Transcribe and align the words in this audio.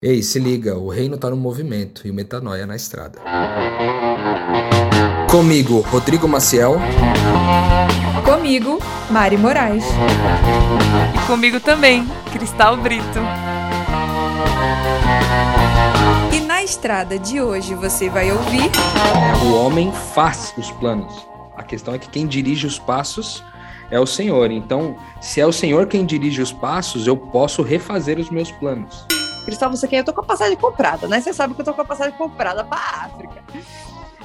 Ei, 0.00 0.22
se 0.22 0.38
liga, 0.38 0.78
o 0.78 0.88
reino 0.88 1.18
tá 1.18 1.28
no 1.28 1.36
movimento 1.36 2.06
e 2.06 2.10
o 2.12 2.14
metanoia 2.14 2.64
na 2.64 2.76
estrada. 2.76 3.18
Comigo, 5.28 5.80
Rodrigo 5.80 6.28
Maciel. 6.28 6.76
Comigo, 8.24 8.78
Mari 9.10 9.36
Moraes. 9.36 9.84
E 11.16 11.26
comigo 11.26 11.58
também, 11.58 12.06
Cristal 12.32 12.76
Brito. 12.76 13.18
E 16.32 16.40
na 16.42 16.62
estrada 16.62 17.18
de 17.18 17.40
hoje 17.40 17.74
você 17.74 18.08
vai 18.08 18.30
ouvir. 18.30 18.70
O 19.44 19.54
homem 19.54 19.90
faz 20.14 20.54
os 20.56 20.70
planos. 20.70 21.26
A 21.56 21.64
questão 21.64 21.92
é 21.92 21.98
que 21.98 22.08
quem 22.08 22.24
dirige 22.24 22.68
os 22.68 22.78
passos 22.78 23.42
é 23.90 23.98
o 23.98 24.06
Senhor. 24.06 24.52
Então, 24.52 24.96
se 25.20 25.40
é 25.40 25.46
o 25.46 25.52
Senhor 25.52 25.88
quem 25.88 26.06
dirige 26.06 26.40
os 26.40 26.52
passos, 26.52 27.04
eu 27.04 27.16
posso 27.16 27.62
refazer 27.62 28.16
os 28.20 28.30
meus 28.30 28.52
planos. 28.52 29.17
Cristal, 29.48 29.70
você 29.70 29.88
quer? 29.88 30.00
Eu 30.00 30.04
tô 30.04 30.12
com 30.12 30.20
a 30.20 30.24
passagem 30.24 30.58
comprada, 30.58 31.08
né? 31.08 31.22
Você 31.22 31.32
sabe 31.32 31.54
que 31.54 31.62
eu 31.62 31.64
tô 31.64 31.72
com 31.72 31.80
a 31.80 31.84
passagem 31.84 32.12
comprada 32.18 32.62
para 32.64 32.78
África. 32.78 33.42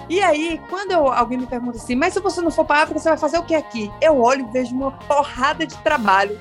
E 0.09 0.21
aí, 0.21 0.59
quando 0.69 0.91
eu, 0.91 1.07
alguém 1.07 1.37
me 1.37 1.47
pergunta 1.47 1.77
assim, 1.77 1.95
mas 1.95 2.13
se 2.13 2.19
você 2.19 2.41
não 2.41 2.51
for 2.51 2.65
para 2.65 2.81
África, 2.81 2.99
você 2.99 3.07
vai 3.07 3.17
fazer 3.17 3.37
o 3.37 3.43
que 3.43 3.55
aqui? 3.55 3.89
Eu 4.01 4.19
olho 4.19 4.45
e 4.45 4.51
vejo 4.51 4.75
uma 4.75 4.91
porrada 4.91 5.65
de 5.65 5.77
trabalho 5.77 6.37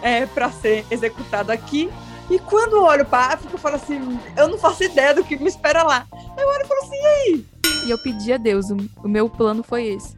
é, 0.00 0.26
para 0.26 0.48
ser 0.52 0.86
executado 0.92 1.50
aqui. 1.50 1.90
E 2.30 2.38
quando 2.38 2.76
eu 2.76 2.84
olho 2.84 3.04
para 3.04 3.34
África, 3.34 3.52
eu 3.52 3.58
falo 3.58 3.74
assim, 3.74 4.20
eu 4.36 4.46
não 4.46 4.58
faço 4.58 4.84
ideia 4.84 5.12
do 5.12 5.24
que 5.24 5.36
me 5.36 5.48
espera 5.48 5.82
lá. 5.82 6.06
Eu 6.38 6.46
olho 6.46 6.62
e 6.62 6.68
falo 6.68 6.80
assim, 6.82 6.96
e 6.96 7.06
aí? 7.06 7.46
E 7.86 7.90
eu 7.90 7.98
pedi 7.98 8.32
a 8.32 8.36
Deus, 8.36 8.70
o, 8.70 8.76
o 9.02 9.08
meu 9.08 9.28
plano 9.28 9.64
foi 9.64 9.86
esse. 9.86 10.16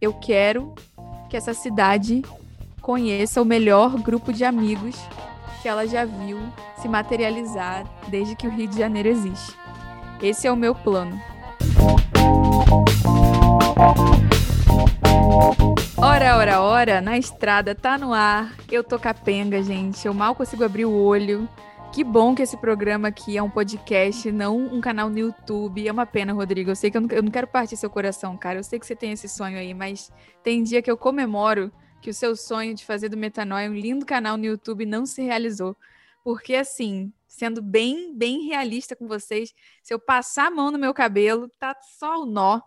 Eu 0.00 0.12
quero 0.12 0.74
que 1.30 1.36
essa 1.36 1.54
cidade 1.54 2.24
conheça 2.80 3.40
o 3.40 3.44
melhor 3.44 3.96
grupo 4.00 4.32
de 4.32 4.44
amigos 4.44 4.96
que 5.62 5.68
ela 5.68 5.86
já 5.86 6.04
viu 6.04 6.40
se 6.76 6.88
materializar 6.88 7.84
desde 8.08 8.34
que 8.34 8.48
o 8.48 8.50
Rio 8.50 8.66
de 8.66 8.76
Janeiro 8.76 9.08
existe. 9.08 9.56
Esse 10.20 10.48
é 10.48 10.52
o 10.52 10.56
meu 10.56 10.74
plano. 10.74 11.20
Ora, 15.96 16.36
ora, 16.36 16.60
ora, 16.60 17.00
na 17.00 17.16
estrada, 17.16 17.76
tá 17.76 17.96
no 17.96 18.12
ar. 18.12 18.52
Eu 18.70 18.82
tô 18.82 18.98
capenga, 18.98 19.62
gente. 19.62 20.04
Eu 20.04 20.12
mal 20.12 20.34
consigo 20.34 20.64
abrir 20.64 20.84
o 20.84 20.92
olho. 20.92 21.48
Que 21.92 22.02
bom 22.02 22.34
que 22.34 22.42
esse 22.42 22.56
programa 22.56 23.08
aqui 23.08 23.36
é 23.36 23.42
um 23.42 23.50
podcast, 23.50 24.32
não 24.32 24.56
um 24.56 24.80
canal 24.80 25.08
no 25.08 25.18
YouTube. 25.18 25.86
É 25.86 25.92
uma 25.92 26.06
pena, 26.06 26.32
Rodrigo. 26.32 26.70
Eu 26.70 26.76
sei 26.76 26.90
que 26.90 26.96
eu 26.96 27.02
não, 27.02 27.08
eu 27.10 27.22
não 27.22 27.30
quero 27.30 27.46
partir 27.46 27.76
seu 27.76 27.90
coração, 27.90 28.36
cara. 28.36 28.58
Eu 28.58 28.64
sei 28.64 28.80
que 28.80 28.86
você 28.86 28.96
tem 28.96 29.12
esse 29.12 29.28
sonho 29.28 29.58
aí, 29.58 29.72
mas 29.74 30.10
tem 30.42 30.64
dia 30.64 30.82
que 30.82 30.90
eu 30.90 30.96
comemoro 30.96 31.70
que 32.02 32.10
o 32.10 32.14
seu 32.14 32.36
sonho 32.36 32.74
de 32.74 32.84
fazer 32.84 33.08
do 33.08 33.16
Metanoia 33.16 33.70
um 33.70 33.74
lindo 33.74 34.04
canal 34.04 34.36
no 34.36 34.44
YouTube 34.44 34.84
não 34.84 35.06
se 35.06 35.22
realizou. 35.22 35.76
Porque, 36.24 36.54
assim, 36.54 37.12
sendo 37.26 37.62
bem, 37.62 38.14
bem 38.14 38.42
realista 38.42 38.94
com 38.94 39.06
vocês, 39.06 39.54
se 39.82 39.94
eu 39.94 39.98
passar 39.98 40.48
a 40.48 40.50
mão 40.50 40.70
no 40.70 40.78
meu 40.78 40.92
cabelo, 40.92 41.48
tá 41.58 41.74
só 41.96 42.22
o 42.22 42.26
nó. 42.26 42.60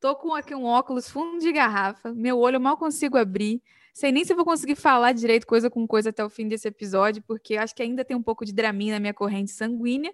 Tô 0.00 0.16
com 0.16 0.34
aqui 0.34 0.54
um 0.54 0.64
óculos 0.64 1.08
fundo 1.08 1.38
de 1.38 1.52
garrafa, 1.52 2.12
meu 2.12 2.38
olho 2.38 2.56
eu 2.56 2.60
mal 2.60 2.76
consigo 2.76 3.16
abrir. 3.16 3.62
Sei 3.94 4.10
nem 4.10 4.24
se 4.24 4.34
vou 4.34 4.44
conseguir 4.44 4.74
falar 4.74 5.12
direito 5.12 5.46
coisa 5.46 5.70
com 5.70 5.86
coisa 5.86 6.08
até 6.08 6.24
o 6.24 6.30
fim 6.30 6.48
desse 6.48 6.66
episódio, 6.66 7.22
porque 7.26 7.56
acho 7.56 7.74
que 7.74 7.82
ainda 7.82 8.04
tem 8.04 8.16
um 8.16 8.22
pouco 8.22 8.44
de 8.44 8.52
draminha 8.52 8.94
na 8.94 9.00
minha 9.00 9.14
corrente 9.14 9.50
sanguínea, 9.50 10.12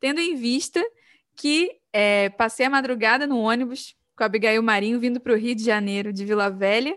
tendo 0.00 0.20
em 0.20 0.36
vista 0.36 0.82
que 1.34 1.78
é, 1.92 2.30
passei 2.30 2.66
a 2.66 2.70
madrugada 2.70 3.26
no 3.26 3.38
ônibus 3.38 3.96
com 4.16 4.22
a 4.22 4.26
Abigail 4.26 4.62
Marinho 4.62 4.98
vindo 4.98 5.20
para 5.20 5.32
o 5.32 5.36
Rio 5.36 5.54
de 5.54 5.64
Janeiro, 5.64 6.12
de 6.12 6.24
Vila 6.24 6.48
Velha, 6.48 6.96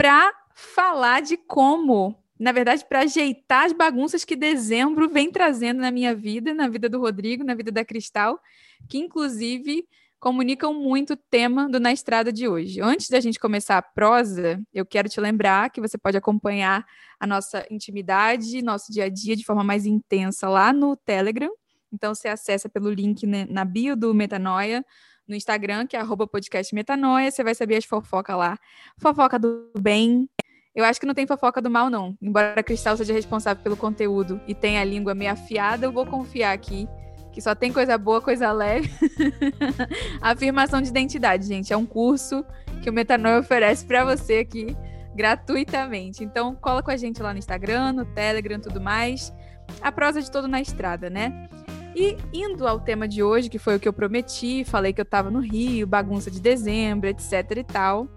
para 0.00 0.32
falar 0.54 1.20
de 1.20 1.36
como, 1.36 2.16
na 2.38 2.52
verdade, 2.52 2.82
para 2.88 3.00
ajeitar 3.00 3.66
as 3.66 3.72
bagunças 3.74 4.24
que 4.24 4.34
dezembro 4.34 5.10
vem 5.10 5.30
trazendo 5.30 5.82
na 5.82 5.90
minha 5.90 6.14
vida, 6.14 6.54
na 6.54 6.68
vida 6.68 6.88
do 6.88 6.98
Rodrigo, 6.98 7.44
na 7.44 7.54
vida 7.54 7.70
da 7.70 7.84
Cristal, 7.84 8.40
que 8.88 8.96
inclusive 8.96 9.86
comunicam 10.18 10.72
muito 10.72 11.12
o 11.12 11.16
tema 11.16 11.68
do 11.68 11.78
Na 11.78 11.92
Estrada 11.92 12.32
de 12.32 12.48
hoje. 12.48 12.80
Antes 12.80 13.10
da 13.10 13.20
gente 13.20 13.38
começar 13.38 13.76
a 13.76 13.82
prosa, 13.82 14.58
eu 14.72 14.86
quero 14.86 15.06
te 15.06 15.20
lembrar 15.20 15.68
que 15.68 15.82
você 15.82 15.98
pode 15.98 16.16
acompanhar 16.16 16.82
a 17.18 17.26
nossa 17.26 17.66
intimidade, 17.70 18.62
nosso 18.62 18.90
dia 18.90 19.04
a 19.04 19.08
dia 19.10 19.36
de 19.36 19.44
forma 19.44 19.62
mais 19.62 19.84
intensa 19.84 20.48
lá 20.48 20.72
no 20.72 20.96
Telegram. 20.96 21.50
Então, 21.92 22.14
você 22.14 22.28
acessa 22.28 22.70
pelo 22.70 22.90
link 22.90 23.26
na 23.26 23.66
bio 23.66 23.94
do 23.94 24.14
Metanoia, 24.14 24.82
no 25.30 25.36
Instagram, 25.36 25.86
que 25.86 25.96
é 25.96 26.00
arroba 26.00 26.26
podcast 26.26 26.74
Metanoia, 26.74 27.30
você 27.30 27.42
vai 27.42 27.54
saber 27.54 27.76
as 27.76 27.84
fofocas 27.84 28.36
lá. 28.36 28.58
Fofoca 28.98 29.38
do 29.38 29.70
bem. 29.78 30.28
Eu 30.74 30.84
acho 30.84 31.00
que 31.00 31.06
não 31.06 31.14
tem 31.14 31.26
fofoca 31.26 31.62
do 31.62 31.70
mal, 31.70 31.88
não. 31.88 32.16
Embora 32.20 32.60
a 32.60 32.62
Cristal 32.62 32.96
seja 32.96 33.12
responsável 33.12 33.62
pelo 33.62 33.76
conteúdo 33.76 34.40
e 34.46 34.54
tenha 34.54 34.80
a 34.80 34.84
língua 34.84 35.14
meio 35.14 35.32
afiada, 35.32 35.86
eu 35.86 35.92
vou 35.92 36.04
confiar 36.04 36.52
aqui 36.52 36.88
que 37.32 37.40
só 37.40 37.54
tem 37.54 37.72
coisa 37.72 37.96
boa, 37.96 38.20
coisa 38.20 38.50
leve. 38.50 38.90
Afirmação 40.20 40.82
de 40.82 40.88
identidade, 40.88 41.46
gente. 41.46 41.72
É 41.72 41.76
um 41.76 41.86
curso 41.86 42.44
que 42.82 42.90
o 42.90 42.92
Metanoia 42.92 43.38
oferece 43.38 43.84
para 43.84 44.04
você 44.04 44.38
aqui 44.38 44.76
gratuitamente. 45.14 46.24
Então, 46.24 46.56
cola 46.56 46.82
com 46.82 46.90
a 46.90 46.96
gente 46.96 47.22
lá 47.22 47.32
no 47.32 47.38
Instagram, 47.38 47.92
no 47.92 48.04
Telegram, 48.04 48.58
tudo 48.58 48.80
mais. 48.80 49.32
A 49.80 49.92
prosa 49.92 50.20
de 50.20 50.30
todo 50.30 50.48
na 50.48 50.60
estrada, 50.60 51.08
né? 51.08 51.48
E 51.94 52.16
indo 52.32 52.66
ao 52.66 52.80
tema 52.80 53.08
de 53.08 53.22
hoje, 53.22 53.48
que 53.48 53.58
foi 53.58 53.76
o 53.76 53.80
que 53.80 53.88
eu 53.88 53.92
prometi, 53.92 54.64
falei 54.64 54.92
que 54.92 55.00
eu 55.00 55.04
estava 55.04 55.30
no 55.30 55.40
Rio, 55.40 55.86
bagunça 55.86 56.30
de 56.30 56.40
dezembro, 56.40 57.08
etc 57.08 57.56
e 57.56 57.64
tal. 57.64 58.08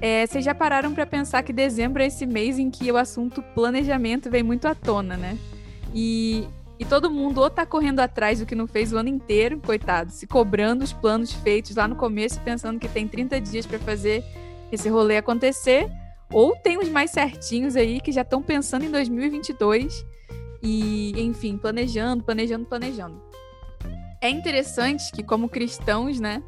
É, 0.00 0.26
vocês 0.26 0.44
já 0.44 0.54
pararam 0.54 0.92
para 0.94 1.06
pensar 1.06 1.42
que 1.42 1.52
dezembro 1.52 2.02
é 2.02 2.06
esse 2.06 2.26
mês 2.26 2.58
em 2.58 2.70
que 2.70 2.90
o 2.90 2.96
assunto 2.96 3.42
planejamento 3.54 4.30
vem 4.30 4.42
muito 4.42 4.66
à 4.66 4.74
tona, 4.74 5.16
né? 5.16 5.36
E, 5.92 6.46
e 6.78 6.84
todo 6.84 7.10
mundo 7.10 7.40
ou 7.40 7.50
tá 7.50 7.66
correndo 7.66 8.00
atrás 8.00 8.38
do 8.38 8.46
que 8.46 8.54
não 8.54 8.66
fez 8.66 8.92
o 8.92 8.96
ano 8.96 9.08
inteiro, 9.08 9.60
coitado, 9.60 10.12
se 10.12 10.26
cobrando 10.26 10.84
os 10.84 10.92
planos 10.92 11.32
feitos 11.32 11.76
lá 11.76 11.86
no 11.86 11.96
começo, 11.96 12.40
pensando 12.40 12.78
que 12.78 12.88
tem 12.88 13.06
30 13.06 13.40
dias 13.40 13.66
para 13.66 13.78
fazer 13.78 14.24
esse 14.70 14.88
rolê 14.88 15.16
acontecer, 15.16 15.88
ou 16.32 16.56
tem 16.56 16.78
os 16.78 16.88
mais 16.88 17.10
certinhos 17.10 17.76
aí 17.76 18.00
que 18.00 18.10
já 18.10 18.22
estão 18.22 18.42
pensando 18.42 18.84
em 18.84 18.90
2022 18.90 20.04
e, 20.62 21.12
enfim, 21.20 21.56
planejando, 21.56 22.22
planejando, 22.22 22.66
planejando. 22.66 23.20
É 24.20 24.30
interessante 24.30 25.10
que, 25.10 25.22
como 25.22 25.48
cristãos, 25.48 26.20
né, 26.20 26.42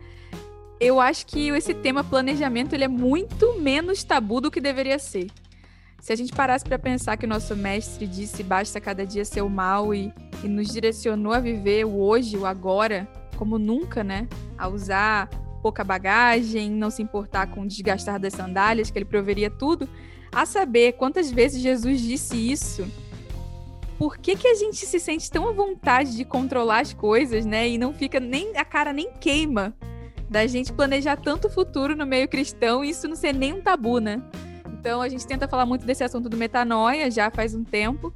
eu 0.78 1.00
acho 1.00 1.26
que 1.26 1.48
esse 1.48 1.74
tema 1.74 2.04
planejamento 2.04 2.72
ele 2.72 2.84
é 2.84 2.88
muito 2.88 3.58
menos 3.60 4.04
tabu 4.04 4.40
do 4.40 4.50
que 4.50 4.60
deveria 4.60 4.98
ser. 4.98 5.26
Se 6.00 6.12
a 6.12 6.16
gente 6.16 6.32
parasse 6.32 6.64
para 6.64 6.78
pensar 6.78 7.16
que 7.16 7.24
o 7.24 7.28
nosso 7.28 7.56
mestre 7.56 8.06
disse 8.06 8.42
basta 8.42 8.80
cada 8.80 9.06
dia 9.06 9.24
ser 9.24 9.40
o 9.40 9.48
mal 9.48 9.94
e, 9.94 10.12
e 10.44 10.48
nos 10.48 10.68
direcionou 10.68 11.32
a 11.32 11.40
viver 11.40 11.86
o 11.86 11.98
hoje, 11.98 12.36
o 12.36 12.44
agora, 12.44 13.08
como 13.36 13.58
nunca, 13.58 14.04
né? 14.04 14.28
A 14.58 14.68
usar 14.68 15.28
pouca 15.62 15.82
bagagem, 15.82 16.70
não 16.70 16.90
se 16.90 17.02
importar 17.02 17.46
com 17.46 17.62
o 17.62 17.66
desgastar 17.66 18.20
das 18.20 18.34
sandálias, 18.34 18.90
que 18.90 18.98
ele 18.98 19.06
proveria 19.06 19.48
tudo. 19.48 19.88
A 20.30 20.44
saber 20.44 20.92
quantas 20.92 21.30
vezes 21.30 21.62
Jesus 21.62 22.02
disse 22.02 22.36
isso 22.36 22.86
por 24.04 24.18
que, 24.18 24.36
que 24.36 24.46
a 24.46 24.54
gente 24.54 24.84
se 24.84 25.00
sente 25.00 25.30
tão 25.30 25.48
à 25.48 25.52
vontade 25.52 26.14
de 26.14 26.26
controlar 26.26 26.80
as 26.80 26.92
coisas, 26.92 27.46
né? 27.46 27.66
E 27.66 27.78
não 27.78 27.94
fica 27.94 28.20
nem. 28.20 28.54
a 28.54 28.62
cara 28.62 28.92
nem 28.92 29.10
queima 29.12 29.74
da 30.28 30.46
gente 30.46 30.74
planejar 30.74 31.16
tanto 31.16 31.48
futuro 31.48 31.96
no 31.96 32.04
meio 32.04 32.28
cristão 32.28 32.84
e 32.84 32.90
isso 32.90 33.08
não 33.08 33.16
ser 33.16 33.32
nem 33.32 33.54
um 33.54 33.62
tabu, 33.62 34.00
né? 34.00 34.22
Então 34.78 35.00
a 35.00 35.08
gente 35.08 35.26
tenta 35.26 35.48
falar 35.48 35.64
muito 35.64 35.86
desse 35.86 36.04
assunto 36.04 36.28
do 36.28 36.36
metanoia 36.36 37.10
já 37.10 37.30
faz 37.30 37.54
um 37.54 37.64
tempo. 37.64 38.12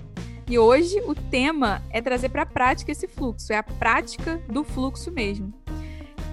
E 0.47 0.59
hoje 0.59 1.01
o 1.07 1.15
tema 1.15 1.83
é 1.89 2.03
trazer 2.03 2.29
para 2.29 2.43
a 2.43 2.47
prática 2.47 2.93
esse 2.93 3.09
fluxo, 3.09 3.51
é 3.51 3.57
a 3.57 3.63
prática 3.63 4.39
do 4.47 4.65
fluxo 4.65 5.11
mesmo. 5.11 5.55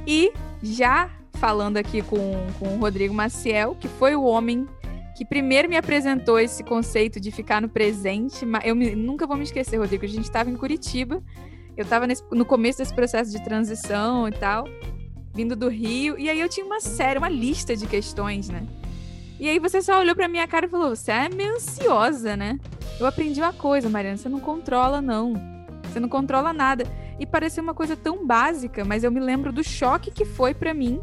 E 0.06 0.34
já 0.62 1.10
falando 1.36 1.78
aqui 1.78 2.02
com, 2.02 2.18
com 2.60 2.76
o 2.76 2.78
Rodrigo 2.78 3.14
Maciel, 3.14 3.74
que 3.80 3.88
foi 3.88 4.18
o 4.18 4.24
homem 4.24 4.68
que 5.16 5.24
primeiro 5.24 5.70
me 5.70 5.78
apresentou 5.78 6.38
esse 6.38 6.62
conceito 6.62 7.22
de 7.22 7.32
ficar 7.32 7.62
no 7.62 7.70
presente. 7.70 8.46
Eu 8.66 8.76
me, 8.76 8.94
nunca 8.96 9.26
vou 9.26 9.38
me 9.38 9.44
esquecer, 9.44 9.78
Rodrigo. 9.78 10.04
A 10.04 10.10
gente 10.10 10.26
estava 10.26 10.50
em 10.50 10.58
Curitiba, 10.58 11.24
eu 11.78 11.84
estava 11.84 12.06
no 12.32 12.46
começo 12.46 12.80
desse 12.80 12.94
processo 12.94 13.32
de 13.32 13.42
transição 13.42 14.28
e 14.28 14.32
tal, 14.32 14.66
vindo 15.34 15.56
do 15.56 15.70
Rio, 15.70 16.20
e 16.20 16.30
aí 16.30 16.40
eu 16.40 16.50
tinha 16.50 16.66
uma 16.66 16.82
série, 16.82 17.18
uma 17.18 17.30
lista 17.30 17.76
de 17.76 17.88
questões, 17.88 18.50
né? 18.50 18.68
E 19.40 19.48
aí 19.48 19.58
você 19.58 19.82
só 19.82 20.00
olhou 20.00 20.16
pra 20.16 20.28
minha 20.28 20.48
cara 20.48 20.66
e 20.66 20.70
falou: 20.70 20.94
Você 20.94 21.12
é 21.12 21.30
meio 21.30 21.56
ansiosa, 21.56 22.36
né? 22.36 22.60
Eu 23.00 23.06
aprendi 23.06 23.40
uma 23.42 23.54
coisa, 23.54 23.90
Mariana, 23.90 24.18
você 24.18 24.30
não 24.30 24.40
controla, 24.40 25.02
não. 25.02 25.34
Você 25.84 26.00
não 26.00 26.10
controla 26.10 26.52
nada. 26.52 26.86
E 27.18 27.26
pareceu 27.26 27.64
uma 27.64 27.74
coisa 27.74 27.96
tão 27.96 28.26
básica, 28.26 28.84
mas 28.84 29.04
eu 29.06 29.12
me 29.12 29.22
lembro 29.22 29.54
do 29.54 29.64
choque 29.64 30.12
que 30.12 30.26
foi 30.26 30.54
para 30.54 30.74
mim 30.74 31.02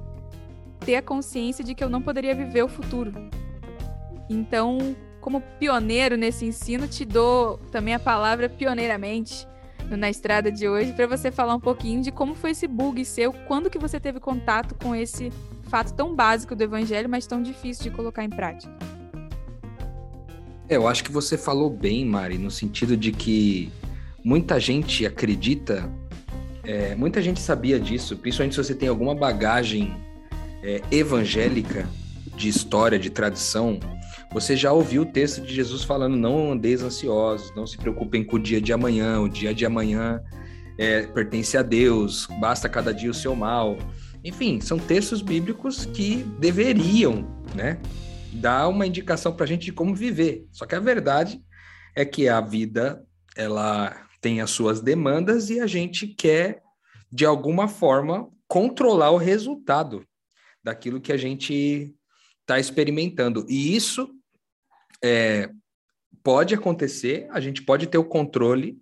ter 0.81 0.97
a 0.97 1.03
consciência 1.03 1.65
de 1.65 1.75
que 1.75 1.83
eu 1.83 1.89
não 1.89 2.03
poderia 2.03 2.35
viver 2.35 2.63
o 2.63 2.69
futuro. 2.69 3.13
Então, 4.33 4.97
como 5.21 5.43
pioneiro 5.59 6.17
nesse 6.17 6.45
ensino, 6.47 6.89
te 6.89 7.05
dou 7.05 7.59
também 7.71 7.95
a 7.95 7.99
palavra 7.99 8.49
pioneiramente 8.49 9.47
na 9.91 10.09
estrada 10.09 10.51
de 10.51 10.67
hoje 10.67 10.93
para 10.93 11.07
você 11.07 11.31
falar 11.31 11.55
um 11.55 11.61
pouquinho 11.61 12.03
de 12.03 12.11
como 12.11 12.35
foi 12.35 12.53
esse 12.53 12.67
bug 12.67 13.05
seu, 13.05 13.33
quando 13.33 13.69
que 13.69 13.79
você 13.79 14.01
teve 14.01 14.19
contato 14.19 14.75
com 14.75 14.95
esse 14.95 15.31
fato 15.65 15.93
tão 15.93 16.15
básico 16.15 16.57
do 16.57 16.63
evangelho, 16.63 17.09
mas 17.09 17.27
tão 17.27 17.43
difícil 17.43 17.85
de 17.85 17.91
colocar 17.91 18.25
em 18.25 18.31
prática. 18.31 18.73
É, 20.69 20.77
eu 20.77 20.89
acho 20.89 21.05
que 21.05 21.13
você 21.13 21.37
falou 21.37 21.69
bem, 21.69 22.07
Mari, 22.07 22.39
no 22.39 22.51
sentido 22.51 22.97
de 22.97 23.13
que 23.13 23.71
muita 24.25 24.59
gente 24.59 25.05
acredita, 25.05 25.91
é, 26.65 26.95
muita 26.95 27.21
gente 27.21 27.41
sabia 27.41 27.79
disso, 27.79 28.17
principalmente 28.17 28.55
se 28.55 28.65
você 28.65 28.75
tem 28.75 28.89
alguma 28.89 29.15
bagagem 29.15 29.95
é, 30.63 30.81
evangélica 30.91 31.87
de 32.35 32.49
história, 32.49 32.99
de 32.99 33.11
tradição, 33.11 33.79
você 34.33 34.57
já 34.57 34.73
ouviu 34.73 35.03
o 35.03 35.07
texto 35.07 35.43
de 35.43 35.55
Jesus 35.55 35.85
falando: 35.85 36.17
não 36.17 36.53
andeis 36.53 36.83
ansiosos, 36.83 37.55
não 37.55 37.67
se 37.67 37.77
preocupem 37.77 38.25
com 38.25 38.37
o 38.37 38.39
dia 38.39 38.61
de 38.61 38.73
amanhã, 38.73 39.21
o 39.21 39.29
dia 39.29 39.55
de 39.55 39.67
amanhã 39.67 40.23
é, 40.79 41.03
pertence 41.03 41.57
a 41.57 41.63
Deus, 41.63 42.27
basta 42.41 42.69
cada 42.69 42.93
dia 42.93 43.11
o 43.11 43.15
seu 43.15 43.37
mal. 43.37 43.77
Enfim, 44.25 44.61
são 44.61 44.79
textos 44.79 45.21
bíblicos 45.21 45.85
que 45.85 46.25
deveriam, 46.39 47.27
né, 47.55 47.81
dar 48.33 48.69
uma 48.69 48.87
indicação 48.87 49.35
para 49.35 49.45
a 49.45 49.49
gente 49.49 49.65
de 49.65 49.73
como 49.73 49.95
viver. 49.95 50.47
Só 50.51 50.65
que 50.65 50.75
a 50.75 50.81
verdade 50.81 51.43
é 51.95 52.05
que 52.05 52.29
a 52.29 52.41
vida 52.41 53.05
ela 53.37 54.07
tem 54.21 54.41
as 54.41 54.51
suas 54.51 54.81
demandas 54.81 55.51
e 55.51 55.61
a 55.61 55.67
gente 55.67 56.07
quer 56.07 56.63
de 57.11 57.27
alguma 57.27 57.69
forma 57.69 58.29
controlar 58.47 59.11
o 59.11 59.17
resultado 59.17 60.05
daquilo 60.63 61.01
que 61.01 61.13
a 61.13 61.17
gente 61.17 61.95
está 62.41 62.59
experimentando. 62.59 63.45
E 63.49 63.75
isso 63.75 64.09
é, 65.03 65.51
pode 66.23 66.55
acontecer, 66.55 67.29
a 67.31 67.41
gente 67.41 67.63
pode 67.63 67.87
ter 67.87 67.99
o 67.99 68.05
controle 68.05 68.79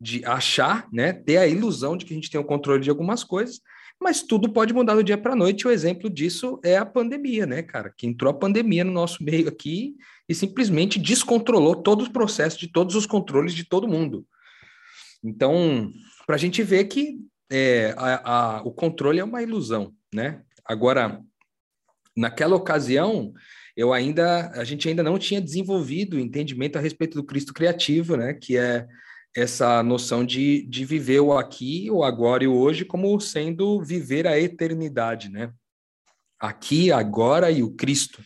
de 0.00 0.24
achar, 0.24 0.88
né, 0.92 1.12
ter 1.12 1.36
a 1.36 1.46
ilusão 1.46 1.96
de 1.96 2.04
que 2.04 2.12
a 2.12 2.16
gente 2.16 2.30
tem 2.30 2.40
o 2.40 2.44
controle 2.44 2.82
de 2.82 2.90
algumas 2.90 3.22
coisas, 3.22 3.60
mas 4.00 4.22
tudo 4.22 4.50
pode 4.50 4.72
mudar 4.72 4.94
do 4.94 5.04
dia 5.04 5.18
para 5.18 5.34
a 5.34 5.36
noite. 5.36 5.68
O 5.68 5.70
exemplo 5.70 6.08
disso 6.08 6.58
é 6.64 6.78
a 6.78 6.86
pandemia, 6.86 7.44
né, 7.44 7.62
cara? 7.62 7.92
Que 7.94 8.06
entrou 8.06 8.30
a 8.30 8.36
pandemia 8.36 8.82
no 8.82 8.92
nosso 8.92 9.22
meio 9.22 9.46
aqui 9.46 9.94
e 10.26 10.34
simplesmente 10.34 10.98
descontrolou 10.98 11.76
todos 11.76 12.06
os 12.06 12.12
processos 12.12 12.58
de 12.58 12.68
todos 12.68 12.94
os 12.94 13.04
controles 13.04 13.52
de 13.52 13.62
todo 13.62 13.86
mundo. 13.86 14.26
Então, 15.22 15.92
para 16.26 16.36
a 16.36 16.38
gente 16.38 16.62
ver 16.62 16.84
que 16.84 17.18
é, 17.50 17.92
a, 17.98 18.56
a, 18.56 18.62
o 18.62 18.72
controle 18.72 19.18
é 19.18 19.24
uma 19.24 19.42
ilusão, 19.42 19.92
né? 20.14 20.42
Agora, 20.64 21.20
naquela 22.16 22.56
ocasião, 22.56 23.34
eu 23.80 23.94
ainda, 23.94 24.50
a 24.50 24.62
gente 24.62 24.86
ainda 24.86 25.02
não 25.02 25.18
tinha 25.18 25.40
desenvolvido 25.40 26.18
o 26.18 26.20
entendimento 26.20 26.76
a 26.76 26.82
respeito 26.82 27.14
do 27.14 27.24
Cristo 27.24 27.54
criativo, 27.54 28.14
né? 28.14 28.34
Que 28.34 28.58
é 28.58 28.86
essa 29.34 29.82
noção 29.82 30.22
de, 30.22 30.66
de 30.66 30.84
viver 30.84 31.20
o 31.20 31.32
aqui, 31.32 31.90
o 31.90 32.04
agora 32.04 32.44
e 32.44 32.46
o 32.46 32.54
hoje 32.54 32.84
como 32.84 33.18
sendo 33.18 33.82
viver 33.82 34.26
a 34.26 34.38
eternidade, 34.38 35.30
né? 35.30 35.50
Aqui, 36.38 36.92
agora 36.92 37.50
e 37.50 37.62
o 37.62 37.70
Cristo. 37.70 38.22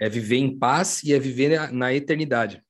É 0.00 0.08
viver 0.08 0.36
em 0.36 0.56
paz 0.56 1.02
e 1.02 1.12
é 1.12 1.18
viver 1.18 1.72
na 1.72 1.92
eternidade. 1.92 2.62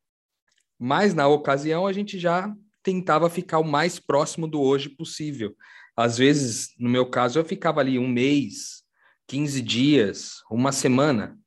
Mas 0.78 1.12
na 1.12 1.28
ocasião 1.28 1.86
a 1.86 1.92
gente 1.92 2.18
já 2.18 2.50
tentava 2.82 3.28
ficar 3.28 3.58
o 3.58 3.64
mais 3.64 3.98
próximo 3.98 4.48
do 4.48 4.62
hoje 4.62 4.88
possível. 4.88 5.54
Às 5.94 6.16
vezes, 6.16 6.70
no 6.78 6.88
meu 6.88 7.04
caso, 7.04 7.38
eu 7.38 7.44
ficava 7.44 7.80
ali 7.80 7.98
um 7.98 8.08
mês, 8.08 8.82
15 9.28 9.60
dias, 9.60 10.36
uma 10.50 10.72
semana. 10.72 11.38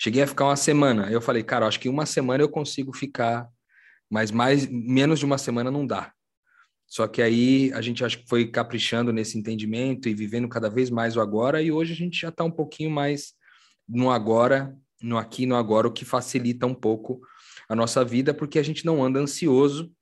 Cheguei 0.00 0.22
a 0.22 0.26
ficar 0.26 0.46
uma 0.46 0.56
semana. 0.56 1.10
Eu 1.10 1.20
falei, 1.20 1.42
cara, 1.42 1.66
acho 1.66 1.78
que 1.78 1.88
uma 1.88 2.06
semana 2.06 2.42
eu 2.42 2.48
consigo 2.48 2.92
ficar 2.92 3.48
mas 4.10 4.32
mais 4.32 4.66
menos 4.66 5.20
de 5.20 5.24
uma 5.24 5.38
semana 5.38 5.70
não 5.70 5.86
dá. 5.86 6.12
Só 6.86 7.06
que 7.06 7.22
aí 7.22 7.72
a 7.72 7.80
gente 7.80 8.04
acho 8.04 8.18
que 8.18 8.28
foi 8.28 8.50
caprichando 8.50 9.12
nesse 9.12 9.38
entendimento 9.38 10.08
e 10.08 10.14
vivendo 10.14 10.48
cada 10.48 10.68
vez 10.68 10.90
mais 10.90 11.16
o 11.16 11.20
agora, 11.20 11.62
e 11.62 11.70
hoje 11.70 11.92
a 11.92 11.96
gente 11.96 12.20
já 12.20 12.30
está 12.30 12.42
um 12.42 12.50
pouquinho 12.50 12.90
mais 12.90 13.32
no 13.88 14.10
agora, 14.10 14.76
no 15.00 15.16
aqui, 15.16 15.46
no 15.46 15.54
agora, 15.54 15.86
o 15.86 15.92
que 15.92 16.04
facilita 16.04 16.66
um 16.66 16.74
pouco 16.74 17.20
a 17.68 17.76
nossa 17.76 18.04
vida, 18.04 18.34
porque 18.34 18.58
a 18.58 18.62
gente 18.62 18.84
não 18.84 19.02
anda 19.02 19.20
ansioso 19.20 19.92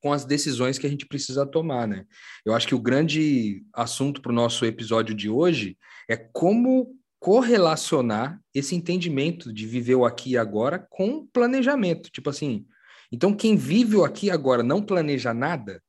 com 0.00 0.12
as 0.12 0.24
decisões 0.24 0.78
que 0.78 0.86
a 0.86 0.90
gente 0.90 1.06
precisa 1.06 1.44
tomar, 1.44 1.88
né? 1.88 2.04
Eu 2.44 2.54
acho 2.54 2.68
que 2.68 2.74
o 2.74 2.80
grande 2.80 3.64
assunto 3.72 4.22
para 4.22 4.30
o 4.30 4.34
nosso 4.34 4.64
episódio 4.64 5.14
de 5.14 5.28
hoje 5.28 5.76
é 6.08 6.16
como 6.16 6.94
correlacionar 7.24 8.38
esse 8.52 8.74
entendimento 8.74 9.50
de 9.50 9.66
viver 9.66 9.94
o 9.94 10.04
aqui 10.04 10.32
e 10.32 10.36
agora 10.36 10.86
com 10.90 11.26
planejamento. 11.26 12.10
Tipo 12.10 12.28
assim, 12.28 12.66
então, 13.10 13.34
quem 13.34 13.56
vive 13.56 13.96
o 13.96 14.04
aqui 14.04 14.30
agora 14.30 14.62
não 14.62 14.82
planeja 14.82 15.32
nada? 15.32 15.82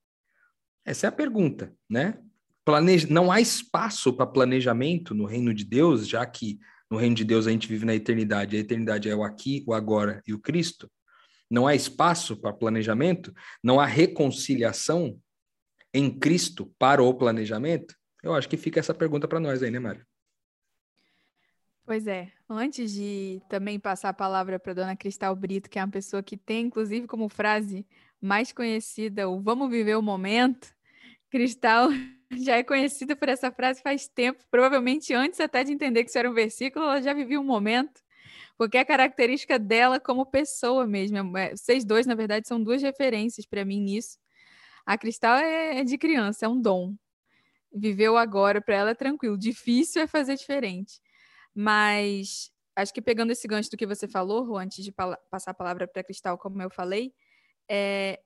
Essa 0.86 1.08
é 1.08 1.10
a 1.10 1.12
pergunta, 1.12 1.76
né? 1.90 2.18
Planeja... 2.64 3.08
Não 3.10 3.34
há 3.34 3.42
espaço 3.42 4.14
para 4.14 4.26
planejamento 4.26 5.14
no 5.14 5.26
reino 5.26 5.54
de 5.54 5.66
Deus, 5.66 6.08
já 6.08 6.26
que 6.26 6.58
no 6.90 6.96
reino 6.96 7.18
de 7.18 7.26
Deus 7.26 7.48
a 7.48 7.52
gente 7.52 7.68
vive 7.68 7.86
na 7.86 7.94
eternidade, 7.94 8.56
a 8.56 8.60
eternidade 8.62 9.10
é 9.10 9.16
o 9.16 9.22
aqui, 9.22 9.62
o 9.68 9.74
agora 9.74 10.22
e 10.26 10.34
o 10.34 10.40
Cristo. 10.40 10.90
Não 11.52 11.68
há 11.68 11.76
espaço 11.76 12.38
para 12.38 12.54
planejamento, 12.54 13.34
não 13.62 13.78
há 13.78 13.86
reconciliação 13.86 15.20
em 15.94 16.18
Cristo 16.18 16.74
para 16.80 17.04
o 17.04 17.14
planejamento? 17.14 17.94
Eu 18.24 18.34
acho 18.34 18.48
que 18.48 18.56
fica 18.56 18.80
essa 18.80 18.94
pergunta 18.94 19.28
para 19.28 19.42
nós 19.42 19.62
aí, 19.62 19.70
né, 19.70 19.80
Mário? 19.80 20.06
Pois 21.86 22.08
é. 22.08 22.32
Antes 22.50 22.92
de 22.92 23.42
também 23.48 23.80
passar 23.80 24.10
a 24.10 24.14
palavra 24.14 24.60
para 24.60 24.74
dona 24.74 24.96
Cristal 24.96 25.36
Brito, 25.36 25.70
que 25.70 25.78
é 25.78 25.84
uma 25.84 25.92
pessoa 25.92 26.24
que 26.24 26.36
tem, 26.36 26.66
inclusive, 26.66 27.06
como 27.08 27.30
frase 27.30 27.86
mais 28.20 28.52
conhecida 28.52 29.30
o 29.30 29.40
Vamos 29.40 29.70
Viver 29.70 29.96
o 29.96 30.02
Momento, 30.02 30.74
Cristal 31.30 31.90
já 32.32 32.58
é 32.58 32.64
conhecida 32.64 33.16
por 33.16 33.30
essa 33.30 33.52
frase 33.52 33.82
faz 33.84 34.08
tempo, 34.08 34.44
provavelmente 34.50 35.14
antes 35.14 35.40
até 35.40 35.64
de 35.64 35.72
entender 35.74 36.04
que 36.04 36.10
isso 36.10 36.18
era 36.18 36.30
um 36.30 36.34
versículo, 36.34 36.86
ela 36.86 37.02
já 37.02 37.14
vivia 37.14 37.40
um 37.40 37.44
momento, 37.44 38.02
porque 38.58 38.78
é 38.78 38.82
a 38.82 38.86
característica 38.86 39.60
dela 39.60 40.00
como 40.00 40.26
pessoa 40.26 40.88
mesmo. 40.88 41.38
É, 41.38 41.56
vocês 41.56 41.86
dois, 41.86 42.08
na 42.08 42.16
verdade, 42.16 42.48
são 42.48 42.62
duas 42.62 42.82
referências 42.82 43.46
para 43.46 43.64
mim 43.66 43.80
nisso. 43.82 44.18
A 44.86 44.98
Cristal 44.98 45.38
é, 45.38 45.80
é 45.80 45.84
de 45.84 45.98
criança, 45.98 46.46
é 46.46 46.50
um 46.50 46.60
dom. 46.60 46.96
Viveu 47.74 48.18
agora, 48.18 48.62
para 48.62 48.76
ela 48.76 48.92
é 48.92 48.96
tranquilo. 48.96 49.38
Difícil 49.38 50.02
é 50.02 50.08
fazer 50.08 50.36
diferente. 50.36 51.02
Mas 51.56 52.52
acho 52.76 52.94
que 52.94 53.02
pegando 53.02 53.32
esse 53.32 53.48
gancho 53.48 53.72
do 53.72 53.78
que 53.78 53.88
você 53.88 54.08
falou, 54.08 54.44
Ru, 54.44 54.58
antes 54.58 54.84
de 54.84 54.92
passar 54.92 55.52
a 55.52 55.54
palavra 55.54 55.88
para 55.88 56.04
Cristal, 56.04 56.38
como 56.38 56.62
eu 56.62 56.70
falei, 56.70 57.14
é, 57.70 58.20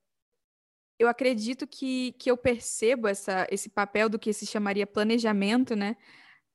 eu 1.00 1.08
acredito 1.08 1.66
que, 1.66 2.12
que 2.14 2.30
eu 2.30 2.36
percebo 2.36 3.08
essa, 3.08 3.48
esse 3.50 3.70
papel 3.70 4.10
do 4.10 4.20
que 4.20 4.34
se 4.34 4.46
chamaria 4.46 4.86
planejamento, 4.86 5.76
né? 5.76 5.96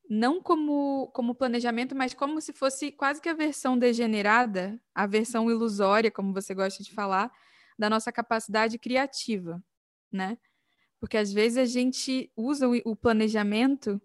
Não 0.08 0.42
como, 0.42 1.10
como 1.14 1.34
planejamento, 1.34 1.94
mas 1.96 2.12
como 2.12 2.40
se 2.40 2.52
fosse 2.52 2.92
quase 2.92 3.22
que 3.22 3.28
a 3.28 3.34
versão 3.34 3.78
degenerada, 3.78 4.78
a 4.94 5.06
versão 5.06 5.50
ilusória, 5.50 6.10
como 6.10 6.34
você 6.34 6.54
gosta 6.54 6.82
de 6.82 6.92
falar, 6.92 7.32
da 7.78 7.88
nossa 7.88 8.12
capacidade 8.12 8.78
criativa, 8.78 9.62
né? 10.12 10.36
Porque 11.00 11.16
às 11.16 11.32
vezes 11.32 11.58
a 11.58 11.64
gente 11.64 12.30
usa 12.36 12.68
o, 12.68 12.94
planejamento 12.94 14.00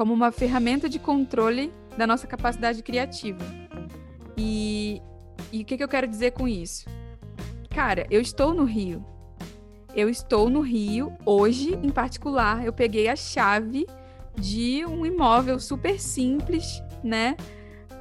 como 0.00 0.14
uma 0.14 0.32
ferramenta 0.32 0.88
de 0.88 0.98
controle 0.98 1.70
da 1.94 2.06
nossa 2.06 2.26
capacidade 2.26 2.82
criativa. 2.82 3.44
E, 4.34 4.98
e 5.52 5.60
o 5.60 5.64
que, 5.66 5.76
que 5.76 5.84
eu 5.84 5.88
quero 5.88 6.08
dizer 6.08 6.30
com 6.30 6.48
isso? 6.48 6.88
Cara, 7.68 8.06
eu 8.10 8.18
estou 8.18 8.54
no 8.54 8.64
Rio. 8.64 9.04
Eu 9.94 10.08
estou 10.08 10.48
no 10.48 10.62
Rio 10.62 11.12
hoje, 11.26 11.78
em 11.82 11.90
particular, 11.90 12.64
eu 12.64 12.72
peguei 12.72 13.08
a 13.08 13.14
chave 13.14 13.86
de 14.34 14.86
um 14.86 15.04
imóvel 15.04 15.60
super 15.60 16.00
simples, 16.00 16.82
né? 17.04 17.36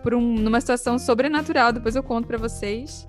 Por 0.02 0.14
um, 0.14 0.36
numa 0.36 0.62
situação 0.62 0.98
sobrenatural, 0.98 1.74
depois 1.74 1.98
eu 1.98 2.04
conto 2.04 2.30
para 2.30 2.38
vocês. 2.38 3.06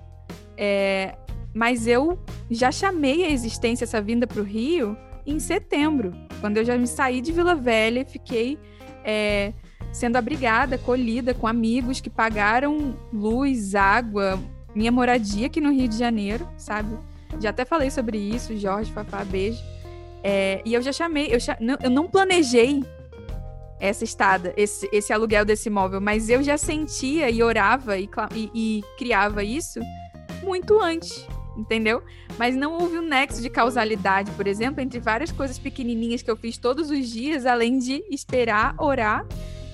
É, 0.57 1.15
mas 1.53 1.87
eu 1.87 2.21
já 2.49 2.73
chamei 2.73 3.23
a 3.23 3.29
existência 3.29 3.85
essa 3.85 4.01
vinda 4.01 4.27
para 4.27 4.41
o 4.41 4.43
Rio 4.43 4.97
em 5.25 5.39
setembro, 5.39 6.13
quando 6.41 6.57
eu 6.57 6.65
já 6.65 6.77
me 6.77 6.87
saí 6.87 7.21
de 7.21 7.31
Vila 7.31 7.55
Velha, 7.55 8.05
fiquei 8.05 8.57
é, 9.03 9.53
sendo 9.91 10.15
abrigada, 10.15 10.75
acolhida 10.75 11.33
com 11.33 11.47
amigos 11.47 11.99
que 11.99 12.09
pagaram 12.09 12.95
luz, 13.11 13.75
água, 13.75 14.39
minha 14.75 14.91
moradia 14.91 15.47
aqui 15.47 15.59
no 15.59 15.71
Rio 15.71 15.87
de 15.87 15.97
Janeiro, 15.97 16.47
sabe? 16.57 16.97
Já 17.39 17.49
até 17.49 17.65
falei 17.65 17.89
sobre 17.89 18.17
isso, 18.17 18.57
Jorge, 18.57 18.91
Fafá, 18.91 19.23
beijo. 19.23 19.61
É, 20.23 20.61
e 20.63 20.73
eu 20.73 20.81
já 20.81 20.91
chamei, 20.91 21.27
eu, 21.27 21.39
eu 21.81 21.89
não 21.89 22.07
planejei 22.07 22.83
essa 23.79 24.03
estada, 24.03 24.53
esse, 24.55 24.87
esse 24.91 25.11
aluguel 25.11 25.43
desse 25.43 25.67
imóvel, 25.67 25.99
mas 25.99 26.29
eu 26.29 26.43
já 26.43 26.57
sentia 26.57 27.29
e 27.29 27.41
orava 27.41 27.97
e, 27.97 28.07
e, 28.35 28.51
e 28.53 28.83
criava 28.97 29.43
isso 29.43 29.79
muito 30.43 30.79
antes 30.79 31.27
entendeu? 31.55 32.03
Mas 32.37 32.55
não 32.55 32.73
houve 32.73 32.97
um 32.97 33.07
nexo 33.07 33.41
de 33.41 33.49
causalidade, 33.49 34.31
por 34.31 34.47
exemplo, 34.47 34.81
entre 34.81 34.99
várias 34.99 35.31
coisas 35.31 35.59
pequenininhas 35.59 36.21
que 36.21 36.31
eu 36.31 36.37
fiz 36.37 36.57
todos 36.57 36.89
os 36.89 37.09
dias, 37.09 37.45
além 37.45 37.77
de 37.77 38.03
esperar, 38.09 38.75
orar 38.77 39.25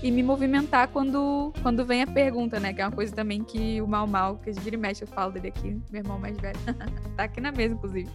e 0.01 0.12
me 0.12 0.22
movimentar 0.22 0.88
quando, 0.89 1.51
quando 1.62 1.84
vem 1.84 2.03
a 2.03 2.07
pergunta, 2.07 2.60
né? 2.60 2.74
Que 2.74 2.81
é 2.81 2.86
uma 2.86 2.91
coisa 2.91 3.13
também 3.13 3.43
que 3.43 3.81
o 3.81 3.88
Mal 3.88 4.05
Mal, 4.05 4.38
que 4.38 4.51
vira 4.51 4.75
e 4.75 4.79
mexe, 4.79 5.03
eu 5.03 5.07
falo 5.07 5.31
dele 5.31 5.48
aqui, 5.48 5.79
meu 5.91 6.01
irmão 6.01 6.19
mais 6.19 6.38
velho. 6.38 6.60
tá 7.17 7.24
aqui 7.24 7.41
na 7.41 7.51
mesa, 7.51 7.74
inclusive, 7.74 8.10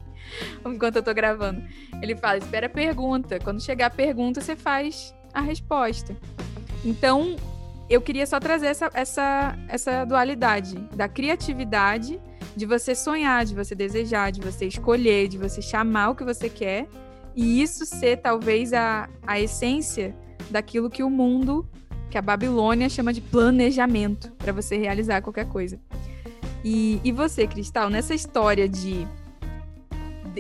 enquanto 0.65 0.97
eu 0.97 1.03
tô 1.03 1.13
gravando. 1.13 1.63
Ele 2.01 2.15
fala: 2.15 2.39
espera 2.39 2.67
a 2.67 2.71
pergunta. 2.71 3.39
Quando 3.41 3.61
chegar 3.61 3.87
a 3.87 3.91
pergunta, 3.91 4.41
você 4.41 4.55
faz 4.55 5.15
a 5.35 5.41
resposta. 5.41 6.17
Então, 6.85 7.37
eu 7.89 8.01
queria 8.01 8.27
só 8.27 8.39
trazer 8.39 8.67
essa, 8.67 8.91
essa, 8.95 9.59
essa 9.69 10.05
dualidade 10.05 10.77
da 10.95 11.09
criatividade 11.09 12.21
de 12.57 12.67
você 12.67 12.95
sonhar, 12.95 13.45
de 13.45 13.55
você 13.55 13.75
desejar, 13.75 14.31
de 14.31 14.41
você 14.41 14.67
escolher, 14.67 15.29
de 15.29 15.39
você 15.39 15.63
chamar 15.63 16.11
o 16.11 16.15
que 16.15 16.25
você 16.25 16.49
quer 16.49 16.87
e 17.35 17.63
isso 17.63 17.87
ser 17.87 18.19
talvez 18.19 18.73
a, 18.73 19.09
a 19.27 19.41
essência 19.41 20.15
daquilo 20.51 20.91
que 20.91 21.03
o 21.03 21.09
mundo, 21.09 21.67
que 22.11 22.19
a 22.19 22.23
Babilônia 22.23 22.89
chama 22.89 23.13
de 23.13 23.21
planejamento 23.21 24.31
para 24.33 24.53
você 24.53 24.77
realizar 24.77 25.23
qualquer 25.23 25.49
coisa. 25.49 25.81
E, 26.65 27.01
e 27.03 27.11
você, 27.11 27.47
Cristal, 27.47 27.89
nessa 27.89 28.15
história 28.15 28.69
de 28.69 29.07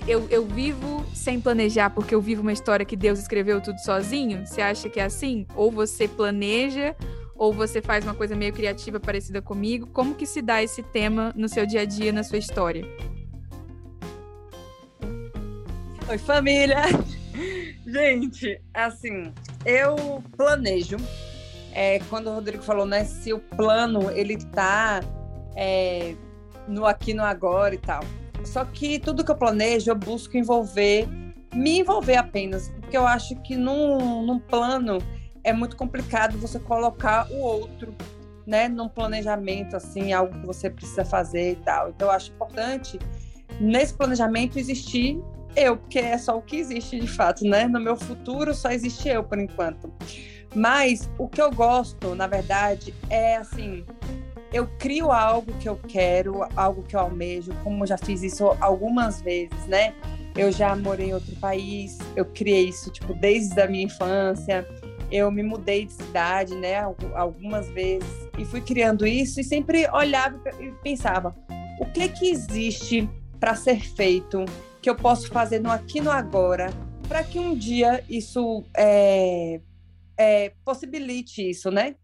eu, 0.06 0.26
eu 0.30 0.46
vivo 0.46 1.04
sem 1.14 1.40
planejar 1.40 1.90
porque 1.90 2.14
eu 2.14 2.20
vivo 2.20 2.42
uma 2.42 2.52
história 2.52 2.84
que 2.84 2.96
Deus 2.96 3.18
escreveu 3.18 3.60
tudo 3.60 3.78
sozinho? 3.78 4.46
Você 4.46 4.60
acha 4.60 4.88
que 4.88 5.00
é 5.00 5.04
assim? 5.04 5.46
Ou 5.54 5.70
você 5.70 6.06
planeja, 6.06 6.94
ou 7.42 7.52
você 7.52 7.82
faz 7.82 8.04
uma 8.04 8.14
coisa 8.14 8.36
meio 8.36 8.52
criativa 8.52 9.00
parecida 9.00 9.42
comigo? 9.42 9.88
Como 9.88 10.14
que 10.14 10.24
se 10.24 10.40
dá 10.40 10.62
esse 10.62 10.80
tema 10.80 11.32
no 11.34 11.48
seu 11.48 11.66
dia 11.66 11.80
a 11.80 11.84
dia, 11.84 12.12
na 12.12 12.22
sua 12.22 12.38
história? 12.38 12.86
Oi, 16.08 16.18
família! 16.18 16.82
Gente, 17.84 18.62
assim, 18.72 19.32
eu 19.66 20.22
planejo. 20.36 20.98
É, 21.72 21.98
quando 22.08 22.30
o 22.30 22.34
Rodrigo 22.34 22.62
falou, 22.62 22.86
né, 22.86 23.02
se 23.02 23.32
o 23.32 23.40
plano 23.40 24.08
ele 24.12 24.36
tá 24.36 25.00
é, 25.56 26.14
no 26.68 26.86
aqui 26.86 27.12
no 27.12 27.24
agora 27.24 27.74
e 27.74 27.78
tal. 27.78 28.04
Só 28.44 28.64
que 28.64 29.00
tudo 29.00 29.24
que 29.24 29.32
eu 29.32 29.36
planejo, 29.36 29.90
eu 29.90 29.96
busco 29.96 30.36
envolver, 30.36 31.08
me 31.52 31.80
envolver 31.80 32.18
apenas, 32.18 32.68
porque 32.68 32.96
eu 32.96 33.04
acho 33.04 33.34
que 33.42 33.56
num, 33.56 34.24
num 34.24 34.38
plano 34.38 34.98
é 35.44 35.52
muito 35.52 35.76
complicado 35.76 36.38
você 36.38 36.58
colocar 36.58 37.30
o 37.30 37.38
outro, 37.38 37.94
né, 38.46 38.68
num 38.68 38.88
planejamento 38.88 39.76
assim, 39.76 40.12
algo 40.12 40.38
que 40.40 40.46
você 40.46 40.70
precisa 40.70 41.04
fazer 41.04 41.52
e 41.52 41.56
tal. 41.56 41.90
Então 41.90 42.08
eu 42.08 42.12
acho 42.12 42.32
importante 42.32 42.98
nesse 43.60 43.94
planejamento 43.94 44.58
existir 44.58 45.20
eu, 45.54 45.76
porque 45.76 45.98
é 45.98 46.16
só 46.16 46.36
o 46.36 46.42
que 46.42 46.56
existe 46.56 46.98
de 46.98 47.06
fato, 47.06 47.44
né? 47.44 47.66
No 47.66 47.78
meu 47.78 47.96
futuro 47.96 48.54
só 48.54 48.70
existe 48.70 49.08
eu 49.08 49.22
por 49.22 49.38
enquanto. 49.38 49.92
Mas 50.54 51.10
o 51.18 51.28
que 51.28 51.40
eu 51.40 51.50
gosto, 51.50 52.14
na 52.14 52.26
verdade, 52.26 52.94
é 53.10 53.36
assim, 53.36 53.84
eu 54.52 54.66
crio 54.78 55.10
algo 55.10 55.52
que 55.54 55.68
eu 55.68 55.76
quero, 55.76 56.46
algo 56.56 56.82
que 56.82 56.96
eu 56.96 57.00
almejo, 57.00 57.52
como 57.62 57.86
já 57.86 57.96
fiz 57.96 58.22
isso 58.22 58.46
algumas 58.60 59.20
vezes, 59.20 59.66
né? 59.66 59.94
Eu 60.36 60.50
já 60.50 60.74
morei 60.74 61.10
em 61.10 61.14
outro 61.14 61.34
país, 61.36 61.98
eu 62.16 62.24
criei 62.24 62.68
isso 62.68 62.90
tipo 62.90 63.12
desde 63.14 63.60
a 63.60 63.66
minha 63.66 63.84
infância. 63.84 64.66
Eu 65.12 65.30
me 65.30 65.42
mudei 65.42 65.84
de 65.84 65.92
cidade, 65.92 66.54
né, 66.54 66.80
algumas 67.14 67.68
vezes 67.68 68.08
e 68.38 68.44
fui 68.46 68.62
criando 68.62 69.06
isso 69.06 69.40
e 69.40 69.44
sempre 69.44 69.86
olhava 69.92 70.40
e 70.58 70.72
pensava: 70.82 71.36
o 71.78 71.84
que 71.84 72.08
que 72.08 72.30
existe 72.30 73.08
para 73.38 73.54
ser 73.54 73.80
feito 73.80 74.44
que 74.80 74.88
eu 74.88 74.96
posso 74.96 75.28
fazer 75.28 75.60
no 75.60 75.70
aqui 75.70 76.00
no 76.00 76.10
agora 76.10 76.70
para 77.12 77.22
que 77.22 77.38
um 77.38 77.54
dia 77.54 78.02
isso 78.08 78.64
é, 78.74 79.60
é, 80.16 80.54
possibilite 80.64 81.46
isso, 81.46 81.70
né? 81.70 81.94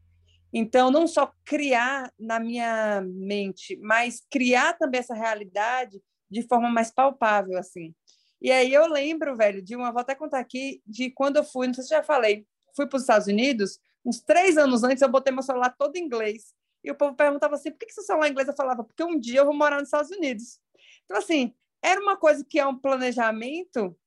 Então, 0.53 0.91
não 0.91 1.07
só 1.07 1.33
criar 1.45 2.13
na 2.19 2.39
minha 2.39 3.03
mente, 3.03 3.79
mas 3.83 4.23
criar 4.31 4.75
também 4.75 5.01
essa 5.01 5.15
realidade 5.15 5.99
de 6.31 6.43
forma 6.43 6.69
mais 6.71 6.91
palpável, 6.91 7.59
assim. 7.59 7.95
E 8.41 8.53
aí 8.53 8.73
eu 8.73 8.87
lembro, 8.87 9.37
velho, 9.37 9.63
de 9.63 9.75
uma, 9.77 9.93
vou 9.93 10.01
até 10.01 10.15
contar 10.15 10.41
aqui, 10.41 10.83
de 10.87 11.11
quando 11.11 11.37
eu 11.37 11.45
fui, 11.45 11.67
não 11.67 11.75
sei 11.75 11.85
se 11.85 11.91
já 11.91 12.03
falei, 12.03 12.47
fui 12.79 12.87
para 12.87 12.97
os 12.97 13.03
Estados 13.03 13.27
Unidos, 13.27 13.81
uns 14.05 14.21
três 14.21 14.57
anos 14.57 14.85
antes 14.85 15.03
eu 15.03 15.09
botei 15.09 15.33
meu 15.33 15.43
celular 15.43 15.75
todo 15.77 15.97
em 15.97 16.05
inglês. 16.05 16.55
E 16.85 16.91
o 16.91 16.95
povo 16.95 17.17
perguntava 17.17 17.57
assim, 17.57 17.73
por 17.73 17.79
que, 17.79 17.87
que 17.87 17.93
seu 17.93 18.05
celular 18.05 18.27
é 18.27 18.31
inglês? 18.31 18.47
Eu 18.47 18.55
falava, 18.55 18.85
porque 18.85 19.03
um 19.03 19.19
dia 19.19 19.41
eu 19.41 19.45
vou 19.45 19.55
morar 19.55 19.79
nos 19.79 19.89
Estados 19.89 20.11
Unidos. 20.13 20.61
Então, 21.05 21.17
assim, 21.17 21.53
era 21.83 22.01
uma 22.01 22.17
coisa 22.17 22.45
que 22.45 22.59
é 22.61 22.67
um 22.67 22.79
planejamento, 22.79 23.99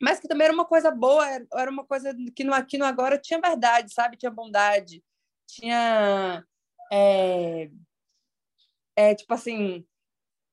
mas 0.00 0.18
que 0.18 0.28
também 0.28 0.46
era 0.46 0.54
uma 0.54 0.64
coisa 0.64 0.90
boa, 0.90 1.26
era 1.54 1.70
uma 1.70 1.84
coisa 1.84 2.16
que 2.34 2.42
no 2.42 2.54
aqui 2.54 2.78
no 2.78 2.86
agora 2.86 3.18
tinha 3.18 3.40
verdade, 3.40 3.92
sabe? 3.92 4.16
Tinha 4.16 4.30
bondade, 4.30 5.04
tinha 5.46 6.44
é, 6.90 7.70
é, 8.96 9.14
tipo 9.14 9.32
assim, 9.34 9.86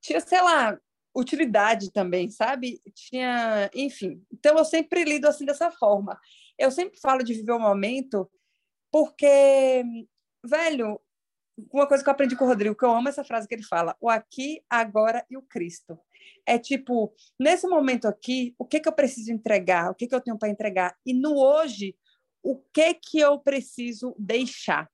tinha, 0.00 0.20
sei 0.20 0.40
lá, 0.42 0.78
utilidade 1.14 1.92
também, 1.92 2.28
sabe? 2.30 2.80
Tinha, 2.94 3.70
enfim. 3.74 4.22
Então 4.32 4.58
eu 4.58 4.64
sempre 4.64 5.04
lido 5.04 5.26
assim 5.26 5.44
dessa 5.44 5.70
forma. 5.70 6.18
Eu 6.58 6.70
sempre 6.70 6.98
falo 7.00 7.22
de 7.22 7.34
viver 7.34 7.52
o 7.52 7.58
momento 7.58 8.30
porque, 8.92 9.82
velho, 10.44 11.00
uma 11.72 11.86
coisa 11.86 12.02
que 12.02 12.08
eu 12.08 12.12
aprendi 12.12 12.36
com 12.36 12.44
o 12.44 12.48
Rodrigo, 12.48 12.76
que 12.76 12.84
eu 12.84 12.94
amo 12.94 13.08
essa 13.08 13.24
frase 13.24 13.48
que 13.48 13.54
ele 13.54 13.62
fala: 13.62 13.96
o 14.00 14.08
aqui, 14.08 14.62
agora 14.68 15.24
e 15.30 15.36
o 15.36 15.42
Cristo. 15.42 15.98
É 16.46 16.58
tipo, 16.58 17.12
nesse 17.38 17.66
momento 17.66 18.06
aqui, 18.06 18.54
o 18.58 18.64
que 18.64 18.80
que 18.80 18.88
eu 18.88 18.92
preciso 18.92 19.32
entregar? 19.32 19.90
O 19.90 19.94
que 19.94 20.06
que 20.06 20.14
eu 20.14 20.20
tenho 20.20 20.38
para 20.38 20.48
entregar? 20.48 20.96
E 21.04 21.12
no 21.12 21.36
hoje, 21.36 21.96
o 22.42 22.56
que 22.72 22.94
que 22.94 23.18
eu 23.18 23.38
preciso 23.38 24.14
deixar? 24.18 24.90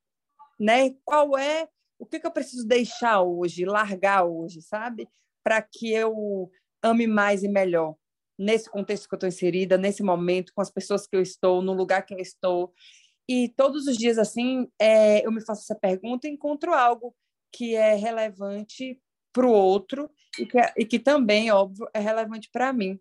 Né? 0.59 0.95
Qual 1.03 1.37
é 1.37 1.67
o 1.99 2.05
que 2.05 2.19
que 2.19 2.27
eu 2.27 2.31
preciso 2.31 2.67
deixar 2.67 3.21
hoje, 3.21 3.65
largar 3.65 4.23
hoje, 4.25 4.61
sabe? 4.61 5.07
Para 5.43 5.61
que 5.61 5.91
eu 5.91 6.49
ame 6.81 7.05
mais 7.05 7.43
e 7.43 7.47
melhor 7.47 7.95
nesse 8.41 8.69
contexto 8.69 9.07
que 9.07 9.13
eu 9.13 9.17
estou 9.17 9.29
inserida, 9.29 9.77
nesse 9.77 10.01
momento, 10.01 10.53
com 10.53 10.61
as 10.61 10.69
pessoas 10.69 11.05
que 11.05 11.15
eu 11.15 11.21
estou, 11.21 11.61
no 11.61 11.73
lugar 11.73 12.05
que 12.05 12.13
eu 12.13 12.19
estou. 12.19 12.73
E 13.29 13.49
todos 13.49 13.87
os 13.87 13.97
dias, 13.97 14.17
assim, 14.17 14.67
é, 14.79 15.25
eu 15.25 15.31
me 15.31 15.45
faço 15.45 15.61
essa 15.61 15.79
pergunta 15.79 16.27
e 16.27 16.31
encontro 16.31 16.73
algo 16.73 17.15
que 17.51 17.75
é 17.75 17.93
relevante 17.93 18.99
para 19.31 19.45
o 19.45 19.51
outro 19.51 20.09
e 20.39 20.45
que, 20.45 20.57
e 20.77 20.85
que 20.85 20.99
também, 20.99 21.51
óbvio, 21.51 21.87
é 21.93 21.99
relevante 21.99 22.49
para 22.51 22.73
mim. 22.73 22.99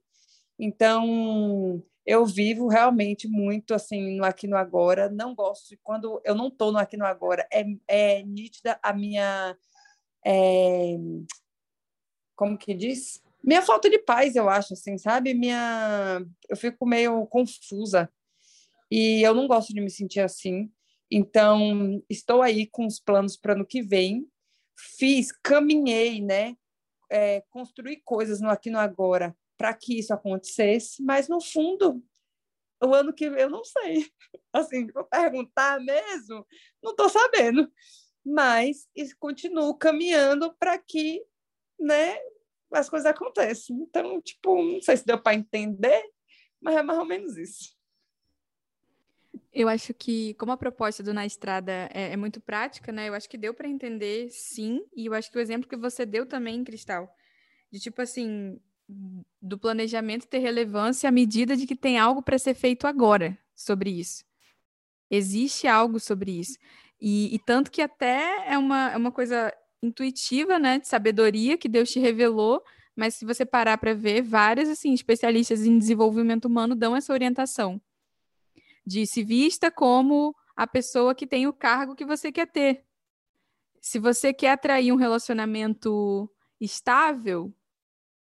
Então, 0.59 1.82
eu 2.04 2.26
vivo 2.26 2.68
realmente 2.68 3.26
muito 3.26 3.73
assim 3.73 4.16
no 4.16 4.25
aqui 4.25 4.47
no 4.47 4.56
agora. 4.56 5.09
Não 5.09 5.35
gosto 5.35 5.76
quando 5.82 6.20
eu 6.25 6.35
não 6.35 6.49
estou 6.49 6.70
no 6.70 6.78
aqui 6.78 6.97
no 6.97 7.06
agora. 7.06 7.47
É, 7.52 7.64
é 7.88 8.23
nítida 8.23 8.78
a 8.82 8.92
minha 8.92 9.56
é, 10.25 10.97
como 12.37 12.56
que 12.56 12.75
diz? 12.75 13.23
Minha 13.42 13.62
falta 13.62 13.88
de 13.88 13.99
paz, 13.99 14.37
eu 14.37 14.49
acho, 14.49 14.75
assim, 14.75 14.99
sabe? 14.99 15.35
Minha, 15.35 16.25
eu 16.49 16.56
fico 16.56 16.87
meio 16.87 17.26
confusa 17.26 18.11
e 18.90 19.23
eu 19.23 19.35
não 19.35 19.47
gosto 19.47 19.73
de 19.73 19.80
me 19.80 19.90
sentir 19.90 20.20
assim. 20.20 20.70
Então, 21.11 22.02
estou 22.09 22.42
aí 22.42 22.66
com 22.66 22.87
os 22.87 23.00
planos 23.00 23.37
para 23.37 23.54
ano 23.54 23.66
que 23.66 23.82
vem. 23.82 24.26
Fiz, 24.78 25.32
caminhei, 25.42 26.20
né? 26.20 26.54
É, 27.11 27.42
construí 27.50 28.00
coisas 28.04 28.40
no 28.40 28.50
aqui 28.50 28.70
no 28.70 28.78
agora 28.78 29.37
para 29.61 29.75
que 29.75 29.99
isso 29.99 30.14
acontecesse, 30.14 31.02
mas 31.02 31.28
no 31.28 31.38
fundo, 31.38 32.02
o 32.82 32.94
ano 32.94 33.12
que 33.12 33.28
vem 33.28 33.42
eu 33.42 33.50
não 33.50 33.62
sei. 33.62 34.06
Assim, 34.52 34.87
vou 34.87 35.04
perguntar 35.04 35.78
mesmo, 35.80 36.47
não 36.82 36.92
estou 36.92 37.11
sabendo. 37.11 37.70
Mas 38.25 38.88
continuo 39.18 39.75
caminhando 39.75 40.54
para 40.59 40.78
que, 40.78 41.23
né, 41.78 42.16
as 42.73 42.89
coisas 42.89 43.07
aconteçam. 43.07 43.77
Então, 43.81 44.21
tipo, 44.21 44.62
não 44.62 44.83
sei 44.83 44.97
se 44.97 45.07
deu 45.07 45.21
para 45.21 45.35
entender, 45.35 46.03
mas 46.61 46.77
é 46.77 46.83
mais 46.83 46.99
ou 46.99 47.05
menos 47.05 47.37
isso. 47.37 47.79
Eu 49.53 49.69
acho 49.69 49.93
que, 49.93 50.35
como 50.35 50.53
a 50.53 50.57
proposta 50.57 51.03
do 51.03 51.12
Na 51.12 51.27
Estrada 51.27 51.73
é, 51.93 52.12
é 52.12 52.17
muito 52.17 52.41
prática, 52.41 52.93
né? 52.93 53.09
Eu 53.09 53.15
acho 53.15 53.29
que 53.29 53.37
deu 53.37 53.53
para 53.53 53.69
entender, 53.69 54.31
sim. 54.31 54.85
E 54.95 55.07
eu 55.07 55.15
acho 55.15 55.31
que 55.31 55.39
o 55.39 55.41
exemplo 55.41 55.69
que 55.69 55.77
você 55.77 56.07
deu 56.07 56.25
também, 56.25 56.62
Cristal, 56.62 57.12
de 57.71 57.81
tipo 57.81 58.00
assim, 58.00 58.61
do 59.41 59.59
planejamento 59.59 60.27
ter 60.27 60.39
relevância 60.39 61.09
à 61.09 61.12
medida 61.12 61.57
de 61.57 61.67
que 61.67 61.77
tem 61.77 61.99
algo 61.99 62.23
para 62.23 62.39
ser 62.39 62.55
feito 62.55 62.87
agora 62.87 63.37
sobre 63.55 63.91
isso. 63.91 64.25
Existe 65.11 65.67
algo 65.67 65.99
sobre 65.99 66.39
isso. 66.39 66.59
E, 67.00 67.35
e, 67.35 67.39
tanto 67.39 67.71
que 67.71 67.81
até 67.81 68.47
é 68.47 68.59
uma, 68.59 68.93
é 68.93 68.97
uma 68.97 69.11
coisa 69.11 69.53
intuitiva, 69.82 70.58
né? 70.58 70.78
De 70.78 70.88
sabedoria 70.88 71.58
que 71.58 71.68
Deus 71.68 71.90
te 71.90 71.99
revelou. 71.99 72.62
Mas 72.94 73.14
se 73.14 73.25
você 73.25 73.46
parar 73.46 73.78
para 73.78 73.94
ver, 73.94 74.22
vários 74.22 74.68
assim, 74.68 74.92
especialistas 74.92 75.64
em 75.64 75.78
desenvolvimento 75.78 76.46
humano 76.46 76.75
dão 76.75 76.94
essa 76.94 77.12
orientação 77.12 77.80
de 78.84 79.06
se 79.06 79.22
vista 79.22 79.70
como 79.70 80.34
a 80.56 80.66
pessoa 80.66 81.14
que 81.14 81.26
tem 81.26 81.46
o 81.46 81.52
cargo 81.52 81.94
que 81.94 82.04
você 82.04 82.32
quer 82.32 82.46
ter. 82.46 82.84
Se 83.80 83.99
você 83.99 84.32
quer 84.32 84.50
atrair 84.50 84.92
um 84.92 84.96
relacionamento 84.96 86.30
estável, 86.60 87.54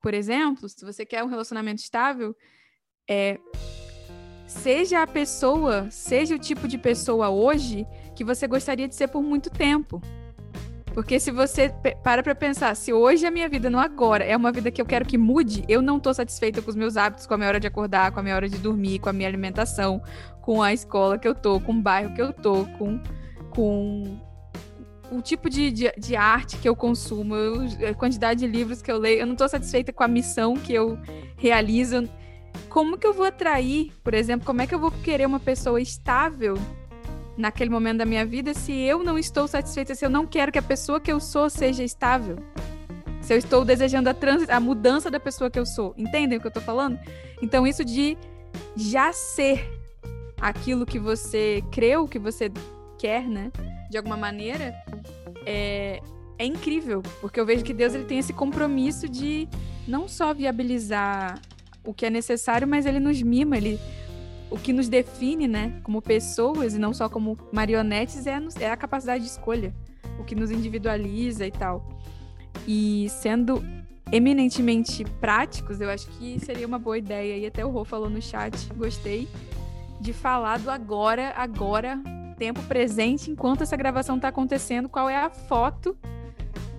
por 0.01 0.15
exemplo, 0.15 0.69
se 0.69 0.85
você 0.85 1.05
quer 1.05 1.25
um 1.25 1.29
relacionamento 1.29 1.81
estável, 1.81 2.37
é, 3.09 3.41
seja 4.47 5.03
a 5.03 5.07
pessoa, 5.07 5.91
seja 5.91 6.35
o 6.35 6.39
tipo 6.39 6.69
de 6.69 6.79
pessoa 6.79 7.29
hoje 7.29 7.87
que 8.15 8.23
você 8.23 8.47
gostaria 8.47 8.87
de 8.87 8.95
ser 8.95 9.09
por 9.09 9.23
muito 9.23 9.51
tempo. 9.51 10.01
Porque 10.99 11.21
se 11.21 11.31
você 11.31 11.73
para 12.03 12.25
pra 12.25 12.35
pensar, 12.35 12.75
se 12.75 12.93
hoje 12.93 13.25
a 13.25 13.31
minha 13.31 13.49
vida, 13.49 13.71
não 13.71 13.79
agora, 13.79 14.25
é 14.25 14.37
uma 14.37 14.51
vida 14.51 14.69
que 14.69 14.83
eu 14.83 14.85
quero 14.85 15.05
que 15.05 15.17
mude, 15.17 15.63
eu 15.69 15.81
não 15.81 16.01
tô 16.01 16.13
satisfeita 16.13 16.61
com 16.61 16.69
os 16.69 16.75
meus 16.75 16.97
hábitos, 16.97 17.25
com 17.25 17.35
a 17.35 17.37
minha 17.37 17.49
hora 17.49 17.61
de 17.61 17.69
acordar, 17.69 18.11
com 18.11 18.19
a 18.19 18.23
minha 18.25 18.35
hora 18.35 18.49
de 18.49 18.59
dormir, 18.59 18.99
com 18.99 19.09
a 19.09 19.13
minha 19.13 19.29
alimentação, 19.29 20.03
com 20.43 20.61
a 20.61 20.73
escola 20.73 21.17
que 21.17 21.29
eu 21.29 21.37
tô, 21.37 21.61
com 21.61 21.71
o 21.71 21.81
bairro 21.81 22.13
que 22.17 22.21
eu 22.21 22.33
tô, 22.33 22.65
com, 22.77 23.01
com 23.49 24.19
o 25.13 25.23
tipo 25.23 25.49
de, 25.49 25.71
de, 25.71 25.93
de, 25.97 26.17
arte 26.17 26.57
que 26.57 26.69
eu 26.69 26.75
consumo, 26.75 27.37
eu, 27.37 27.89
a 27.89 27.95
quantidade 27.95 28.41
de 28.41 28.49
livros 28.49 28.83
que 28.83 28.91
eu 28.91 28.99
leio, 28.99 29.21
eu 29.21 29.27
não 29.27 29.35
estou 29.35 29.49
satisfeita 29.49 29.93
com 29.93 30.03
a 30.03 30.09
missão 30.09 30.55
que 30.55 30.75
eu 30.75 30.99
realizo. 31.37 32.09
Como 32.69 32.99
que 32.99 33.07
eu 33.07 33.15
vou 33.15 33.27
atrair, 33.27 33.93
por 34.03 34.15
exemplo, 34.15 34.45
como 34.45 34.63
é 34.63 34.67
que 34.67 34.75
eu 34.75 34.81
vou 34.81 34.91
querer 34.91 35.27
uma 35.27 35.39
pessoa 35.39 35.81
estável 35.81 36.57
naquele 37.39 37.71
momento 37.71 37.99
da 37.99 38.05
minha 38.05 38.27
vida 38.27 38.53
se 38.53 38.73
eu 38.73 39.05
não 39.05 39.17
estou 39.17 39.47
satisfeita, 39.47 39.95
se 39.95 40.05
eu 40.05 40.11
não 40.11 40.27
quero 40.27 40.51
que 40.51 40.59
a 40.59 40.63
pessoa 40.63 41.01
que 41.01 41.11
eu 41.11 41.21
sou 41.21 41.49
seja 41.49 41.85
estável? 41.85 42.37
Se 43.23 43.33
eu 43.33 43.39
estou 43.39 43.65
desejando 43.65 44.11
a, 44.11 44.15
trans, 44.15 44.49
a 44.49 44.59
mudança 44.59 45.11
da 45.11 45.21
pessoa 45.21 45.51
que 45.51 45.59
eu 45.59 45.65
sou. 45.65 45.95
Entendem 45.97 46.39
o 46.39 46.41
que 46.41 46.47
eu 46.47 46.51
estou 46.51 46.63
falando? 46.63 46.99
Então, 47.41 47.67
isso 47.67 47.85
de 47.85 48.17
já 48.75 49.13
ser 49.13 49.71
aquilo 50.41 50.87
que 50.87 50.99
você 50.99 51.63
creu, 51.71 52.09
que 52.09 52.19
você 52.19 52.51
quer, 52.99 53.29
né? 53.29 53.53
De 53.91 53.97
alguma 53.97 54.17
maneira, 54.17 54.75
é, 55.47 56.01
é 56.39 56.45
incrível, 56.45 57.03
porque 57.21 57.39
eu 57.39 57.47
vejo 57.47 57.65
que 57.65 57.75
Deus 57.75 57.95
ele 57.95 58.05
tem 58.05 58.19
esse 58.19 58.33
compromisso 58.33 59.09
de 59.09 59.49
não 59.87 60.09
só 60.09 60.33
viabilizar 60.33 61.41
o 61.85 61.93
que 61.93 62.07
é 62.07 62.11
necessário, 62.11 62.67
mas 62.67 62.87
ele 62.87 63.01
nos 63.01 63.21
mima, 63.23 63.57
ele 63.57 63.79
o 64.51 64.59
que 64.59 64.73
nos 64.73 64.89
define, 64.89 65.47
né, 65.47 65.81
como 65.83 66.01
pessoas 66.01 66.75
e 66.75 66.79
não 66.79 66.95
só 66.95 67.09
como 67.09 67.39
marionetes 67.53 68.27
é, 68.27 68.39
é 68.61 68.71
a 68.71 68.77
capacidade 68.77 69.25
de 69.25 69.31
escolha, 69.31 69.75
o 70.19 70.25
que 70.25 70.35
nos 70.35 70.51
individualiza 70.51 71.47
e 71.47 71.51
tal. 71.51 71.87
E 72.67 73.07
sendo 73.09 73.63
eminentemente 74.11 75.05
práticos, 75.21 75.81
eu 75.81 75.91
acho 75.91 76.09
que 76.11 76.39
seria 76.41 76.67
uma 76.67 76.79
boa 76.79 76.99
ideia. 76.99 77.37
E 77.37 77.47
até 77.47 77.65
o 77.65 77.71
Rô 77.71 77.85
falou 77.85 78.09
no 78.09 78.21
chat, 78.21 78.57
gostei 78.75 79.29
de 80.01 80.13
falar 80.13 80.59
do 80.59 80.71
agora, 80.71 81.33
agora, 81.37 82.01
tempo 82.39 82.63
presente, 82.63 83.31
enquanto 83.31 83.63
essa 83.63 83.77
gravação 83.77 84.17
está 84.17 84.29
acontecendo, 84.29 84.89
qual 84.89 85.09
é 85.09 85.17
a 85.17 85.29
foto 85.29 85.97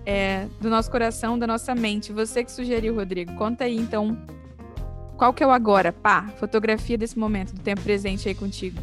é, 0.06 0.46
do 0.60 0.70
nosso 0.70 0.90
coração, 0.90 1.38
da 1.38 1.46
nossa 1.46 1.74
mente. 1.74 2.12
Você 2.12 2.42
que 2.42 2.50
sugeriu, 2.50 2.94
Rodrigo. 2.94 3.34
Conta 3.34 3.64
aí, 3.64 3.76
então, 3.76 4.16
qual 5.20 5.34
que 5.34 5.42
é 5.42 5.46
o 5.46 5.50
agora? 5.50 5.92
Pá, 5.92 6.28
fotografia 6.38 6.96
desse 6.96 7.18
momento, 7.18 7.52
do 7.52 7.60
tempo 7.60 7.82
presente 7.82 8.26
aí 8.26 8.34
contigo. 8.34 8.80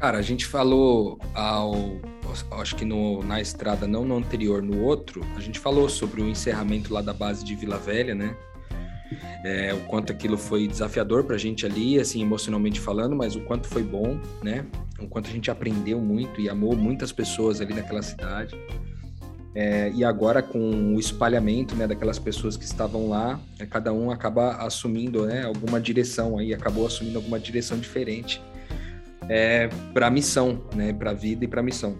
Cara, 0.00 0.18
a 0.18 0.22
gente 0.22 0.44
falou 0.44 1.20
ao, 1.32 1.72
acho 2.60 2.74
que 2.74 2.84
no, 2.84 3.22
na 3.22 3.40
estrada, 3.40 3.86
não 3.86 4.04
no 4.04 4.16
anterior, 4.16 4.60
no 4.60 4.82
outro, 4.82 5.24
a 5.36 5.40
gente 5.40 5.60
falou 5.60 5.88
sobre 5.88 6.20
o 6.20 6.28
encerramento 6.28 6.92
lá 6.92 7.00
da 7.00 7.12
base 7.12 7.44
de 7.44 7.54
Vila 7.54 7.78
Velha, 7.78 8.12
né? 8.12 8.36
É, 9.44 9.72
o 9.72 9.84
quanto 9.84 10.10
aquilo 10.10 10.36
foi 10.36 10.66
desafiador 10.66 11.22
para 11.22 11.36
a 11.36 11.38
gente 11.38 11.64
ali, 11.64 12.00
assim, 12.00 12.20
emocionalmente 12.20 12.80
falando, 12.80 13.14
mas 13.14 13.36
o 13.36 13.40
quanto 13.42 13.68
foi 13.68 13.84
bom, 13.84 14.18
né? 14.42 14.66
O 14.98 15.06
quanto 15.06 15.28
a 15.28 15.32
gente 15.32 15.48
aprendeu 15.48 16.00
muito 16.00 16.40
e 16.40 16.48
amou 16.48 16.74
muitas 16.74 17.12
pessoas 17.12 17.60
ali 17.60 17.72
naquela 17.72 18.02
cidade. 18.02 18.52
É, 19.54 19.92
e 19.94 20.02
agora 20.02 20.42
com 20.42 20.94
o 20.94 20.98
espalhamento 20.98 21.76
né, 21.76 21.86
daquelas 21.86 22.18
pessoas 22.18 22.56
que 22.56 22.64
estavam 22.64 23.08
lá, 23.08 23.38
é, 23.58 23.64
cada 23.64 23.92
um 23.92 24.10
acaba 24.10 24.56
assumindo 24.56 25.26
né, 25.26 25.44
alguma 25.44 25.80
direção 25.80 26.38
aí, 26.38 26.52
acabou 26.52 26.86
assumindo 26.86 27.18
alguma 27.18 27.38
direção 27.38 27.78
diferente 27.78 28.42
é, 29.28 29.68
para 29.92 30.08
a 30.08 30.10
missão, 30.10 30.62
né, 30.74 30.92
para 30.92 31.10
a 31.10 31.14
vida 31.14 31.44
e 31.44 31.48
para 31.48 31.60
a 31.60 31.62
missão. 31.62 31.96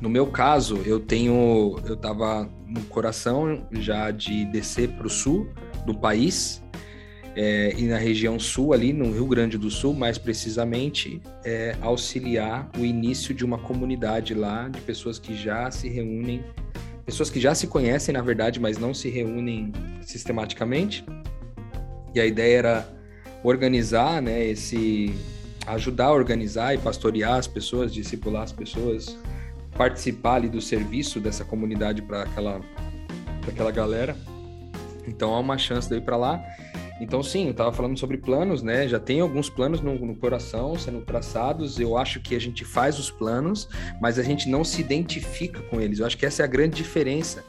No 0.00 0.08
meu 0.08 0.26
caso, 0.26 0.80
eu 0.84 1.00
tenho, 1.00 1.76
eu 1.84 1.94
estava 1.94 2.48
no 2.66 2.82
coração 2.84 3.66
já 3.72 4.10
de 4.10 4.44
descer 4.46 4.90
para 4.90 5.06
o 5.06 5.10
sul 5.10 5.48
do 5.84 5.94
país 5.94 6.62
é, 7.40 7.72
e 7.78 7.84
na 7.84 7.98
região 7.98 8.36
sul, 8.36 8.72
ali 8.72 8.92
no 8.92 9.12
Rio 9.12 9.26
Grande 9.28 9.56
do 9.56 9.70
Sul, 9.70 9.94
mais 9.94 10.18
precisamente, 10.18 11.22
é, 11.44 11.76
auxiliar 11.80 12.68
o 12.76 12.84
início 12.84 13.32
de 13.32 13.44
uma 13.44 13.58
comunidade 13.58 14.34
lá 14.34 14.68
de 14.68 14.80
pessoas 14.80 15.20
que 15.20 15.36
já 15.36 15.70
se 15.70 15.88
reúnem, 15.88 16.42
pessoas 17.06 17.30
que 17.30 17.38
já 17.38 17.54
se 17.54 17.68
conhecem, 17.68 18.12
na 18.12 18.22
verdade, 18.22 18.58
mas 18.58 18.76
não 18.76 18.92
se 18.92 19.08
reúnem 19.08 19.72
sistematicamente. 20.02 21.04
E 22.12 22.18
a 22.18 22.26
ideia 22.26 22.58
era 22.58 22.88
organizar, 23.44 24.20
né, 24.20 24.44
esse 24.44 25.14
ajudar 25.64 26.06
a 26.06 26.12
organizar 26.12 26.74
e 26.74 26.78
pastorear 26.78 27.34
as 27.34 27.46
pessoas, 27.46 27.94
discipular 27.94 28.42
as 28.42 28.52
pessoas, 28.52 29.16
participar 29.76 30.34
ali 30.34 30.48
do 30.48 30.60
serviço 30.60 31.20
dessa 31.20 31.44
comunidade 31.44 32.02
para 32.02 32.22
aquela, 32.22 32.60
aquela 33.46 33.70
galera. 33.70 34.16
Então 35.06 35.32
há 35.32 35.38
uma 35.38 35.56
chance 35.56 35.88
de 35.88 35.98
ir 35.98 36.00
para 36.00 36.16
lá. 36.16 36.42
Então, 37.00 37.22
sim, 37.22 37.44
eu 37.44 37.52
estava 37.52 37.72
falando 37.72 37.96
sobre 37.96 38.18
planos, 38.18 38.62
né? 38.62 38.88
Já 38.88 38.98
tem 38.98 39.20
alguns 39.20 39.48
planos 39.48 39.80
no, 39.80 39.94
no, 39.94 40.16
coração 40.16 40.76
sendo 40.76 41.00
traçados. 41.02 41.78
Eu 41.78 41.96
acho 41.96 42.20
que 42.20 42.34
a 42.34 42.40
gente 42.40 42.64
faz 42.64 42.98
os 42.98 43.10
planos, 43.10 43.68
mas 44.00 44.18
a 44.18 44.22
gente 44.22 44.48
não 44.48 44.64
se 44.64 44.80
identifica 44.80 45.62
com 45.62 45.80
eles. 45.80 46.00
Eu 46.00 46.06
acho 46.06 46.18
que 46.18 46.26
essa 46.26 46.42
é 46.42 46.44
a 46.44 46.48
grande 46.48 46.76
diferença 46.76 47.44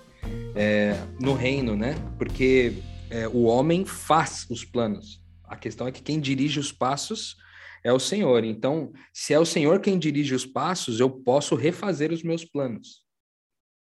é, 0.55 0.95
no 1.19 1.33
reino, 1.33 1.75
né? 1.75 1.95
Porque 2.17 2.73
é, 3.09 3.27
o 3.27 3.43
homem 3.43 3.85
faz 3.85 4.45
os 4.49 4.63
planos. 4.63 5.19
A 5.43 5.55
questão 5.55 5.87
é 5.87 5.91
que 5.91 6.03
quem 6.03 6.19
dirige 6.19 6.59
os 6.59 6.71
passos 6.71 7.35
é 7.83 7.91
o 7.91 7.99
Senhor. 7.99 8.43
Então, 8.43 8.93
se 9.11 9.33
é 9.33 9.39
o 9.39 9.45
Senhor 9.45 9.79
quem 9.79 9.97
dirige 9.97 10.35
os 10.35 10.45
passos, 10.45 10.99
eu 10.99 11.09
posso 11.09 11.55
refazer 11.55 12.11
os 12.11 12.21
meus 12.21 12.45
planos. 12.45 13.03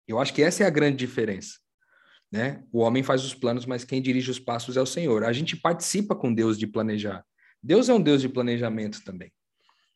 Eu 0.06 0.20
acho 0.20 0.34
que 0.34 0.41
essa 0.41 0.63
é 0.63 0.68
a 0.68 0.72
grande 0.72 0.98
diferença. 0.98 1.64
Né? 2.36 2.62
O 2.69 2.80
homem 2.80 3.02
faz 3.02 3.24
os 3.24 3.34
planos, 3.34 3.65
mas 3.65 3.86
quem 3.86 4.02
dirige 4.02 4.30
os 4.30 4.39
passos 4.39 4.76
é 4.76 4.82
o 4.82 4.86
Senhor. 4.86 5.24
A 5.24 5.32
gente 5.32 5.56
participa 5.56 6.13
com 6.13 6.34
Deus 6.34 6.60
de 6.60 6.67
planejar. 6.67 7.24
Deus 7.63 7.88
é 7.88 7.93
um 7.93 8.02
Deus 8.02 8.21
de 8.21 8.28
planejamento 8.28 9.02
também. 9.06 9.32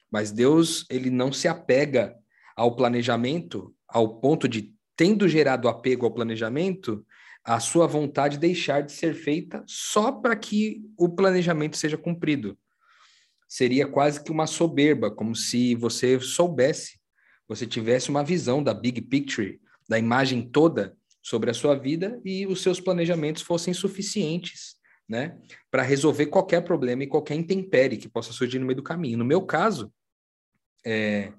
Mas 0.10 0.32
Deus, 0.32 0.86
ele 0.90 1.10
não 1.10 1.34
se 1.34 1.50
apega 1.50 2.16
ao 2.56 2.78
planejamento 2.78 3.76
ao 3.86 4.22
ponto 4.22 4.48
de, 4.48 4.74
tendo 4.96 5.28
gerado 5.28 5.68
apego 5.68 6.06
ao 6.06 6.14
planejamento, 6.14 7.06
a 7.44 7.60
sua 7.60 7.86
vontade 7.86 8.38
deixar 8.38 8.84
de 8.84 8.94
ser 8.94 9.14
feita 9.14 9.62
só 9.68 10.10
para 10.10 10.34
que 10.34 10.82
o 10.98 11.10
planejamento 11.10 11.76
seja 11.76 11.98
cumprido 11.98 12.58
seria 13.50 13.88
quase 13.88 14.24
que 14.24 14.32
uma 14.32 14.46
soberba, 14.46 15.10
como 15.10 15.36
se 15.36 15.74
você 15.74 16.20
soubesse, 16.20 17.00
você 17.48 17.66
tivesse 17.66 18.12
uma 18.12 18.24
visão 18.24 18.62
da 18.62 18.76
big 18.76 19.02
picture, 19.02 19.60
da 19.90 19.98
imagem 19.98 20.48
toda 20.48 20.96
sobre 21.30 21.52
a 21.52 21.54
sua 21.54 21.76
vida 21.76 22.20
e 22.26 22.48
os 22.48 22.64
seus 22.64 22.80
planejamentos 22.80 23.44
fossem 23.44 23.72
suficientes, 23.72 24.78
né, 25.08 25.38
para 25.70 25.84
resolver 25.84 26.26
qualquer 26.26 26.62
problema 26.64 27.04
e 27.04 27.08
qualquer 27.08 27.36
intempérie 27.36 28.00
que 28.00 28.10
possa 28.10 28.34
surgir 28.34 28.58
no 28.58 28.66
meio 28.66 28.78
do 28.78 28.84
caminho. 28.84 29.20
No 29.20 29.24
meu 29.24 29.44
caso, 29.44 29.94
é, 30.84 31.32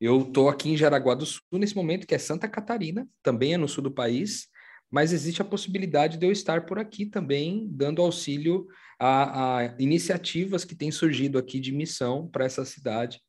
eu 0.00 0.22
estou 0.22 0.48
aqui 0.48 0.70
em 0.70 0.76
Jaraguá 0.76 1.14
do 1.14 1.26
Sul 1.26 1.42
nesse 1.52 1.76
momento, 1.76 2.06
que 2.06 2.14
é 2.14 2.18
Santa 2.18 2.48
Catarina, 2.48 3.06
também 3.22 3.52
é 3.52 3.58
no 3.58 3.68
sul 3.68 3.84
do 3.84 3.90
país, 3.90 4.48
mas 4.90 5.12
existe 5.12 5.42
a 5.42 5.44
possibilidade 5.44 6.16
de 6.16 6.24
eu 6.24 6.32
estar 6.32 6.64
por 6.64 6.78
aqui 6.78 7.04
também, 7.04 7.68
dando 7.70 8.00
auxílio 8.00 8.66
a, 8.98 9.58
a 9.58 9.76
iniciativas 9.78 10.64
que 10.64 10.74
têm 10.74 10.90
surgido 10.90 11.36
aqui 11.36 11.60
de 11.60 11.72
missão 11.72 12.26
para 12.26 12.46
essa 12.46 12.64
cidade, 12.64 13.20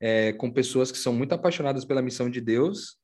é, 0.00 0.32
com 0.34 0.48
pessoas 0.48 0.92
que 0.92 0.98
são 0.98 1.12
muito 1.12 1.32
apaixonadas 1.32 1.84
pela 1.84 2.02
missão 2.02 2.30
de 2.30 2.40
Deus, 2.40 3.02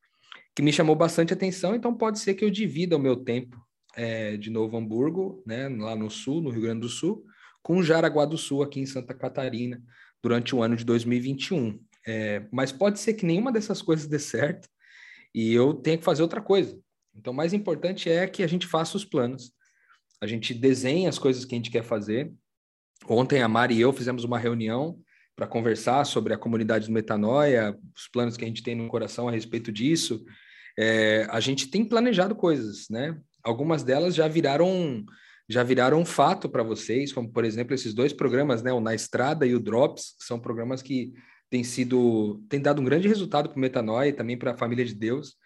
que 0.54 0.62
me 0.62 0.72
chamou 0.72 0.96
bastante 0.96 1.32
atenção, 1.32 1.74
então 1.74 1.94
pode 1.94 2.18
ser 2.18 2.34
que 2.34 2.44
eu 2.44 2.50
divida 2.50 2.96
o 2.96 3.00
meu 3.00 3.16
tempo 3.16 3.56
é, 3.96 4.36
de 4.36 4.50
Novo 4.50 4.76
Hamburgo, 4.76 5.42
né, 5.46 5.68
lá 5.68 5.94
no 5.94 6.10
sul, 6.10 6.40
no 6.40 6.50
Rio 6.50 6.62
Grande 6.62 6.80
do 6.80 6.88
Sul, 6.88 7.24
com 7.62 7.82
Jaraguá 7.82 8.24
do 8.24 8.38
Sul, 8.38 8.62
aqui 8.62 8.80
em 8.80 8.86
Santa 8.86 9.14
Catarina, 9.14 9.82
durante 10.22 10.54
o 10.54 10.62
ano 10.62 10.76
de 10.76 10.84
2021. 10.84 11.80
É, 12.06 12.46
mas 12.50 12.72
pode 12.72 12.98
ser 12.98 13.14
que 13.14 13.26
nenhuma 13.26 13.52
dessas 13.52 13.82
coisas 13.82 14.06
dê 14.06 14.18
certo 14.18 14.68
e 15.34 15.52
eu 15.52 15.74
tenha 15.74 15.98
que 15.98 16.04
fazer 16.04 16.22
outra 16.22 16.40
coisa. 16.40 16.78
Então, 17.14 17.32
o 17.32 17.36
mais 17.36 17.52
importante 17.52 18.08
é 18.08 18.26
que 18.26 18.42
a 18.42 18.46
gente 18.46 18.66
faça 18.66 18.96
os 18.96 19.04
planos 19.04 19.52
a 20.20 20.26
gente 20.26 20.52
desenha 20.52 21.08
as 21.08 21.18
coisas 21.18 21.44
que 21.44 21.54
a 21.54 21.58
gente 21.58 21.70
quer 21.70 21.82
fazer. 21.82 22.32
Ontem 23.08 23.42
a 23.42 23.48
Mari 23.48 23.76
e 23.76 23.80
eu 23.80 23.92
fizemos 23.92 24.22
uma 24.22 24.38
reunião 24.38 25.00
para 25.40 25.46
conversar 25.46 26.04
sobre 26.04 26.34
a 26.34 26.36
comunidade 26.36 26.86
do 26.86 26.92
Metanoia, 26.92 27.74
os 27.96 28.06
planos 28.08 28.36
que 28.36 28.44
a 28.44 28.46
gente 28.46 28.62
tem 28.62 28.74
no 28.74 28.86
coração 28.88 29.26
a 29.26 29.32
respeito 29.32 29.72
disso. 29.72 30.22
É, 30.78 31.26
a 31.30 31.40
gente 31.40 31.68
tem 31.68 31.82
planejado 31.82 32.34
coisas, 32.34 32.90
né? 32.90 33.18
Algumas 33.42 33.82
delas 33.82 34.14
já 34.14 34.28
viraram 34.28 35.02
já 35.48 35.62
viraram 35.62 36.04
fato 36.04 36.46
para 36.46 36.62
vocês, 36.62 37.10
como 37.10 37.32
por 37.32 37.42
exemplo 37.42 37.74
esses 37.74 37.94
dois 37.94 38.12
programas, 38.12 38.62
né, 38.62 38.70
o 38.70 38.80
Na 38.80 38.94
Estrada 38.94 39.46
e 39.46 39.54
o 39.54 39.58
Drops, 39.58 40.14
são 40.18 40.38
programas 40.38 40.82
que 40.82 41.14
têm 41.48 41.64
sido 41.64 42.44
têm 42.50 42.60
dado 42.60 42.82
um 42.82 42.84
grande 42.84 43.08
resultado 43.08 43.48
para 43.48 43.56
o 43.56 43.60
Metanoia 43.60 44.10
e 44.10 44.12
também 44.12 44.36
para 44.36 44.52
a 44.52 44.58
família 44.58 44.84
de 44.84 44.94
Deus. 44.94 45.36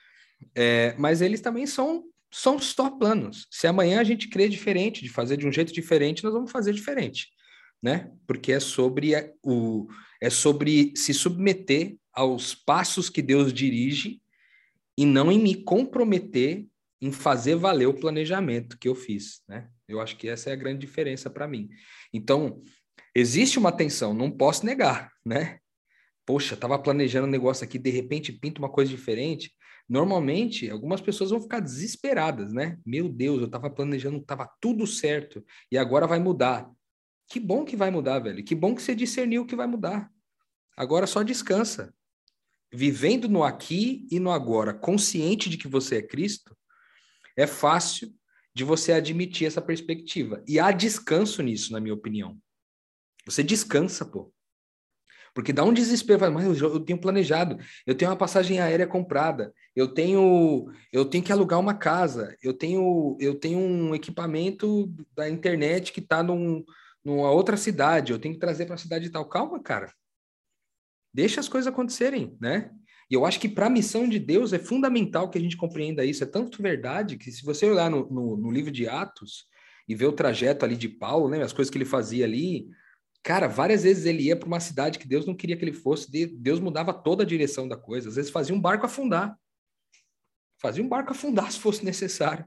É, 0.57 0.97
mas 0.99 1.23
eles 1.23 1.41
também 1.41 1.69
são 1.69 2.03
são 2.33 2.59
só 2.59 2.91
planos. 2.91 3.47
Se 3.49 3.69
amanhã 3.69 4.01
a 4.01 4.05
gente 4.05 4.29
crê 4.29 4.49
diferente, 4.49 5.05
de 5.05 5.09
fazer 5.09 5.37
de 5.37 5.47
um 5.47 5.53
jeito 5.53 5.73
diferente, 5.73 6.25
nós 6.25 6.33
vamos 6.33 6.51
fazer 6.51 6.73
diferente, 6.73 7.29
né? 7.85 8.11
Porque 8.27 8.51
é 8.51 8.59
sobre 8.59 9.13
o 9.43 9.87
é 10.19 10.31
sobre 10.31 10.95
se 10.97 11.13
submeter 11.13 11.99
aos 12.11 12.55
passos 12.55 13.11
que 13.11 13.21
Deus 13.21 13.53
dirige 13.53 14.23
e 14.97 15.05
não 15.05 15.31
em 15.31 15.39
me 15.39 15.55
comprometer 15.55 16.67
em 16.99 17.13
fazer 17.13 17.57
valer 17.57 17.87
o 17.87 18.01
planejamento 18.01 18.79
que 18.79 18.89
eu 18.89 18.95
fiz, 18.95 19.43
né? 19.47 19.69
Eu 19.87 20.01
acho 20.01 20.17
que 20.17 20.27
essa 20.27 20.49
é 20.49 20.55
a 20.55 20.57
grande 20.57 20.79
diferença 20.79 21.29
para 21.29 21.47
mim. 21.47 21.69
Então, 22.11 22.63
existe 23.15 23.59
uma 23.59 23.71
tensão, 23.71 24.15
não 24.15 24.31
posso 24.31 24.65
negar, 24.65 25.13
né? 25.23 25.59
poxa, 26.27 26.57
tava 26.57 26.79
planejando 26.79 27.27
um 27.27 27.31
negócio 27.31 27.65
aqui, 27.65 27.79
de 27.79 27.91
repente 27.91 28.33
pinta 28.33 28.59
uma 28.59 28.71
coisa 28.71 28.91
diferente. 28.91 29.53
Normalmente, 29.89 30.71
algumas 30.71 31.01
pessoas 31.01 31.31
vão 31.31 31.41
ficar 31.41 31.61
desesperadas, 31.61 32.53
né? 32.53 32.79
Meu 32.87 33.09
Deus, 33.09 33.41
eu 33.43 33.49
tava 33.49 33.69
planejando, 33.69 34.21
tava 34.23 34.51
tudo 34.61 34.87
certo 34.87 35.45
e 35.71 35.77
agora 35.77 36.07
vai 36.07 36.19
mudar. 36.19 36.71
Que 37.35 37.41
bom 37.41 37.65
que 37.65 37.75
vai 37.75 37.91
mudar, 37.91 38.21
velho. 38.21 38.45
Que 38.45 38.55
bom 38.55 38.77
que 38.77 38.81
você 38.81 38.95
discerniu 38.95 39.45
que 39.45 39.57
vai 39.57 39.67
mudar. 39.67 40.09
Agora 40.77 41.05
só 41.05 41.21
descansa. 41.21 41.93
Vivendo 42.73 43.29
no 43.29 43.43
aqui 43.43 44.07
e 44.09 44.21
no 44.21 44.31
agora, 44.31 44.73
consciente 44.73 45.51
de 45.51 45.59
que 45.59 45.67
você 45.67 45.97
é 45.97 46.03
Cristo, 46.03 46.57
é 47.37 47.45
fácil 47.45 48.15
de 48.55 48.63
você 48.63 48.93
admitir 48.93 49.49
essa 49.49 49.61
perspectiva. 49.61 50.45
E 50.47 50.61
há 50.61 50.71
descanso 50.71 51.43
nisso, 51.43 51.73
na 51.73 51.81
minha 51.81 51.93
opinião. 51.93 52.39
Você 53.27 53.43
descansa, 53.43 54.05
pô. 54.05 54.33
Porque 55.35 55.53
dá 55.53 55.65
um 55.65 55.75
desespero, 55.75 56.33
mas 56.33 56.61
eu, 56.61 56.79
tenho 56.79 57.01
planejado, 57.01 57.59
eu 57.85 57.97
tenho 57.97 58.13
uma 58.13 58.17
passagem 58.17 58.61
aérea 58.61 58.87
comprada, 58.87 59.53
eu 59.75 59.89
tenho 59.89 60.71
eu 60.93 61.05
tenho 61.05 61.25
que 61.25 61.33
alugar 61.33 61.59
uma 61.59 61.75
casa, 61.75 62.37
eu 62.41 62.55
tenho 62.55 63.17
eu 63.19 63.35
tenho 63.35 63.59
um 63.59 63.93
equipamento 63.93 64.87
da 65.17 65.29
internet 65.29 65.93
que 65.93 65.99
está 65.99 66.23
num, 66.23 66.65
numa 67.05 67.31
outra 67.31 67.57
cidade, 67.57 68.13
eu 68.13 68.19
tenho 68.19 68.35
que 68.35 68.41
trazer 68.41 68.67
para 68.67 68.75
a 68.75 68.79
cidade 68.79 69.11
tal. 69.11 69.29
Calma, 69.29 69.61
cara. 69.63 69.93
Deixa 71.13 71.41
as 71.41 71.49
coisas 71.49 71.73
acontecerem, 71.73 72.37
né? 72.41 72.71
E 73.11 73.15
eu 73.15 73.25
acho 73.27 73.39
que 73.39 73.49
para 73.49 73.67
a 73.67 73.71
missão 73.71 74.09
de 74.09 74.19
Deus 74.19 74.53
é 74.53 74.59
fundamental 74.59 75.29
que 75.29 75.39
a 75.39 75.41
gente 75.41 75.57
compreenda 75.57 76.05
isso. 76.05 76.25
É 76.25 76.27
tanto 76.27 76.63
verdade 76.63 77.17
que 77.19 77.31
se 77.31 77.45
você 77.45 77.67
olhar 77.67 77.91
no, 77.91 78.09
no, 78.11 78.37
no 78.37 78.51
livro 78.51 78.71
de 78.71 78.89
Atos 78.89 79.47
e 79.87 79.95
ver 79.95 80.07
o 80.07 80.13
trajeto 80.13 80.65
ali 80.65 80.77
de 80.77 80.89
Paulo, 80.89 81.29
né, 81.29 81.43
as 81.43 81.53
coisas 81.53 81.71
que 81.71 81.77
ele 81.77 81.85
fazia 81.85 82.25
ali, 82.25 82.67
Cara, 83.25 83.49
várias 83.49 83.85
vezes 83.85 84.05
ele 84.05 84.25
ia 84.25 84.37
para 84.37 84.47
uma 84.47 84.61
cidade 84.61 84.99
que 84.99 85.09
Deus 85.09 85.25
não 85.25 85.35
queria 85.35 85.57
que 85.57 85.65
ele 85.65 85.73
fosse, 85.73 86.11
Deus 86.11 86.61
mudava 86.61 86.93
toda 86.93 87.23
a 87.23 87.27
direção 87.27 87.67
da 87.67 87.75
coisa. 87.75 88.11
Às 88.11 88.17
vezes 88.17 88.31
fazia 88.31 88.55
um 88.55 88.61
barco 88.61 88.85
afundar. 88.85 89.35
Fazia 90.61 90.85
um 90.85 90.89
barco 90.89 91.11
afundar 91.11 91.51
se 91.51 91.59
fosse 91.59 91.83
necessário, 91.83 92.45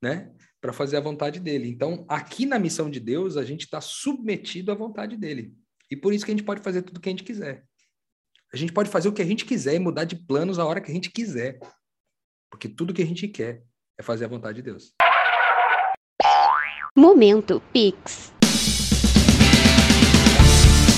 né? 0.00 0.32
Para 0.64 0.72
fazer 0.72 0.96
a 0.96 1.00
vontade 1.00 1.40
dele. 1.40 1.68
Então, 1.68 2.06
aqui 2.08 2.46
na 2.46 2.58
missão 2.58 2.88
de 2.88 2.98
Deus, 2.98 3.36
a 3.36 3.44
gente 3.44 3.64
está 3.64 3.82
submetido 3.82 4.72
à 4.72 4.74
vontade 4.74 5.14
dele. 5.14 5.52
E 5.90 5.94
por 5.94 6.14
isso 6.14 6.24
que 6.24 6.30
a 6.30 6.34
gente 6.34 6.42
pode 6.42 6.62
fazer 6.62 6.80
tudo 6.80 6.96
o 6.96 7.00
que 7.02 7.10
a 7.10 7.12
gente 7.12 7.22
quiser. 7.22 7.66
A 8.50 8.56
gente 8.56 8.72
pode 8.72 8.88
fazer 8.88 9.06
o 9.10 9.12
que 9.12 9.20
a 9.20 9.26
gente 9.26 9.44
quiser 9.44 9.74
e 9.74 9.78
mudar 9.78 10.04
de 10.04 10.16
planos 10.16 10.58
a 10.58 10.64
hora 10.64 10.80
que 10.80 10.90
a 10.90 10.94
gente 10.94 11.10
quiser. 11.10 11.58
Porque 12.50 12.66
tudo 12.66 12.94
que 12.94 13.02
a 13.02 13.06
gente 13.06 13.28
quer 13.28 13.62
é 14.00 14.02
fazer 14.02 14.24
a 14.24 14.28
vontade 14.28 14.56
de 14.56 14.62
Deus. 14.62 14.94
Momento 16.96 17.62
Pix. 17.70 18.32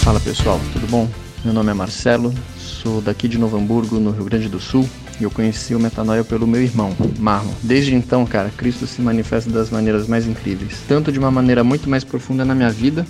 Fala 0.04 0.20
pessoal, 0.20 0.60
tudo 0.72 0.86
bom? 0.86 1.08
Meu 1.44 1.52
nome 1.52 1.72
é 1.72 1.74
Marcelo, 1.74 2.32
sou 2.56 3.02
daqui 3.02 3.26
de 3.26 3.36
Novo 3.36 3.56
Hamburgo, 3.56 3.98
no 3.98 4.12
Rio 4.12 4.26
Grande 4.26 4.48
do 4.48 4.60
Sul, 4.60 4.88
eu 5.24 5.30
conheci 5.30 5.74
o 5.74 5.80
Metanoia 5.80 6.24
pelo 6.24 6.46
meu 6.46 6.62
irmão, 6.62 6.94
Marlon. 7.18 7.52
Desde 7.62 7.94
então, 7.94 8.26
cara, 8.26 8.50
Cristo 8.56 8.86
se 8.86 9.00
manifesta 9.00 9.50
das 9.50 9.70
maneiras 9.70 10.06
mais 10.06 10.26
incríveis, 10.26 10.80
tanto 10.88 11.10
de 11.10 11.18
uma 11.18 11.30
maneira 11.30 11.64
muito 11.64 11.88
mais 11.88 12.04
profunda 12.04 12.44
na 12.44 12.54
minha 12.54 12.70
vida, 12.70 13.06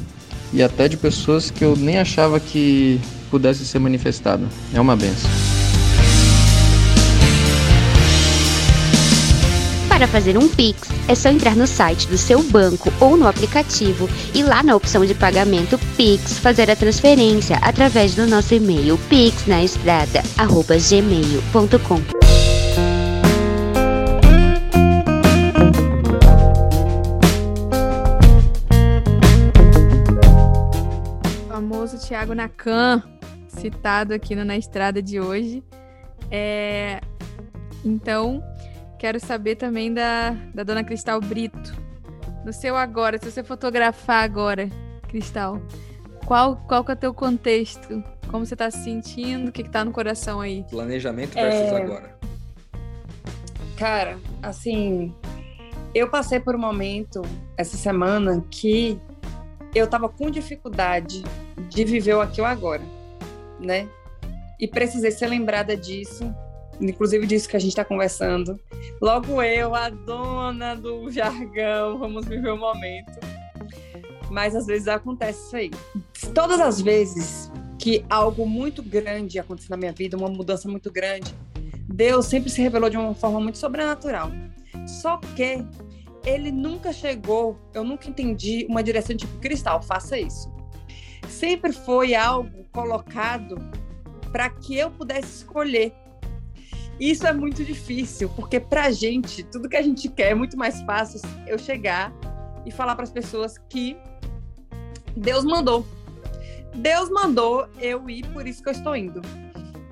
e 0.53 0.63
até 0.63 0.89
de 0.89 0.97
pessoas 0.97 1.51
que 1.51 1.65
eu 1.65 1.77
nem 1.77 1.99
achava 1.99 2.39
que 2.39 3.01
pudesse 3.31 3.65
ser 3.67 3.79
manifestado. 3.79 4.47
É 4.73 4.81
uma 4.81 4.97
benção. 4.97 5.56
Para 9.97 10.07
fazer 10.07 10.37
um 10.37 10.47
Pix, 10.47 10.91
é 11.09 11.15
só 11.15 11.31
entrar 11.31 11.57
no 11.57 11.67
site 11.67 12.07
do 12.07 12.19
seu 12.19 12.43
banco 12.43 12.93
ou 13.01 13.17
no 13.17 13.27
aplicativo 13.27 14.07
e 14.35 14.43
lá 14.43 14.63
na 14.63 14.77
opção 14.77 15.07
de 15.07 15.15
pagamento 15.15 15.79
Pix 15.97 16.39
fazer 16.39 16.71
a 16.71 16.77
transferência 16.77 17.57
através 17.63 18.15
do 18.15 18.27
nosso 18.27 18.55
e-mail 18.55 18.99
pixnaestrada@gmail.com. 19.09 22.03
famoso 31.49 31.97
Thiago 32.07 32.35
Nakan, 32.35 33.03
citado 33.49 34.13
aqui 34.13 34.37
no 34.37 34.45
Na 34.45 34.59
Estrada 34.59 35.01
de 35.01 35.19
hoje. 35.19 35.65
É... 36.31 37.01
Então, 37.83 38.45
Quero 39.07 39.21
saber 39.21 39.55
também 39.55 39.95
da, 39.95 40.31
da 40.53 40.65
dona 40.65 40.83
Cristal 40.83 41.21
Brito. 41.21 41.77
No 42.45 42.53
seu 42.53 42.77
agora, 42.77 43.17
se 43.23 43.31
você 43.31 43.45
fotografar 43.45 44.25
agora, 44.25 44.69
Cristal, 45.07 45.63
qual, 46.27 46.57
qual 46.67 46.85
que 46.85 46.91
é 46.91 46.95
o 46.95 46.97
teu 46.97 47.15
contexto? 47.15 48.03
Como 48.29 48.45
você 48.45 48.55
está 48.55 48.69
se 48.69 48.83
sentindo? 48.83 49.51
O 49.51 49.53
que, 49.53 49.63
está 49.63 49.85
no 49.85 49.93
coração 49.93 50.41
aí? 50.41 50.65
Planejamento 50.69 51.35
versus 51.35 51.73
é... 51.73 51.83
agora. 51.85 52.19
Cara, 53.77 54.19
assim, 54.43 55.15
eu 55.95 56.11
passei 56.11 56.41
por 56.41 56.57
um 56.57 56.61
momento 56.61 57.23
essa 57.57 57.77
semana 57.77 58.45
que 58.51 59.01
eu 59.73 59.87
tava 59.87 60.09
com 60.09 60.33
dificuldade 60.33 61.23
de 61.69 61.85
viver 61.85 62.15
o 62.15 62.21
aqui 62.21 62.41
ou 62.41 62.47
agora, 62.49 62.83
né? 63.61 63.89
E 64.59 64.67
precisei 64.67 65.13
ser 65.13 65.29
lembrada 65.29 65.77
disso 65.77 66.35
inclusive 66.81 67.27
disso 67.27 67.49
que 67.49 67.57
a 67.57 67.61
gente 67.61 67.71
está 67.71 67.85
conversando. 67.85 68.59
Logo 69.01 69.43
eu, 69.43 69.75
a 69.75 69.89
dona 69.89 70.75
do 70.75 71.11
jargão, 71.11 71.99
vamos 71.99 72.27
viver 72.27 72.51
o 72.51 72.57
momento. 72.57 73.19
Mas 74.31 74.55
às 74.55 74.67
vezes 74.67 74.89
acontece 74.89 75.47
isso 75.47 75.57
aí. 75.57 75.71
Todas 76.35 76.61
as 76.61 76.81
vezes 76.81 77.51
que 77.79 78.05
algo 78.11 78.47
muito 78.47 78.83
grande 78.83 79.39
aconteceu 79.39 79.71
na 79.71 79.77
minha 79.77 79.93
vida, 79.93 80.17
uma 80.17 80.29
mudança 80.29 80.69
muito 80.69 80.91
grande, 80.91 81.35
Deus 81.89 82.27
sempre 82.27 82.51
se 82.51 82.61
revelou 82.61 82.91
de 82.91 82.97
uma 82.97 83.15
forma 83.15 83.41
muito 83.41 83.59
sobrenatural. 83.59 84.31
Só 84.87 85.19
que 85.19 85.65
ele 86.25 86.51
nunca 86.51 86.93
chegou, 86.93 87.57
eu 87.73 87.85
nunca 87.85 88.09
entendi 88.09 88.67
uma 88.69 88.83
direção 88.83 89.17
tipo 89.17 89.39
cristal, 89.39 89.81
faça 89.81 90.19
isso. 90.19 90.53
Sempre 91.29 91.73
foi 91.73 92.15
algo 92.15 92.65
colocado 92.73 93.57
para 94.33 94.51
que 94.51 94.77
eu 94.77 94.91
pudesse 94.91 95.39
escolher 95.39 95.95
isso 96.99 97.27
é 97.27 97.33
muito 97.33 97.65
difícil, 97.65 98.29
porque 98.31 98.59
pra 98.59 98.91
gente, 98.91 99.43
tudo 99.43 99.69
que 99.69 99.77
a 99.77 99.83
gente 99.83 100.09
quer 100.09 100.31
é 100.31 100.35
muito 100.35 100.57
mais 100.57 100.81
fácil 100.83 101.21
eu 101.47 101.59
chegar 101.59 102.13
e 102.65 102.71
falar 102.71 102.95
para 102.95 103.05
as 103.05 103.13
pessoas 103.13 103.59
que 103.69 103.97
Deus 105.17 105.45
mandou. 105.45 105.87
Deus 106.75 107.09
mandou 107.11 107.67
eu 107.81 108.09
ir, 108.09 108.27
por 108.29 108.47
isso 108.47 108.63
que 108.63 108.69
eu 108.69 108.73
estou 108.73 108.97
indo. 108.97 109.21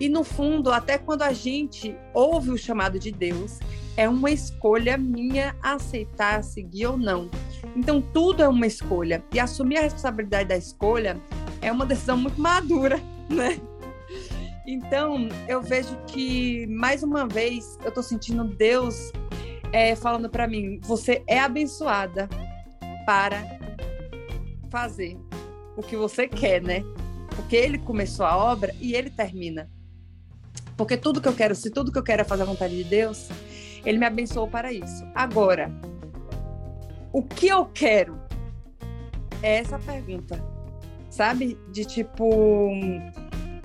E 0.01 0.09
no 0.09 0.25
fundo, 0.25 0.73
até 0.73 0.99
quando 0.99 1.23
a 1.23 1.33
gente 1.33 1.97
ouve 2.13 2.51
o 2.51 2.59
chamado 2.59 2.99
de 2.99 3.11
Deus, 3.11 3.59
é 3.97 4.09
uma 4.09 4.31
escolha 4.31 4.99
minha 4.99 5.55
aceitar, 5.63 6.43
seguir 6.43 6.87
ou 6.87 6.97
não. 6.97 7.31
Então 7.77 8.03
tudo 8.03 8.43
é 8.43 8.49
uma 8.49 8.67
escolha. 8.67 9.23
E 9.33 9.39
assumir 9.39 9.79
a 9.79 9.83
responsabilidade 9.83 10.49
da 10.49 10.57
escolha 10.57 11.21
é 11.61 11.71
uma 11.71 11.87
decisão 11.87 12.17
muito 12.17 12.41
madura, 12.41 13.01
né? 13.31 13.61
Então, 14.67 15.29
eu 15.47 15.61
vejo 15.61 15.95
que, 16.07 16.67
mais 16.69 17.03
uma 17.03 17.27
vez, 17.27 17.79
eu 17.83 17.89
estou 17.89 18.03
sentindo 18.03 18.45
Deus 18.45 19.13
é, 19.73 19.95
falando 19.95 20.31
para 20.31 20.47
mim: 20.47 20.81
você 20.83 21.23
é 21.27 21.39
abençoada 21.39 22.29
para 23.05 23.43
fazer 24.71 25.19
o 25.77 25.83
que 25.83 25.97
você 25.97 26.27
quer, 26.27 26.63
né? 26.63 26.83
Porque 27.37 27.57
ele 27.57 27.79
começou 27.79 28.25
a 28.25 28.37
obra 28.37 28.75
e 28.81 28.95
ele 28.95 29.11
termina. 29.11 29.71
Porque 30.77 30.97
tudo 30.97 31.21
que 31.21 31.29
eu 31.29 31.35
quero, 31.35 31.55
se 31.55 31.71
tudo 31.71 31.93
que 31.93 31.99
eu 31.99 32.03
quero 32.03 32.23
é 32.23 32.25
fazer 32.25 32.43
a 32.43 32.47
vontade 32.47 32.77
de 32.77 32.85
Deus, 32.85 33.29
ele 33.85 33.99
me 33.99 34.07
abençoou 34.07 34.49
para 34.49 34.73
isso. 34.73 35.05
Agora, 35.15 35.71
o 37.13 37.23
que 37.23 37.49
eu 37.49 37.67
quero? 37.67 38.19
É 39.43 39.59
essa 39.59 39.79
pergunta, 39.79 40.43
sabe? 41.11 41.59
De 41.71 41.85
tipo, 41.85 42.71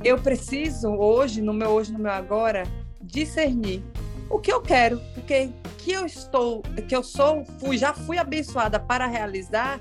eu 0.03 0.17
preciso 0.17 0.89
hoje, 0.89 1.41
no 1.41 1.53
meu 1.53 1.69
hoje, 1.69 1.91
no 1.91 1.99
meu 1.99 2.11
agora, 2.11 2.63
discernir 3.01 3.83
o 4.29 4.39
que 4.39 4.51
eu 4.51 4.61
quero, 4.61 5.01
porque 5.13 5.49
que 5.77 5.91
eu 5.91 6.05
estou, 6.05 6.61
que 6.87 6.95
eu 6.95 7.03
sou, 7.03 7.43
fui, 7.59 7.77
já 7.77 7.93
fui 7.93 8.17
abençoada 8.17 8.79
para 8.79 9.07
realizar, 9.07 9.79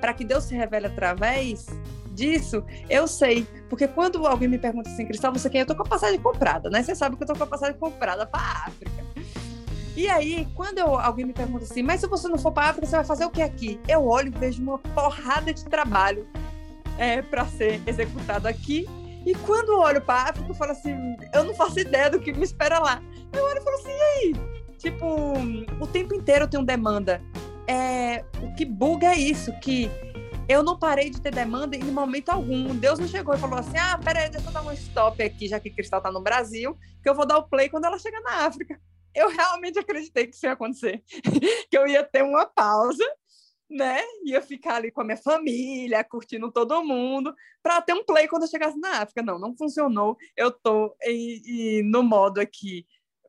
para 0.00 0.14
que 0.14 0.24
Deus 0.24 0.44
se 0.44 0.54
revele 0.54 0.86
através 0.86 1.66
disso, 2.12 2.64
eu 2.88 3.06
sei. 3.06 3.46
Porque 3.68 3.86
quando 3.88 4.26
alguém 4.26 4.48
me 4.48 4.58
pergunta 4.58 4.88
assim, 4.88 5.04
Cristal, 5.04 5.32
você 5.32 5.50
quer? 5.50 5.60
Eu 5.60 5.66
tô 5.66 5.74
com 5.74 5.82
a 5.82 5.86
passagem 5.86 6.18
comprada, 6.20 6.70
né? 6.70 6.82
Você 6.82 6.94
sabe 6.94 7.16
que 7.16 7.22
eu 7.22 7.26
tô 7.26 7.34
com 7.34 7.44
a 7.44 7.46
passagem 7.46 7.76
comprada 7.78 8.26
para 8.26 8.40
África. 8.40 9.04
E 9.96 10.08
aí, 10.08 10.46
quando 10.54 10.78
eu, 10.78 10.96
alguém 10.96 11.26
me 11.26 11.32
pergunta 11.32 11.64
assim, 11.64 11.82
mas 11.82 12.00
se 12.00 12.06
você 12.06 12.28
não 12.28 12.38
for 12.38 12.52
para 12.52 12.70
África, 12.70 12.86
você 12.86 12.96
vai 12.96 13.04
fazer 13.04 13.24
o 13.24 13.30
que 13.30 13.42
aqui? 13.42 13.80
Eu 13.88 14.06
olho 14.06 14.28
e 14.28 14.38
vejo 14.38 14.62
uma 14.62 14.78
porrada 14.78 15.52
de 15.52 15.64
trabalho 15.64 16.26
é, 16.96 17.20
para 17.20 17.44
ser 17.46 17.80
executado 17.84 18.46
aqui 18.46 18.86
e 19.26 19.34
quando 19.34 19.72
eu 19.72 19.78
olho 19.80 20.00
para 20.00 20.30
África, 20.30 20.48
eu 20.48 20.54
falo 20.54 20.72
assim, 20.72 21.16
eu 21.32 21.44
não 21.44 21.54
faço 21.54 21.80
ideia 21.80 22.10
do 22.10 22.20
que 22.20 22.32
me 22.32 22.44
espera 22.44 22.78
lá. 22.78 23.02
Eu 23.32 23.44
olho 23.44 23.58
e 23.58 23.64
falo 23.64 23.76
assim, 23.76 23.90
e 23.90 24.02
aí? 24.02 24.32
Tipo, 24.78 25.34
o 25.80 25.86
tempo 25.86 26.14
inteiro 26.14 26.44
eu 26.44 26.48
tenho 26.48 26.64
demanda. 26.64 27.20
É, 27.66 28.24
o 28.42 28.54
que 28.54 28.64
buga 28.64 29.08
é 29.08 29.18
isso, 29.18 29.52
que 29.60 29.90
eu 30.48 30.62
não 30.62 30.78
parei 30.78 31.10
de 31.10 31.20
ter 31.20 31.30
demanda 31.30 31.76
em 31.76 31.84
momento 31.84 32.30
algum. 32.30 32.74
Deus 32.74 32.98
não 32.98 33.06
chegou 33.06 33.34
e 33.34 33.38
falou 33.38 33.58
assim: 33.58 33.76
ah, 33.76 34.00
peraí, 34.02 34.30
deixa 34.30 34.48
eu 34.48 34.52
dar 34.52 34.64
um 34.64 34.72
stop 34.72 35.22
aqui, 35.22 35.46
já 35.46 35.60
que 35.60 35.68
Cristal 35.68 36.00
tá 36.00 36.10
no 36.10 36.22
Brasil, 36.22 36.76
que 37.02 37.08
eu 37.08 37.14
vou 37.14 37.26
dar 37.26 37.36
o 37.36 37.48
play 37.48 37.68
quando 37.68 37.84
ela 37.84 37.98
chegar 37.98 38.22
na 38.22 38.46
África. 38.46 38.80
Eu 39.14 39.28
realmente 39.28 39.78
acreditei 39.78 40.26
que 40.26 40.34
isso 40.34 40.46
ia 40.46 40.52
acontecer, 40.52 41.02
que 41.70 41.76
eu 41.76 41.86
ia 41.86 42.02
ter 42.02 42.22
uma 42.22 42.46
pausa, 42.46 43.04
né? 43.68 44.00
Ia 44.24 44.40
ficar 44.40 44.76
ali 44.76 44.90
com 44.90 45.00
a 45.00 45.04
minha 45.04 45.16
família, 45.16 46.04
curtindo 46.04 46.50
todo 46.50 46.84
mundo, 46.84 47.34
para 47.62 47.82
ter 47.82 47.92
um 47.92 48.04
play 48.04 48.26
quando 48.26 48.42
eu 48.42 48.48
chegasse 48.48 48.78
na 48.78 49.02
África. 49.02 49.22
Não, 49.22 49.38
não 49.38 49.56
funcionou. 49.56 50.16
Eu 50.36 50.50
tô 50.50 50.96
em, 51.02 51.42
em, 51.44 51.82
no 51.82 52.02
modo 52.02 52.40
aqui 52.40 52.86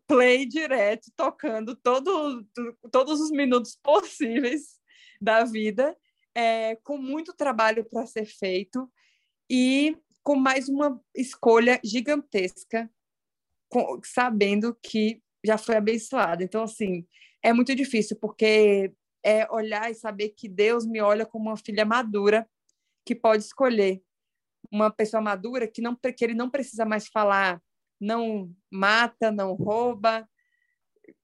play 0.08 0.46
direto, 0.46 1.12
tocando 1.16 1.76
todo, 1.76 2.44
todos 2.92 3.22
os 3.22 3.30
minutos 3.30 3.78
possíveis 3.84 4.80
da 5.22 5.44
vida 5.44 5.96
é, 6.34 6.76
com 6.78 6.98
muito 6.98 7.34
trabalho 7.34 7.84
para 7.84 8.06
ser 8.06 8.26
feito 8.26 8.90
e 9.50 9.98
com 10.24 10.36
mais 10.36 10.70
uma 10.70 11.02
escolha 11.16 11.80
gigantesca, 11.84 12.90
com, 13.68 14.00
sabendo 14.04 14.78
que 14.82 15.22
já 15.44 15.58
foi 15.58 15.76
abençoada. 15.76 16.44
Então, 16.44 16.64
assim, 16.64 17.06
é 17.42 17.54
muito 17.54 17.74
difícil, 17.76 18.18
porque 18.20 18.94
é 19.24 19.50
olhar 19.52 19.92
e 19.92 19.96
saber 19.96 20.30
que 20.30 20.48
Deus 20.48 20.86
me 20.86 21.02
olha 21.02 21.26
como 21.26 21.50
uma 21.50 21.58
filha 21.58 21.86
madura 21.86 22.48
que 23.06 23.16
pode 23.16 23.44
escolher. 23.44 24.02
Uma 24.72 24.92
pessoa 24.92 25.22
madura 25.22 25.68
que, 25.68 25.82
não, 25.82 25.96
que 25.96 26.24
ele 26.24 26.34
não 26.34 26.50
precisa 26.50 26.86
mais 26.86 27.08
falar, 27.08 27.62
não 28.00 28.54
mata, 28.72 29.32
não 29.32 29.54
rouba, 29.54 30.28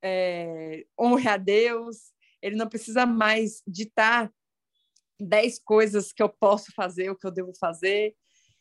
é, 0.04 0.86
honre 1.00 1.28
a 1.28 1.38
Deus, 1.38 2.14
ele 2.42 2.56
não 2.56 2.68
precisa 2.68 3.06
mais 3.06 3.62
ditar 3.68 4.32
dez 5.20 5.60
coisas 5.60 6.12
que 6.12 6.22
eu 6.22 6.30
posso 6.30 6.74
fazer, 6.74 7.10
o 7.10 7.16
que 7.16 7.26
eu 7.26 7.32
devo 7.32 7.54
fazer, 7.58 8.16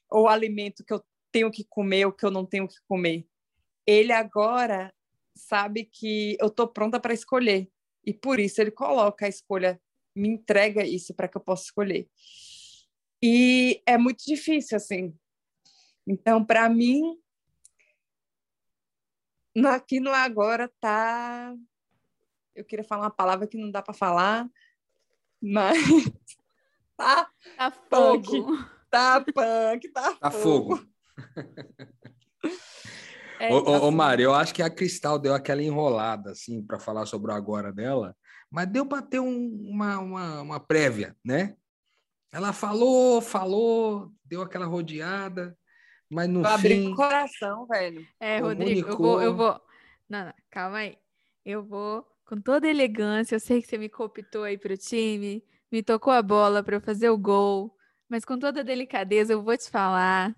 ou 0.09 0.29
alimento 0.29 0.85
que 0.85 0.93
eu 0.93 1.03
tenho 1.33 1.51
que 1.51 1.65
comer, 1.69 2.07
o 2.07 2.13
que 2.13 2.25
eu 2.25 2.31
não 2.31 2.47
tenho 2.47 2.69
que 2.69 2.77
comer. 2.87 3.27
Ele 3.87 4.13
agora 4.13 4.95
sabe 5.37 5.85
que 5.85 6.37
eu 6.41 6.47
estou 6.47 6.69
pronta 6.69 7.01
para 7.01 7.13
escolher 7.13 7.69
e 8.07 8.13
por 8.13 8.39
isso 8.39 8.61
ele 8.61 8.71
coloca 8.71 9.27
a 9.27 9.29
escolha, 9.29 9.81
me 10.15 10.29
entrega 10.29 10.85
isso 10.85 11.15
para 11.15 11.29
que 11.29 11.37
eu 11.37 11.41
possa 11.41 11.65
escolher. 11.65 12.09
E 13.23 13.83
é 13.87 13.97
muito 13.97 14.25
difícil 14.25 14.77
assim. 14.77 15.15
Então, 16.07 16.45
para 16.45 16.69
mim, 16.69 17.19
aqui 19.67 20.01
no 20.01 20.11
agora 20.11 20.71
tá 20.81 21.55
eu 22.55 22.65
queria 22.65 22.85
falar 22.85 23.05
uma 23.05 23.11
palavra 23.11 23.47
que 23.47 23.59
não 23.59 23.71
dá 23.71 23.83
para 23.83 23.93
falar, 23.93 24.49
mas 25.43 25.77
tá, 26.97 27.29
tá 27.57 27.71
fogo. 27.71 28.47
Punk, 28.47 28.69
tá 28.91 29.21
punk, 29.21 29.89
tá, 29.93 30.15
tá 30.15 30.31
fogo. 30.31 30.77
fogo. 30.77 30.89
É, 33.39 33.53
ô, 33.53 33.59
ô, 33.59 33.89
ô 33.89 33.91
Mário, 33.91 34.25
eu 34.25 34.35
acho 34.35 34.55
que 34.55 34.63
a 34.63 34.71
Cristal 34.71 35.19
deu 35.19 35.35
aquela 35.35 35.63
enrolada, 35.63 36.31
assim, 36.31 36.63
para 36.63 36.79
falar 36.79 37.07
sobre 37.07 37.31
o 37.31 37.35
agora 37.35 37.73
dela, 37.73 38.17
mas 38.51 38.67
deu 38.69 38.87
para 38.87 39.03
ter 39.03 39.21
um, 39.21 39.69
uma, 39.69 39.99
uma, 39.99 40.43
uma 40.43 40.61
prévia, 40.61 41.17
né? 41.25 41.57
Ela 42.33 42.53
falou, 42.53 43.21
falou, 43.21 44.13
deu 44.25 44.43
aquela 44.43 44.67
rodeada, 44.67 45.57
mas 46.11 46.29
no 46.29 46.45
eu 46.45 46.59
fim... 46.59 46.93
o 46.93 46.97
coração, 46.97 47.67
velho. 47.67 48.07
É, 48.19 48.39
Rodrigo, 48.39 48.89
eu 48.89 48.99
vou, 48.99 49.23
eu 49.23 49.35
vou... 49.35 49.61
Não, 50.09 50.27
não, 50.27 50.35
calma 50.51 50.79
aí. 50.79 50.99
Eu 51.45 51.63
vou 51.63 52.07
com 52.27 52.41
toda 52.41 52.69
elegância, 52.69 53.35
eu 53.35 53.41
sei 53.41 53.61
que 53.61 53.69
você 53.69 53.77
me 53.77 53.89
cooptou 53.89 54.45
aí 54.45 54.57
pro 54.57 54.77
time, 54.77 55.45
me 55.71 55.83
tocou 55.83 56.13
a 56.13 56.23
bola 56.23 56.63
para 56.63 56.77
eu 56.77 56.81
fazer 56.81 57.11
o 57.11 57.19
gol, 57.19 57.77
mas 58.09 58.25
com 58.25 58.39
toda 58.39 58.65
delicadeza 58.65 59.33
eu 59.33 59.43
vou 59.43 59.57
te 59.57 59.71
falar 59.71 60.35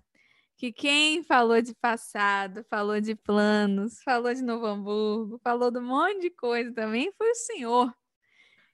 que 0.57 0.73
quem 0.73 1.21
falou 1.21 1.61
de 1.61 1.75
passado, 1.75 2.65
falou 2.67 2.99
de 2.99 3.15
planos, 3.15 4.01
falou 4.01 4.33
de 4.33 4.41
Novo 4.41 4.65
Hamburgo, 4.65 5.39
falou 5.43 5.69
de 5.69 5.77
um 5.77 5.83
monte 5.83 6.21
de 6.21 6.29
coisa 6.31 6.73
também 6.73 7.11
foi 7.15 7.29
o 7.29 7.35
senhor. 7.35 7.93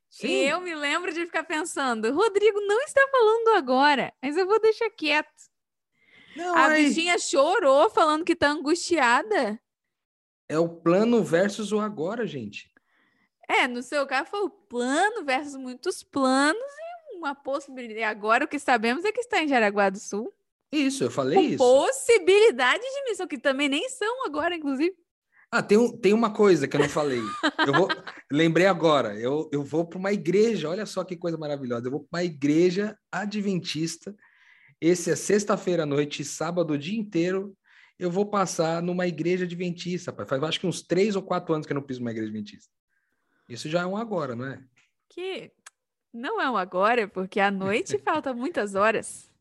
Sim. 0.10 0.28
E 0.28 0.48
eu 0.48 0.62
me 0.62 0.74
lembro 0.74 1.13
de 1.13 1.26
ficar 1.26 1.43
pensando, 1.43 2.13
Rodrigo 2.13 2.62
não 2.62 2.82
está 2.84 3.02
falando 3.12 3.58
agora, 3.58 4.13
mas 4.22 4.38
eu 4.38 4.48
vou 4.48 4.62
deixar 4.62 4.89
quieto. 4.91 5.30
Não, 6.38 6.56
a 6.56 6.67
aí... 6.67 6.86
bichinha 6.86 7.19
chorou 7.19 7.89
falando 7.89 8.24
que 8.24 8.36
tá 8.36 8.50
angustiada. 8.50 9.60
É 10.48 10.58
o 10.58 10.69
plano 10.69 11.22
versus 11.22 11.74
o 11.74 11.80
agora, 11.80 12.26
gente. 12.26 12.72
É, 13.50 13.67
no 13.67 13.84
seu 13.84 14.08
caso 14.08 14.30
foi 14.30 14.41
o 14.41 14.50
plano 14.50 15.26
versus 15.26 15.56
muitos 15.56 16.02
planos 16.02 16.62
e 17.12 17.17
uma 17.17 17.36
possibilidade. 17.36 18.04
Agora 18.04 18.46
o 18.46 18.48
que 18.48 18.58
sabemos 18.58 19.04
é 19.04 19.12
que 19.12 19.19
está 19.19 19.43
em 19.43 19.50
Jaraguá 19.50 19.89
do 19.89 20.00
Sul. 20.00 20.34
Isso, 20.73 21.03
eu 21.03 21.12
falei 21.12 21.38
Com 21.38 21.43
isso. 21.43 21.57
Possibilidade 21.57 22.81
de 22.81 23.03
missão, 23.09 23.27
que 23.27 23.38
também 23.38 23.69
nem 23.69 23.88
são 23.89 24.25
agora, 24.25 24.55
inclusive. 24.55 24.95
Ah, 25.51 25.62
tem, 25.62 25.77
um, 25.77 25.95
tem 25.95 26.13
uma 26.13 26.33
coisa 26.33 26.67
que 26.67 26.75
eu 26.75 26.79
não 26.81 26.89
falei. 26.89 27.21
Eu 27.67 27.73
vou, 27.73 27.88
lembrei 28.31 28.65
agora. 28.65 29.13
Eu, 29.19 29.47
eu 29.53 29.63
vou 29.63 29.86
para 29.86 29.99
uma 29.99 30.12
igreja. 30.12 30.67
Olha 30.67 30.83
só 30.88 31.03
que 31.03 31.15
coisa 31.15 31.38
maravilhosa. 31.38 31.86
Eu 31.86 31.91
vou 31.91 31.99
para 31.99 32.17
uma 32.17 32.23
igreja 32.23 32.97
adventista. 33.12 34.15
Esse 34.81 35.12
é 35.12 35.15
sexta-feira 35.15 35.83
à 35.83 35.86
noite, 35.86 36.25
sábado 36.25 36.73
o 36.73 36.77
dia 36.77 36.99
inteiro. 36.99 37.55
Eu 37.99 38.09
vou 38.09 38.25
passar 38.25 38.81
numa 38.81 39.05
igreja 39.05 39.45
adventista. 39.45 40.12
Faz 40.25 40.41
acho 40.41 40.59
que 40.59 40.65
uns 40.65 40.81
três 40.81 41.15
ou 41.15 41.21
quatro 41.21 41.53
anos 41.53 41.67
que 41.67 41.71
eu 41.71 41.75
não 41.75 41.83
piso 41.83 41.99
numa 41.99 42.09
igreja 42.09 42.29
adventista. 42.29 42.73
Isso 43.47 43.69
já 43.69 43.81
é 43.81 43.86
um 43.86 43.95
agora, 43.95 44.36
não 44.36 44.47
é? 44.47 44.59
Que 45.07 45.51
não 46.12 46.41
é 46.41 46.49
um 46.49 46.57
agora, 46.57 47.07
porque 47.07 47.39
à 47.39 47.51
noite 47.51 47.99
falta 47.99 48.33
muitas 48.33 48.73
horas. 48.73 49.31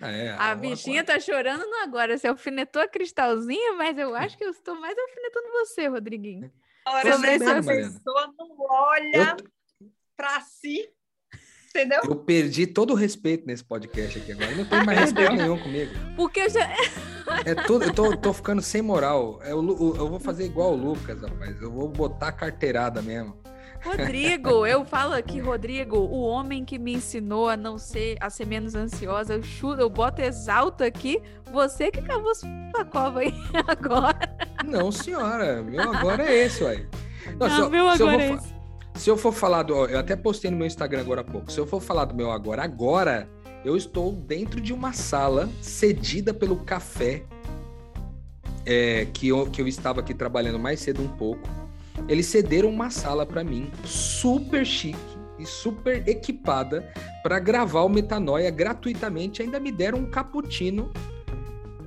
É, 0.00 0.30
a 0.38 0.54
bichinha 0.54 1.00
agora. 1.00 1.18
tá 1.18 1.24
chorando 1.24 1.66
no 1.66 1.76
agora. 1.82 2.16
Você 2.16 2.28
alfinetou 2.28 2.80
a 2.80 2.88
cristalzinha, 2.88 3.72
mas 3.74 3.98
eu 3.98 4.14
acho 4.14 4.36
que 4.38 4.44
eu 4.44 4.50
estou 4.50 4.78
mais 4.78 4.96
alfinetando 4.96 5.48
você, 5.52 5.86
Rodriguinho. 5.88 6.50
Olha, 6.86 7.12
Sobre 7.14 7.30
essa 7.30 7.62
pessoa 7.62 8.34
não 8.38 8.56
olha 8.58 9.36
eu... 9.38 9.86
para 10.16 10.40
si, 10.40 10.88
entendeu? 11.68 12.00
Eu 12.04 12.16
perdi 12.16 12.66
todo 12.66 12.92
o 12.92 12.96
respeito 12.96 13.46
nesse 13.46 13.64
podcast 13.64 14.18
aqui 14.18 14.32
agora. 14.32 14.54
não 14.54 14.64
tem 14.64 14.84
mais 14.84 14.98
respeito 14.98 15.32
nenhum 15.32 15.58
comigo. 15.58 15.92
Porque 16.16 16.40
eu 16.40 16.50
já. 16.50 16.68
É 17.44 17.54
tudo, 17.66 17.84
eu 17.84 17.94
tô, 17.94 18.16
tô 18.16 18.32
ficando 18.32 18.62
sem 18.62 18.82
moral. 18.82 19.40
Eu, 19.44 19.58
eu 19.58 20.08
vou 20.08 20.20
fazer 20.20 20.44
igual 20.44 20.72
o 20.72 20.76
Lucas, 20.76 21.20
rapaz. 21.20 21.60
Eu 21.60 21.70
vou 21.70 21.88
botar 21.88 22.32
carteirada 22.32 23.02
mesmo. 23.02 23.36
Rodrigo, 23.82 24.66
eu 24.66 24.84
falo 24.84 25.14
aqui, 25.14 25.40
Rodrigo, 25.40 25.96
o 25.96 26.20
homem 26.20 26.64
que 26.64 26.78
me 26.78 26.94
ensinou 26.94 27.48
a 27.48 27.56
não 27.56 27.78
ser, 27.78 28.16
a 28.20 28.28
ser 28.28 28.46
menos 28.46 28.74
ansiosa, 28.74 29.34
eu 29.34 29.42
chuto, 29.42 29.80
eu 29.80 29.88
boto 29.88 30.20
exalto 30.20 30.84
aqui, 30.84 31.20
você 31.50 31.90
que 31.90 32.02
cavou 32.02 32.34
sua 32.34 32.84
cova 32.90 33.20
aí 33.20 33.32
agora. 33.66 34.36
Não, 34.64 34.92
senhora, 34.92 35.62
meu 35.62 35.80
agora 35.80 36.24
é 36.24 36.44
esse, 36.44 36.62
uai. 36.62 36.86
Não, 37.38 37.48
não 37.48 37.64
se, 37.64 37.70
meu 37.70 37.96
se 37.96 38.02
agora 38.02 38.22
é 38.22 38.32
esse. 38.34 38.54
Se 38.94 39.08
eu 39.08 39.16
for 39.16 39.32
falar 39.32 39.62
do, 39.62 39.86
eu 39.86 39.98
até 39.98 40.14
postei 40.14 40.50
no 40.50 40.58
meu 40.58 40.66
Instagram 40.66 41.00
agora 41.00 41.22
há 41.22 41.24
pouco, 41.24 41.50
se 41.50 41.58
eu 41.58 41.66
for 41.66 41.80
falar 41.80 42.04
do 42.04 42.14
meu 42.14 42.30
agora, 42.30 42.62
agora 42.62 43.26
eu 43.64 43.76
estou 43.76 44.12
dentro 44.12 44.60
de 44.60 44.74
uma 44.74 44.92
sala 44.92 45.48
cedida 45.62 46.34
pelo 46.34 46.56
café 46.56 47.22
é, 48.66 49.06
que, 49.12 49.28
eu, 49.28 49.46
que 49.50 49.62
eu 49.62 49.66
estava 49.66 50.00
aqui 50.00 50.12
trabalhando 50.12 50.58
mais 50.58 50.80
cedo 50.80 51.02
um 51.02 51.08
pouco 51.08 51.48
eles 52.08 52.26
cederam 52.26 52.70
uma 52.70 52.90
sala 52.90 53.24
para 53.24 53.44
mim, 53.44 53.70
super 53.84 54.64
chique 54.64 54.98
e 55.38 55.46
super 55.46 56.06
equipada, 56.06 56.92
para 57.22 57.38
gravar 57.38 57.82
o 57.82 57.88
Metanoia 57.88 58.50
gratuitamente. 58.50 59.42
Ainda 59.42 59.58
me 59.58 59.72
deram 59.72 59.98
um 59.98 60.10
cappuccino, 60.10 60.92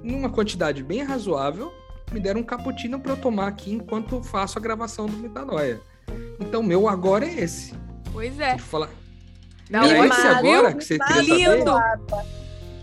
numa 0.01 0.29
quantidade 0.29 0.83
bem 0.83 1.03
razoável. 1.03 1.71
Me 2.11 2.19
deram 2.19 2.41
um 2.41 2.43
cappuccino 2.43 2.99
para 2.99 3.13
eu 3.13 3.17
tomar 3.17 3.47
aqui 3.47 3.73
enquanto 3.73 4.21
faço 4.23 4.59
a 4.59 4.61
gravação 4.61 5.05
do 5.05 5.17
Metanoia. 5.17 5.81
Então, 6.39 6.61
meu 6.61 6.87
agora 6.87 7.25
é 7.25 7.41
esse. 7.41 7.73
Pois 8.11 8.39
é. 8.39 8.57
Falar. 8.57 8.89
Não, 9.69 9.83
Era 9.83 10.07
esse 10.07 10.27
agora 10.27 10.73
que 10.73 10.83
você 10.83 10.99
queria 10.99 11.55
lindo. 11.55 11.71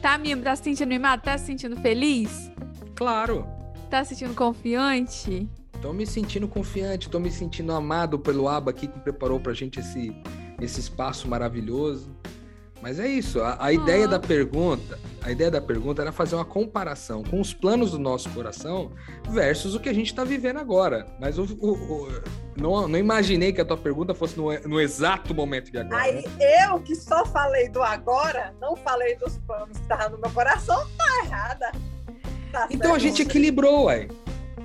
Tá, 0.00 0.16
Mimo, 0.16 0.42
tá 0.42 0.56
se 0.56 0.64
sentindo 0.64 0.88
mimado? 0.88 1.22
Tá 1.22 1.36
se 1.36 1.46
sentindo 1.46 1.76
feliz? 1.76 2.50
Claro. 2.96 3.46
Tá 3.90 4.02
se 4.02 4.14
sentindo 4.14 4.34
confiante? 4.34 5.48
Tô 5.80 5.94
me 5.94 6.06
sentindo 6.06 6.46
confiante, 6.46 7.08
tô 7.08 7.18
me 7.18 7.30
sentindo 7.30 7.72
amado 7.72 8.18
pelo 8.18 8.48
Aba 8.48 8.70
aqui 8.70 8.86
que 8.86 9.00
preparou 9.00 9.40
pra 9.40 9.54
gente 9.54 9.80
esse, 9.80 10.14
esse 10.60 10.78
espaço 10.78 11.26
maravilhoso. 11.26 12.14
Mas 12.82 12.98
é 12.98 13.06
isso, 13.06 13.40
a, 13.42 13.66
a 13.66 13.72
ideia 13.72 14.08
da 14.08 14.18
pergunta, 14.18 14.98
a 15.22 15.30
ideia 15.30 15.50
da 15.50 15.60
pergunta 15.60 16.00
era 16.00 16.12
fazer 16.12 16.34
uma 16.34 16.46
comparação 16.46 17.22
com 17.22 17.38
os 17.38 17.52
planos 17.52 17.90
do 17.90 17.98
nosso 17.98 18.30
coração 18.30 18.92
versus 19.28 19.74
o 19.74 19.80
que 19.80 19.88
a 19.88 19.92
gente 19.92 20.06
está 20.06 20.24
vivendo 20.24 20.58
agora. 20.58 21.06
Mas 21.20 21.38
o, 21.38 21.44
o, 21.60 21.72
o, 21.72 22.22
não, 22.56 22.88
não 22.88 22.98
imaginei 22.98 23.52
que 23.52 23.60
a 23.60 23.64
tua 23.66 23.76
pergunta 23.76 24.14
fosse 24.14 24.36
no, 24.36 24.50
no 24.60 24.80
exato 24.80 25.34
momento 25.34 25.70
de 25.70 25.78
agora. 25.78 26.02
Aí 26.02 26.14
né? 26.14 26.66
eu 26.66 26.80
que 26.80 26.94
só 26.94 27.26
falei 27.26 27.68
do 27.68 27.82
agora, 27.82 28.54
não 28.60 28.74
falei 28.76 29.14
dos 29.16 29.36
planos 29.46 29.76
que 29.76 29.82
estavam 29.82 30.12
no 30.12 30.18
meu 30.18 30.30
coração, 30.30 30.86
tá 30.96 31.24
errada. 31.24 31.72
Tá 32.50 32.66
então 32.70 32.94
a 32.94 32.98
gente 32.98 33.20
equilibrou, 33.20 33.84
ué. 33.84 34.08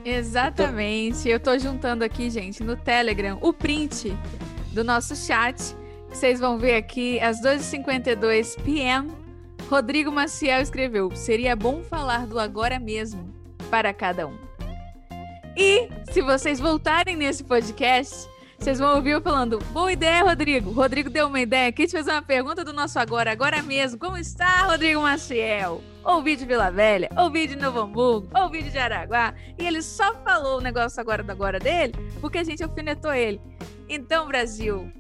Exatamente. 0.05 1.27
Eu 1.27 1.39
tô 1.39 1.57
juntando 1.57 2.03
aqui, 2.03 2.29
gente, 2.29 2.63
no 2.63 2.77
Telegram, 2.77 3.39
o 3.41 3.51
print 3.51 4.15
do 4.71 4.83
nosso 4.83 5.15
chat. 5.15 5.75
vocês 6.07 6.39
vão 6.39 6.59
ver 6.59 6.75
aqui, 6.75 7.19
às 7.19 7.41
2h52 7.41 8.61
p.m., 8.61 9.11
Rodrigo 9.67 10.11
Maciel 10.11 10.61
escreveu: 10.61 11.09
Seria 11.15 11.55
bom 11.55 11.81
falar 11.81 12.27
do 12.27 12.39
agora 12.39 12.79
mesmo 12.79 13.33
para 13.71 13.91
cada 13.93 14.27
um. 14.27 14.37
E 15.57 15.89
se 16.11 16.21
vocês 16.21 16.59
voltarem 16.59 17.15
nesse 17.15 17.43
podcast, 17.43 18.27
vocês 18.57 18.79
vão 18.79 18.95
ouvir 18.95 19.11
eu 19.11 19.21
falando: 19.21 19.59
Boa 19.71 19.91
ideia, 19.91 20.23
Rodrigo. 20.23 20.71
Rodrigo 20.71 21.09
deu 21.09 21.27
uma 21.27 21.39
ideia 21.39 21.69
aqui 21.69 21.85
de 21.85 21.91
fazer 21.91 22.11
uma 22.11 22.21
pergunta 22.21 22.63
do 22.63 22.73
nosso 22.73 22.97
agora, 22.97 23.31
agora 23.31 23.61
mesmo. 23.61 23.99
Como 23.99 24.17
está, 24.17 24.65
Rodrigo 24.65 25.01
Maciel? 25.01 25.81
Ouvi 26.03 26.35
de 26.35 26.45
Vila 26.45 26.69
Velha, 26.69 27.09
ouvi 27.17 27.47
de 27.47 27.55
Novo 27.55 27.79
Hamburgo, 27.79 28.29
ouvi 28.35 28.61
de 28.61 28.69
Jaraguá. 28.69 29.33
E 29.57 29.65
ele 29.65 29.81
só 29.81 30.15
falou 30.23 30.59
o 30.59 30.61
negócio 30.61 31.01
agora 31.01 31.23
do 31.23 31.31
agora 31.31 31.59
dele 31.59 31.93
porque 32.21 32.37
a 32.37 32.43
gente 32.43 32.63
alfinetou 32.63 33.13
ele. 33.13 33.41
Então, 33.89 34.27
Brasil, 34.27 34.91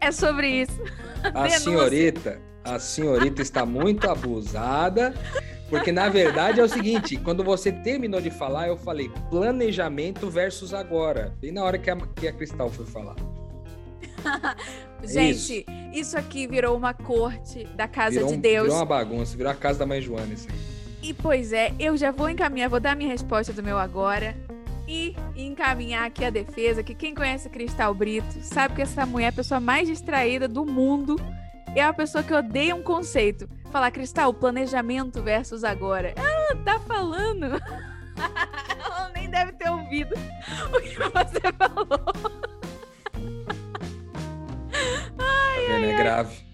é 0.00 0.10
sobre 0.10 0.48
isso. 0.48 0.80
A 1.34 1.48
senhorita, 1.58 2.40
a 2.64 2.78
senhorita 2.78 3.42
está 3.42 3.66
muito 3.66 4.08
abusada, 4.10 5.14
porque 5.72 5.90
na 5.90 6.10
verdade 6.10 6.60
é 6.60 6.62
o 6.62 6.68
seguinte, 6.68 7.16
quando 7.16 7.42
você 7.42 7.72
terminou 7.72 8.20
de 8.20 8.30
falar, 8.30 8.68
eu 8.68 8.76
falei 8.76 9.10
planejamento 9.30 10.28
versus 10.28 10.74
agora, 10.74 11.34
bem 11.40 11.50
na 11.50 11.64
hora 11.64 11.78
que 11.78 11.88
a, 11.88 11.96
que 11.96 12.28
a 12.28 12.32
Cristal 12.32 12.68
foi 12.68 12.84
falar. 12.84 13.16
Gente, 15.02 15.64
isso. 15.66 15.98
isso. 15.98 16.18
aqui 16.18 16.46
virou 16.46 16.76
uma 16.76 16.92
corte 16.92 17.64
da 17.74 17.88
casa 17.88 18.16
virou 18.16 18.28
de 18.28 18.36
Deus. 18.36 18.64
Virou 18.64 18.80
uma 18.80 18.84
bagunça, 18.84 19.34
virou 19.34 19.50
a 19.50 19.54
casa 19.54 19.78
da 19.78 19.86
mãe 19.86 20.02
Joana 20.02 20.34
isso 20.34 20.46
E 21.02 21.14
pois 21.14 21.54
é, 21.54 21.72
eu 21.78 21.96
já 21.96 22.10
vou 22.10 22.28
encaminhar, 22.28 22.68
vou 22.68 22.78
dar 22.78 22.94
minha 22.94 23.08
resposta 23.08 23.50
do 23.50 23.62
meu 23.62 23.78
agora 23.78 24.36
e 24.86 25.16
encaminhar 25.34 26.04
aqui 26.04 26.22
a 26.22 26.28
defesa, 26.28 26.82
que 26.82 26.94
quem 26.94 27.14
conhece 27.14 27.48
Cristal 27.48 27.94
Brito 27.94 28.42
sabe 28.42 28.74
que 28.74 28.82
essa 28.82 29.06
mulher 29.06 29.26
é 29.26 29.28
a 29.30 29.32
pessoa 29.32 29.58
mais 29.58 29.88
distraída 29.88 30.46
do 30.46 30.66
mundo. 30.66 31.16
É 31.74 31.86
uma 31.86 31.94
pessoa 31.94 32.22
que 32.22 32.34
odeia 32.34 32.74
um 32.74 32.82
conceito. 32.82 33.48
Falar, 33.70 33.90
Cristal, 33.90 34.34
planejamento 34.34 35.22
versus 35.22 35.64
agora. 35.64 36.12
Ela 36.16 36.54
tá 36.62 36.78
falando. 36.80 37.46
Ela 38.84 39.10
nem 39.14 39.30
deve 39.30 39.52
ter 39.52 39.70
ouvido 39.70 40.14
o 40.14 40.80
que 40.82 40.98
você 40.98 41.40
falou. 41.56 41.88
Ai, 45.18 45.66
tá 45.66 45.74
ai, 45.74 45.90
é 45.90 45.96
grave. 45.96 46.44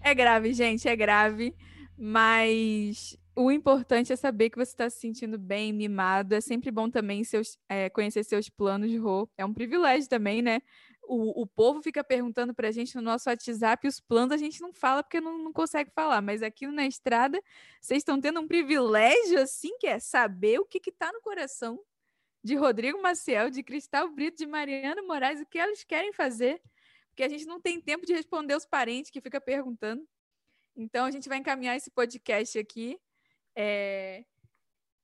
É 0.00 0.14
grave, 0.14 0.52
gente, 0.52 0.88
é 0.88 0.96
grave. 0.96 1.54
Mas 1.96 3.16
o 3.36 3.52
importante 3.52 4.12
é 4.12 4.16
saber 4.16 4.50
que 4.50 4.56
você 4.56 4.72
está 4.72 4.90
se 4.90 4.98
sentindo 4.98 5.38
bem, 5.38 5.72
mimado. 5.72 6.34
É 6.34 6.40
sempre 6.40 6.72
bom 6.72 6.90
também 6.90 7.22
seus, 7.22 7.56
é, 7.68 7.88
conhecer 7.88 8.24
seus 8.24 8.48
planos, 8.48 8.92
Rô. 8.98 9.28
É 9.38 9.44
um 9.44 9.54
privilégio 9.54 10.08
também, 10.08 10.42
né? 10.42 10.60
O, 11.08 11.42
o 11.42 11.46
povo 11.46 11.82
fica 11.82 12.04
perguntando 12.04 12.54
para 12.54 12.68
a 12.68 12.70
gente 12.70 12.94
no 12.94 13.00
nosso 13.00 13.30
WhatsApp 13.30 13.88
os 13.88 13.98
planos 13.98 14.34
a 14.34 14.36
gente 14.36 14.60
não 14.60 14.72
fala 14.72 15.02
porque 15.02 15.20
não, 15.20 15.38
não 15.38 15.52
consegue 15.52 15.90
falar. 15.90 16.20
Mas 16.20 16.42
aqui 16.42 16.66
na 16.66 16.86
estrada, 16.86 17.40
vocês 17.80 17.98
estão 17.98 18.20
tendo 18.20 18.40
um 18.40 18.46
privilégio, 18.46 19.40
assim, 19.40 19.76
que 19.78 19.86
é 19.86 19.98
saber 19.98 20.58
o 20.60 20.66
que 20.66 20.80
está 20.88 21.10
no 21.12 21.20
coração 21.20 21.80
de 22.44 22.54
Rodrigo 22.54 23.00
Maciel, 23.00 23.50
de 23.50 23.62
Cristal 23.62 24.10
Brito, 24.10 24.38
de 24.38 24.46
Mariana 24.46 25.02
Moraes, 25.02 25.40
o 25.40 25.46
que 25.46 25.58
elas 25.58 25.82
querem 25.82 26.12
fazer. 26.12 26.60
Porque 27.08 27.22
a 27.22 27.28
gente 27.28 27.46
não 27.46 27.60
tem 27.60 27.80
tempo 27.80 28.06
de 28.06 28.12
responder 28.12 28.54
os 28.54 28.66
parentes 28.66 29.10
que 29.10 29.20
fica 29.20 29.40
perguntando. 29.40 30.06
Então 30.76 31.06
a 31.06 31.10
gente 31.10 31.28
vai 31.28 31.38
encaminhar 31.38 31.76
esse 31.76 31.90
podcast 31.90 32.58
aqui 32.58 33.00
é... 33.60 34.24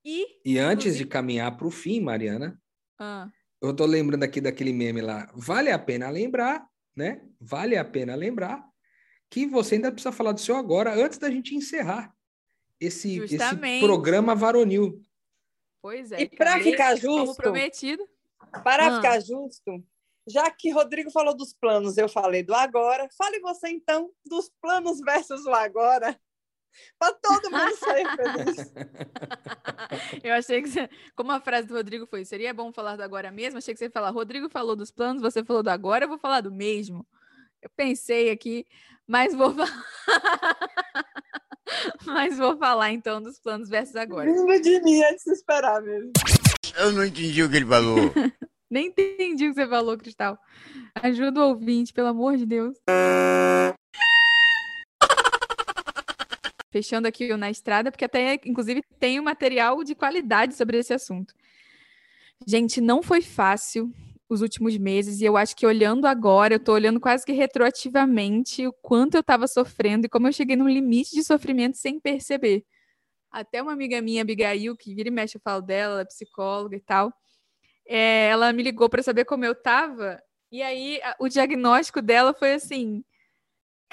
E, 0.05 0.41
e 0.45 0.59
antes 0.59 0.97
de 0.97 1.05
caminhar 1.05 1.57
para 1.57 1.67
o 1.67 1.71
fim, 1.71 1.99
Mariana, 1.99 2.63
ah. 3.01 3.29
Eu 3.69 3.75
tô 3.75 3.87
lembrando 3.87 4.23
aqui 4.23 4.41
daquele 4.41 4.73
meme 4.73 5.01
lá. 5.01 5.31
Vale 5.35 5.71
a 5.71 5.79
pena 5.79 6.11
lembrar, 6.11 6.67
né? 6.95 7.23
Vale 7.41 7.77
a 7.77 7.85
pena 7.85 8.15
lembrar 8.15 8.65
que 9.31 9.47
você 9.47 9.77
ainda 9.77 9.91
precisa 9.91 10.13
falar 10.13 10.33
do 10.33 10.41
seu 10.41 10.57
agora 10.57 10.95
antes 10.95 11.19
da 11.19 11.31
gente 11.31 11.55
encerrar 11.55 12.15
esse, 12.81 13.19
esse 13.19 13.39
programa 13.81 14.35
varonil. 14.35 15.01
Pois 15.83 16.13
é. 16.13 16.23
E 16.23 16.29
para 16.29 16.61
ficar 16.61 16.97
justo, 16.97 17.37
prometido. 17.37 18.09
Para 18.63 18.87
ah. 18.87 18.97
ficar 18.97 19.21
justo, 19.21 19.85
já 20.27 20.51
que 20.51 20.71
Rodrigo 20.71 21.11
falou 21.11 21.37
dos 21.37 21.53
planos, 21.53 21.99
eu 21.99 22.09
falei 22.09 22.43
do 22.43 22.55
agora. 22.55 23.09
Fale 23.17 23.41
você 23.41 23.69
então 23.69 24.11
dos 24.25 24.51
planos 24.61 25.01
versus 25.01 25.45
o 25.47 25.51
agora 25.53 26.19
para 26.99 27.13
todo 27.15 27.51
mundo 27.51 27.77
sair 27.77 28.07
feliz. 28.17 28.73
Eu 30.23 30.35
achei 30.35 30.63
que, 30.63 30.69
você, 30.69 30.89
como 31.15 31.33
a 31.33 31.41
frase 31.41 31.69
do 31.69 31.75
Rodrigo 31.75 32.07
foi, 32.07 32.25
seria 32.25 32.55
bom 32.55 32.73
falar 32.73 32.97
do 32.97 33.03
agora 33.03 33.31
mesmo, 33.31 33.59
achei 33.59 33.75
que 33.75 33.79
você 33.79 33.87
ia 33.87 33.91
falar, 33.91 34.11
Rodrigo 34.11 34.49
falou 34.49 34.77
dos 34.77 34.91
planos, 34.91 35.23
você 35.23 35.45
falou 35.45 35.63
do 35.63 35.71
agora, 35.71 36.05
eu 36.05 36.09
vou 36.09 36.19
falar 36.19 36.41
do 36.41 36.53
mesmo. 36.53 37.07
Eu 37.63 37.71
pensei 37.77 38.31
aqui, 38.31 38.67
mas 39.07 39.35
vou 39.35 39.55
falar... 39.55 39.87
mas 42.07 42.37
vou 42.37 42.57
falar 42.57 42.93
então 42.93 43.23
dos 43.23 43.39
planos 43.39 43.69
versus 43.69 43.97
agora. 43.97 44.31
Vindo 44.31 44.61
de 44.61 44.81
mim 44.83 45.03
antes 45.03 45.25
de 45.25 45.33
esperar 45.33 45.81
mesmo. 45.83 46.13
Eu 46.77 46.93
não 46.93 47.05
entendi 47.05 47.43
o 47.43 47.51
que 47.51 47.57
ele 47.57 47.67
falou. 47.67 47.97
Nem 48.71 48.89
entendi 48.89 49.47
o 49.47 49.51
que 49.51 49.55
você 49.55 49.69
falou, 49.69 49.97
Cristal. 49.97 50.39
Ajuda 50.97 51.41
o 51.41 51.49
ouvinte, 51.51 51.93
pelo 51.93 52.09
amor 52.09 52.37
de 52.37 52.45
Deus. 52.45 52.77
Fechando 56.75 57.07
aqui 57.07 57.31
o 57.33 57.37
na 57.37 57.49
estrada, 57.49 57.93
porque 57.93 58.05
até, 58.05 58.35
inclusive, 58.45 58.83
tem 58.99 59.21
um 59.21 59.23
material 59.23 59.85
de 59.85 59.95
qualidade 59.95 60.57
sobre 60.57 60.77
esse 60.77 60.93
assunto. 60.93 61.33
Gente, 62.45 62.81
não 62.81 63.01
foi 63.01 63.23
fácil 63.23 63.95
os 64.29 64.43
últimos 64.43 64.77
meses, 64.77 65.21
e 65.21 65.25
eu 65.25 65.37
acho 65.37 65.55
que 65.55 65.65
olhando 65.65 66.05
agora, 66.05 66.55
eu 66.55 66.59
tô 66.59 66.73
olhando 66.73 66.99
quase 66.99 67.25
que 67.25 67.31
retroativamente 67.31 68.67
o 68.67 68.73
quanto 68.73 69.15
eu 69.15 69.21
estava 69.21 69.47
sofrendo 69.47 70.07
e 70.07 70.09
como 70.09 70.27
eu 70.27 70.33
cheguei 70.33 70.57
num 70.57 70.69
limite 70.69 71.13
de 71.13 71.23
sofrimento 71.23 71.77
sem 71.77 72.01
perceber. 72.01 72.65
Até 73.31 73.63
uma 73.63 73.73
amiga 73.73 74.03
minha, 74.03 74.23
Abigail, 74.23 74.77
que 74.77 74.93
vira 74.97 75.09
e 75.09 75.13
mexe, 75.13 75.37
eu 75.37 75.41
falo 75.45 75.63
dela, 75.63 75.93
ela 75.93 76.03
é 76.03 76.07
psicóloga 76.07 76.75
e 76.75 76.81
tal, 76.81 77.13
é, 77.87 78.31
ela 78.31 78.53
me 78.53 78.65
ligou 78.65 78.89
para 78.89 79.01
saber 79.01 79.25
como 79.27 79.45
eu 79.45 79.55
tava, 79.55 80.21
e 80.51 80.61
aí 80.61 81.01
a, 81.05 81.15
o 81.21 81.29
diagnóstico 81.29 82.03
dela 82.03 82.35
foi 82.35 82.55
assim: 82.55 83.05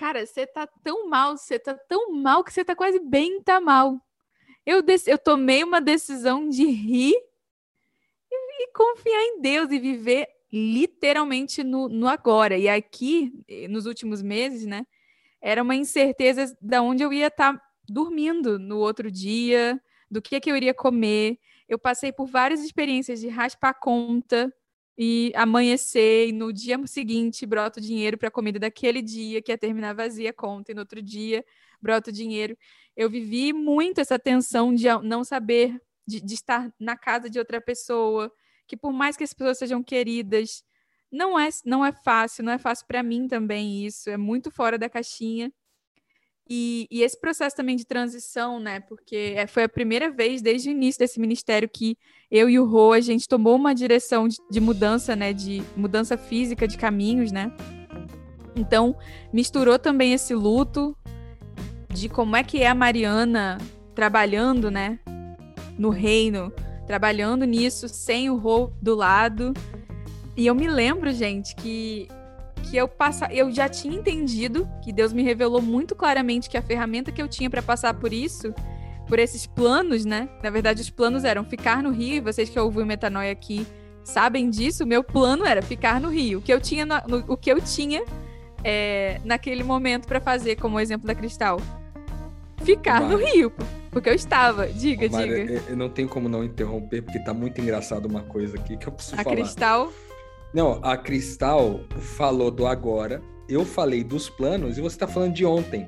Cara, 0.01 0.25
você 0.25 0.47
tá 0.47 0.65
tão 0.65 1.07
mal, 1.07 1.37
você 1.37 1.59
tá 1.59 1.75
tão 1.75 2.11
mal 2.11 2.43
que 2.43 2.51
você 2.51 2.65
tá 2.65 2.75
quase 2.75 2.99
bem, 2.99 3.39
tá 3.39 3.61
mal. 3.61 4.01
Eu, 4.65 4.83
eu 5.05 5.17
tomei 5.19 5.63
uma 5.63 5.79
decisão 5.79 6.49
de 6.49 6.65
rir 6.65 7.13
e, 8.31 8.63
e 8.63 8.73
confiar 8.73 9.21
em 9.21 9.41
Deus 9.41 9.69
e 9.69 9.77
viver 9.77 10.27
literalmente 10.51 11.63
no, 11.63 11.87
no 11.87 12.07
agora. 12.07 12.57
E 12.57 12.67
aqui, 12.67 13.31
nos 13.69 13.85
últimos 13.85 14.23
meses, 14.23 14.65
né, 14.65 14.87
era 15.39 15.61
uma 15.61 15.75
incerteza 15.75 16.57
de 16.59 16.79
onde 16.79 17.03
eu 17.03 17.13
ia 17.13 17.27
estar 17.27 17.53
tá 17.53 17.63
dormindo 17.87 18.57
no 18.57 18.79
outro 18.79 19.11
dia, 19.11 19.79
do 20.09 20.19
que, 20.19 20.39
que 20.39 20.49
eu 20.49 20.57
iria 20.57 20.73
comer. 20.73 21.37
Eu 21.69 21.77
passei 21.77 22.11
por 22.11 22.25
várias 22.25 22.63
experiências 22.63 23.19
de 23.19 23.27
raspar 23.27 23.75
conta, 23.75 24.51
e 24.97 25.31
amanhecer 25.35 26.27
e 26.29 26.31
no 26.31 26.51
dia 26.51 26.77
seguinte 26.85 27.45
brota 27.45 27.79
o 27.79 27.83
dinheiro 27.83 28.17
para 28.17 28.27
a 28.27 28.31
comida 28.31 28.59
daquele 28.59 29.01
dia, 29.01 29.41
que 29.41 29.51
ia 29.51 29.57
terminar 29.57 29.93
vazia 29.93 30.29
a 30.29 30.33
conta, 30.33 30.71
e 30.71 30.75
no 30.75 30.81
outro 30.81 31.01
dia 31.01 31.43
brota 31.81 32.09
o 32.09 32.13
dinheiro. 32.13 32.57
Eu 32.95 33.09
vivi 33.09 33.53
muito 33.53 33.99
essa 34.01 34.19
tensão 34.19 34.73
de 34.73 34.87
não 35.03 35.23
saber, 35.23 35.81
de, 36.05 36.21
de 36.21 36.33
estar 36.33 36.71
na 36.79 36.95
casa 36.97 37.29
de 37.29 37.39
outra 37.39 37.61
pessoa, 37.61 38.31
que 38.67 38.77
por 38.77 38.91
mais 38.91 39.17
que 39.17 39.23
as 39.23 39.33
pessoas 39.33 39.57
sejam 39.57 39.83
queridas, 39.83 40.63
não 41.11 41.37
é, 41.39 41.49
não 41.65 41.85
é 41.85 41.91
fácil, 41.91 42.43
não 42.43 42.53
é 42.53 42.57
fácil 42.57 42.85
para 42.87 43.03
mim 43.03 43.27
também 43.27 43.85
isso, 43.85 44.09
é 44.09 44.17
muito 44.17 44.51
fora 44.51 44.77
da 44.77 44.89
caixinha. 44.89 45.51
E, 46.53 46.85
e, 46.91 47.01
esse 47.01 47.17
processo 47.17 47.55
também 47.55 47.77
de 47.77 47.85
transição, 47.85 48.59
né? 48.59 48.81
Porque 48.81 49.35
é, 49.37 49.47
foi 49.47 49.63
a 49.63 49.69
primeira 49.69 50.11
vez 50.11 50.41
desde 50.41 50.67
o 50.67 50.71
início 50.73 50.99
desse 50.99 51.17
ministério 51.17 51.69
que 51.69 51.97
eu 52.29 52.49
e 52.49 52.59
o 52.59 52.65
Rô, 52.65 52.91
a 52.91 52.99
gente 52.99 53.25
tomou 53.25 53.55
uma 53.55 53.73
direção 53.73 54.27
de, 54.27 54.35
de 54.51 54.59
mudança, 54.59 55.15
né? 55.15 55.31
De 55.31 55.63
mudança 55.77 56.17
física 56.17 56.67
de 56.67 56.77
caminhos, 56.77 57.31
né? 57.31 57.53
Então, 58.53 58.97
misturou 59.31 59.79
também 59.79 60.11
esse 60.11 60.35
luto 60.35 60.93
de 61.87 62.09
como 62.09 62.35
é 62.35 62.43
que 62.43 62.61
é 62.61 62.67
a 62.67 62.75
Mariana 62.75 63.57
trabalhando, 63.95 64.69
né? 64.69 64.99
No 65.77 65.89
reino, 65.89 66.51
trabalhando 66.85 67.45
nisso, 67.45 67.87
sem 67.87 68.29
o 68.29 68.35
Rô 68.35 68.73
do 68.81 68.93
lado. 68.93 69.53
E 70.35 70.47
eu 70.47 70.53
me 70.53 70.67
lembro, 70.67 71.13
gente, 71.13 71.55
que 71.55 72.09
que 72.71 72.77
eu 72.77 72.87
passa, 72.87 73.27
eu 73.33 73.51
já 73.51 73.67
tinha 73.67 73.93
entendido 73.93 74.65
que 74.81 74.93
Deus 74.93 75.11
me 75.11 75.21
revelou 75.21 75.61
muito 75.61 75.93
claramente 75.93 76.49
que 76.49 76.55
a 76.57 76.61
ferramenta 76.61 77.11
que 77.11 77.21
eu 77.21 77.27
tinha 77.27 77.49
para 77.49 77.61
passar 77.61 77.93
por 77.93 78.13
isso, 78.13 78.53
por 79.09 79.19
esses 79.19 79.45
planos, 79.45 80.05
né? 80.05 80.29
Na 80.41 80.49
verdade, 80.49 80.81
os 80.81 80.89
planos 80.89 81.25
eram 81.25 81.43
ficar 81.43 81.83
no 81.83 81.91
Rio, 81.91 82.15
e 82.15 82.19
vocês 82.21 82.49
que 82.49 82.57
ouvem 82.57 82.83
o 82.85 82.87
Metanoia 82.87 83.33
aqui 83.33 83.67
sabem 84.05 84.49
disso, 84.49 84.87
meu 84.87 85.03
plano 85.03 85.45
era 85.45 85.61
ficar 85.61 85.99
no 85.99 86.07
Rio. 86.07 86.39
O 86.39 86.41
que 86.41 86.53
eu 86.53 86.61
tinha, 86.61 86.85
no, 86.85 86.95
no, 87.09 87.25
o 87.27 87.35
que 87.35 87.51
eu 87.51 87.59
tinha 87.59 88.05
é, 88.63 89.19
naquele 89.25 89.65
momento 89.65 90.07
para 90.07 90.21
fazer, 90.21 90.55
como 90.55 90.79
exemplo 90.79 91.05
da 91.05 91.13
Cristal, 91.13 91.59
ficar 92.63 93.01
no 93.01 93.17
Rio, 93.17 93.51
porque 93.91 94.09
eu 94.09 94.15
estava. 94.15 94.67
Diga, 94.67 95.09
diga. 95.09 95.61
Eu 95.67 95.75
não 95.75 95.89
tenho 95.89 96.07
como 96.07 96.29
não 96.29 96.41
interromper, 96.41 97.01
porque 97.01 97.19
tá 97.19 97.33
muito 97.33 97.59
engraçado 97.59 98.05
uma 98.05 98.21
coisa 98.21 98.57
aqui 98.57 98.77
que 98.77 98.87
eu 98.87 98.93
preciso 98.93 99.19
a 99.19 99.23
falar. 99.25 99.35
A 99.35 99.39
Cristal 99.39 99.91
não, 100.53 100.79
a 100.83 100.97
Cristal 100.97 101.81
falou 101.99 102.49
do 102.51 102.65
agora 102.67 103.21
eu 103.49 103.65
falei 103.65 104.01
dos 104.03 104.29
planos 104.29 104.77
e 104.77 104.81
você 104.81 104.97
tá 104.97 105.05
falando 105.07 105.33
de 105.33 105.45
ontem. 105.45 105.85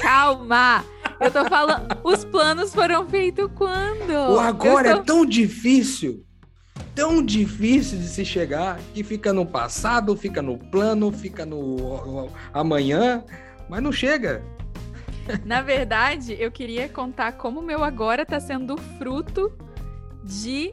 Calma! 0.00 0.84
Eu 1.20 1.30
tô 1.30 1.44
falando. 1.46 1.98
Os 2.04 2.24
planos 2.24 2.72
foram 2.72 3.06
feitos 3.08 3.50
quando? 3.56 4.10
O 4.12 4.38
agora 4.38 4.88
Eu 4.88 4.94
tô- 4.96 5.00
é 5.00 5.04
tão 5.04 5.26
difícil, 5.26 6.24
tão 6.94 7.22
difícil 7.22 7.98
de 7.98 8.06
se 8.06 8.24
chegar, 8.24 8.78
que 8.94 9.02
fica 9.02 9.32
no 9.32 9.44
passado, 9.44 10.16
fica 10.16 10.40
no 10.40 10.56
plano, 10.56 11.10
fica 11.12 11.44
no 11.44 12.30
amanhã, 12.54 13.24
mas 13.68 13.82
não 13.82 13.90
chega. 13.92 14.42
Na 15.44 15.60
verdade, 15.60 16.36
eu 16.38 16.50
queria 16.50 16.88
contar 16.88 17.32
como 17.32 17.60
o 17.60 17.62
meu 17.62 17.82
agora 17.84 18.24
tá 18.24 18.40
sendo 18.40 18.76
fruto 18.98 19.52
de, 20.24 20.72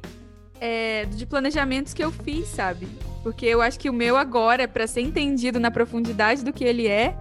é, 0.59 1.05
de 1.05 1.25
planejamentos 1.25 1.93
que 1.93 2.03
eu 2.03 2.11
fiz, 2.11 2.47
sabe? 2.47 2.87
Porque 3.23 3.45
eu 3.45 3.61
acho 3.61 3.79
que 3.79 3.89
o 3.89 3.93
meu 3.93 4.17
agora, 4.17 4.67
para 4.67 4.87
ser 4.87 5.01
entendido 5.01 5.59
na 5.59 5.69
profundidade 5.69 6.43
do 6.43 6.53
que 6.53 6.63
ele 6.63 6.87
é, 6.87 7.15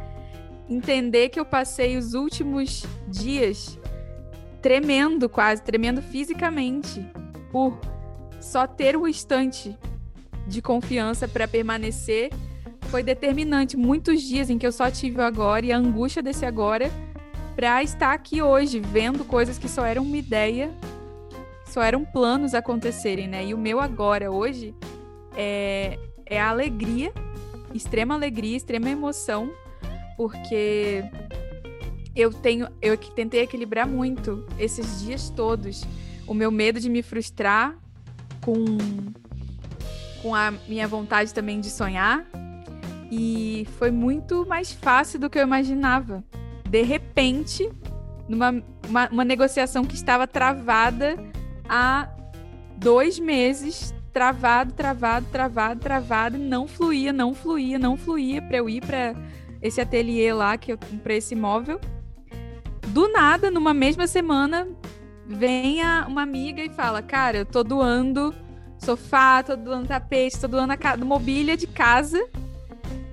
entender 0.68 1.28
que 1.28 1.38
eu 1.38 1.44
passei 1.44 1.96
os 1.96 2.14
últimos 2.14 2.84
dias 3.08 3.78
tremendo 4.60 5.28
quase, 5.28 5.62
tremendo 5.62 6.02
fisicamente, 6.02 7.04
por 7.52 7.78
só 8.40 8.66
ter 8.66 8.96
o 8.96 9.06
instante 9.06 9.76
de 10.46 10.60
confiança 10.60 11.28
para 11.28 11.46
permanecer, 11.46 12.30
foi 12.90 13.02
determinante. 13.02 13.76
Muitos 13.76 14.22
dias 14.22 14.50
em 14.50 14.58
que 14.58 14.66
eu 14.66 14.72
só 14.72 14.90
tive 14.90 15.18
o 15.18 15.22
agora 15.22 15.66
e 15.66 15.72
a 15.72 15.76
angústia 15.78 16.22
desse 16.22 16.44
agora 16.44 16.90
para 17.54 17.82
estar 17.82 18.12
aqui 18.12 18.42
hoje, 18.42 18.80
vendo 18.80 19.24
coisas 19.24 19.56
que 19.56 19.68
só 19.68 19.84
eram 19.84 20.02
uma 20.02 20.16
ideia, 20.16 20.70
só 21.76 21.82
eram 21.82 22.06
planos 22.06 22.54
acontecerem, 22.54 23.28
né? 23.28 23.44
E 23.44 23.52
o 23.52 23.58
meu 23.58 23.78
agora, 23.80 24.32
hoje, 24.32 24.74
é, 25.36 25.98
é 26.24 26.40
a 26.40 26.48
alegria, 26.48 27.12
extrema 27.74 28.14
alegria, 28.14 28.56
extrema 28.56 28.88
emoção, 28.88 29.52
porque 30.16 31.04
eu 32.14 32.32
tenho, 32.32 32.66
eu 32.80 32.96
tentei 32.96 33.42
equilibrar 33.42 33.86
muito 33.86 34.46
esses 34.58 35.02
dias 35.02 35.28
todos, 35.28 35.84
o 36.26 36.32
meu 36.32 36.50
medo 36.50 36.80
de 36.80 36.88
me 36.88 37.02
frustrar 37.02 37.76
com 38.40 38.54
com 40.22 40.34
a 40.34 40.54
minha 40.66 40.88
vontade 40.88 41.34
também 41.34 41.60
de 41.60 41.68
sonhar, 41.68 42.26
e 43.12 43.68
foi 43.78 43.90
muito 43.90 44.46
mais 44.46 44.72
fácil 44.72 45.20
do 45.20 45.28
que 45.28 45.38
eu 45.38 45.42
imaginava. 45.42 46.24
De 46.66 46.82
repente, 46.82 47.70
numa 48.26 48.64
uma, 48.88 49.08
uma 49.10 49.24
negociação 49.26 49.84
que 49.84 49.94
estava 49.94 50.26
travada 50.26 51.16
há 51.68 52.08
dois 52.76 53.18
meses, 53.18 53.94
travado, 54.12 54.72
travado, 54.72 55.26
travado, 55.30 55.80
travado, 55.80 56.38
não 56.38 56.66
fluía, 56.66 57.12
não 57.12 57.34
fluía, 57.34 57.78
não 57.78 57.96
fluía 57.96 58.40
para 58.42 58.56
eu 58.56 58.68
ir 58.68 58.84
para 58.84 59.14
esse 59.60 59.80
ateliê 59.80 60.32
lá 60.32 60.56
que 60.56 60.72
eu 60.72 60.78
para 60.78 61.14
esse 61.14 61.34
imóvel. 61.34 61.80
Do 62.88 63.08
nada, 63.08 63.50
numa 63.50 63.74
mesma 63.74 64.06
semana, 64.06 64.66
vem 65.26 65.80
uma 66.06 66.22
amiga 66.22 66.62
e 66.62 66.70
fala: 66.70 67.02
"Cara, 67.02 67.38
eu 67.38 67.46
tô 67.46 67.62
doando 67.62 68.34
sofá, 68.78 69.42
tô 69.42 69.56
doando 69.56 69.88
tapete, 69.88 70.38
tô 70.38 70.48
doando 70.48 70.72
a 70.72 70.96
mobília 70.98 71.56
de 71.56 71.66
casa 71.66 72.24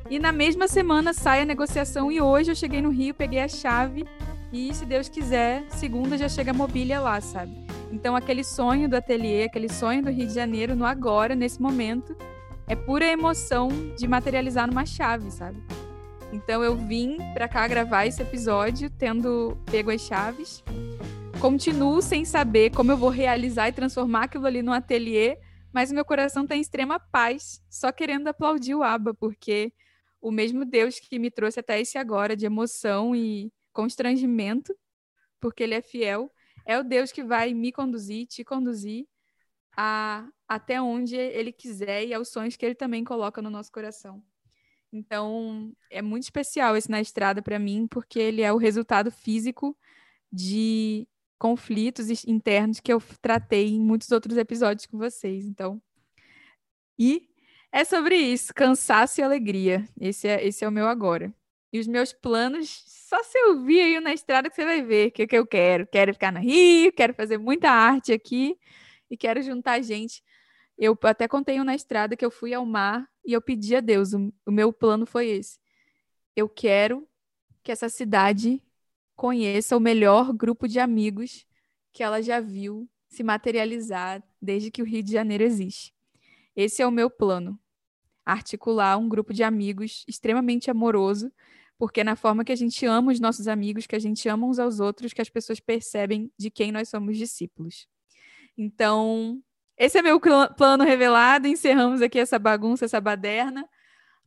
e 0.09 0.19
na 0.19 0.31
mesma 0.31 0.67
semana 0.67 1.13
sai 1.13 1.41
a 1.41 1.45
negociação 1.45 2.11
e 2.11 2.21
hoje 2.21 2.51
eu 2.51 2.55
cheguei 2.55 2.81
no 2.81 2.89
Rio, 2.89 3.13
peguei 3.13 3.39
a 3.39 3.47
chave 3.47 4.05
e, 4.51 4.73
se 4.73 4.85
Deus 4.85 5.09
quiser, 5.09 5.65
segunda 5.69 6.17
já 6.17 6.29
chega 6.29 6.51
a 6.51 6.53
mobília 6.53 6.99
lá, 6.99 7.19
sabe? 7.19 7.62
Então 7.93 8.15
aquele 8.15 8.43
sonho 8.43 8.89
do 8.89 8.95
ateliê, 8.95 9.43
aquele 9.43 9.71
sonho 9.71 10.01
do 10.01 10.09
Rio 10.09 10.25
de 10.25 10.33
Janeiro 10.33 10.75
no 10.75 10.83
agora, 10.83 11.35
nesse 11.35 11.61
momento, 11.61 12.17
é 12.67 12.75
pura 12.75 13.05
emoção 13.05 13.69
de 13.95 14.07
materializar 14.07 14.65
numa 14.65 14.83
chave, 14.83 15.29
sabe? 15.29 15.61
Então 16.31 16.63
eu 16.63 16.75
vim 16.75 17.17
pra 17.35 17.47
cá 17.47 17.67
gravar 17.67 18.07
esse 18.07 18.19
episódio 18.19 18.89
tendo 18.89 19.55
pego 19.69 19.91
as 19.91 20.01
chaves. 20.01 20.63
Continuo 21.39 22.01
sem 22.01 22.25
saber 22.25 22.71
como 22.71 22.91
eu 22.91 22.97
vou 22.97 23.09
realizar 23.09 23.69
e 23.69 23.73
transformar 23.73 24.23
aquilo 24.23 24.47
ali 24.47 24.63
num 24.63 24.73
ateliê, 24.73 25.37
mas 25.71 25.91
o 25.91 25.93
meu 25.93 26.03
coração 26.03 26.47
tá 26.47 26.55
em 26.55 26.61
extrema 26.61 26.99
paz, 26.99 27.61
só 27.69 27.91
querendo 27.91 28.27
aplaudir 28.27 28.73
o 28.73 28.81
Aba, 28.81 29.13
porque 29.13 29.71
o 30.19 30.31
mesmo 30.31 30.65
Deus 30.65 30.99
que 30.99 31.19
me 31.19 31.29
trouxe 31.29 31.59
até 31.59 31.79
esse 31.79 31.99
agora 31.99 32.35
de 32.35 32.47
emoção 32.47 33.15
e 33.15 33.53
constrangimento, 33.71 34.75
porque 35.39 35.61
ele 35.61 35.75
é 35.75 35.81
fiel, 35.81 36.31
é 36.66 36.78
o 36.78 36.84
Deus 36.84 37.11
que 37.11 37.24
vai 37.24 37.53
me 37.53 37.72
conduzir, 37.72 38.28
te 38.28 38.43
conduzir 38.43 39.07
a, 39.76 40.28
até 40.47 40.82
onde 40.82 41.16
ele 41.16 41.51
quiser 41.51 42.05
e 42.05 42.14
aos 42.14 42.30
sonhos 42.30 42.55
que 42.55 42.66
ele 42.66 42.76
também 42.76 43.03
coloca 43.03 43.41
no 43.41 43.49
nosso 43.49 43.72
coração. 43.72 44.24
Então, 44.91 45.74
é 45.89 46.01
muito 46.01 46.24
especial 46.24 46.78
esse 46.78 46.89
na 46.89 47.01
estrada 47.01 47.41
para 47.41 47.57
mim, 47.57 47.88
porque 47.88 48.20
ele 48.20 48.41
é 48.43 48.53
o 48.53 48.57
resultado 48.57 49.11
físico 49.11 49.76
de 50.32 51.07
conflitos 51.39 52.24
internos 52.26 52.80
que 52.80 52.93
eu 52.93 53.01
tratei 53.22 53.70
em 53.70 53.82
muitos 53.82 54.11
outros 54.11 54.38
episódios 54.38 54.86
com 54.86 54.97
vocês. 54.97 55.45
Então, 55.45 55.82
e 56.97 57.28
é 57.72 57.84
sobre 57.84 58.16
isso, 58.16 58.53
cansaço 58.53 59.20
e 59.20 59.24
alegria. 59.24 59.84
Esse 59.99 60.28
é, 60.28 60.45
esse 60.45 60.64
é 60.64 60.68
o 60.68 60.72
meu 60.72 60.88
agora. 60.88 61.34
E 61.74 61.80
os 61.80 61.88
meus 61.88 62.13
planos, 62.13 62.84
só 62.86 63.24
se 63.24 63.36
eu 63.36 63.63
vir 63.63 63.82
aí 63.82 63.99
na 63.99 64.13
estrada 64.13 64.47
que 64.47 64.55
você 64.55 64.63
vai 64.63 64.84
ver 64.84 65.07
o 65.07 65.11
que, 65.11 65.26
que 65.26 65.36
eu 65.36 65.45
quero. 65.45 65.88
Quero 65.88 66.13
ficar 66.13 66.32
no 66.32 66.39
Rio, 66.39 66.93
quero 66.93 67.15
fazer 67.15 67.39
muita 67.39 67.67
arte 67.67 68.13
aqui 68.13 68.55
e 69.09 69.17
quero 69.17 69.41
juntar 69.41 69.82
gente. 69.82 70.24
Eu 70.78 70.95
até 71.01 71.28
contei 71.28 71.59
um 71.59 71.63
na 71.63 71.74
estrada 71.74 72.15
que 72.15 72.24
eu 72.24 72.30
fui 72.30 72.53
ao 72.53 72.63
mar 72.63 73.09
e 73.26 73.34
eu 73.34 73.41
pedi 73.41 73.76
a 73.76 73.80
Deus. 73.80 74.13
O, 74.13 74.32
o 74.45 74.51
meu 74.51 74.71
plano 74.71 75.07
foi 75.07 75.30
esse. 75.30 75.59
Eu 76.36 76.47
quero 76.47 77.07
que 77.63 77.71
essa 77.71 77.89
cidade 77.89 78.61
conheça 79.15 79.76
o 79.76 79.80
melhor 79.80 80.32
grupo 80.32 80.67
de 80.67 80.80
amigos 80.80 81.47
que 81.91 82.03
ela 82.03 82.21
já 82.21 82.39
viu 82.39 82.88
se 83.07 83.24
materializar 83.24 84.24
desde 84.39 84.69
que 84.69 84.82
o 84.82 84.86
Rio 84.86 85.01
de 85.01 85.11
Janeiro 85.11 85.43
existe. 85.43 85.91
Esse 86.55 86.84
é 86.84 86.88
o 86.88 86.91
meu 86.91 87.09
plano 87.09 87.59
articular 88.26 88.97
um 88.97 89.09
grupo 89.09 89.34
de 89.34 89.43
amigos 89.43 90.05
extremamente 90.07 90.71
amoroso, 90.71 91.32
porque 91.78 92.03
na 92.03 92.15
forma 92.15 92.43
que 92.43 92.51
a 92.51 92.55
gente 92.55 92.86
ama 92.86 93.11
os 93.11 93.19
nossos 93.19 93.47
amigos, 93.47 93.88
que 93.88 93.95
a 93.95 93.99
gente 93.99 94.28
ama 94.30 94.47
uns 94.47 94.59
aos 94.59 94.80
outros, 94.80 95.13
que 95.13 95.21
as 95.21 95.30
pessoas 95.30 95.59
percebem 95.59 96.32
de 96.38 96.49
quem 96.49 96.71
nós 96.71 96.89
somos 96.89 97.17
discípulos. 97.17 97.88
Então, 98.57 99.41
esse 99.78 99.97
é 99.97 100.01
meu 100.01 100.19
plano 100.55 100.84
revelado. 100.84 101.47
Encerramos 101.47 102.01
aqui 102.01 102.19
essa 102.19 102.38
bagunça, 102.38 102.86
essa 102.86 103.01
baderna, 103.01 103.67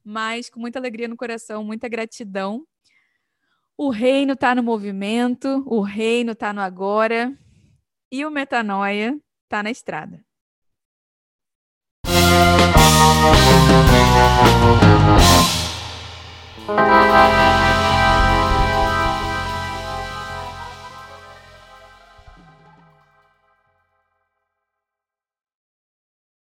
mas 0.04 0.50
com 0.50 0.60
muita 0.60 0.78
alegria 0.78 1.08
no 1.08 1.16
coração, 1.16 1.64
muita 1.64 1.88
gratidão. 1.88 2.66
O 3.76 3.90
reino 3.90 4.32
está 4.32 4.54
no 4.54 4.62
movimento, 4.62 5.62
o 5.66 5.80
reino 5.82 6.32
está 6.32 6.52
no 6.52 6.60
agora 6.60 7.36
e 8.10 8.24
o 8.24 8.30
metanoia 8.30 9.18
está 9.44 9.62
na 9.62 9.70
estrada. 9.70 10.24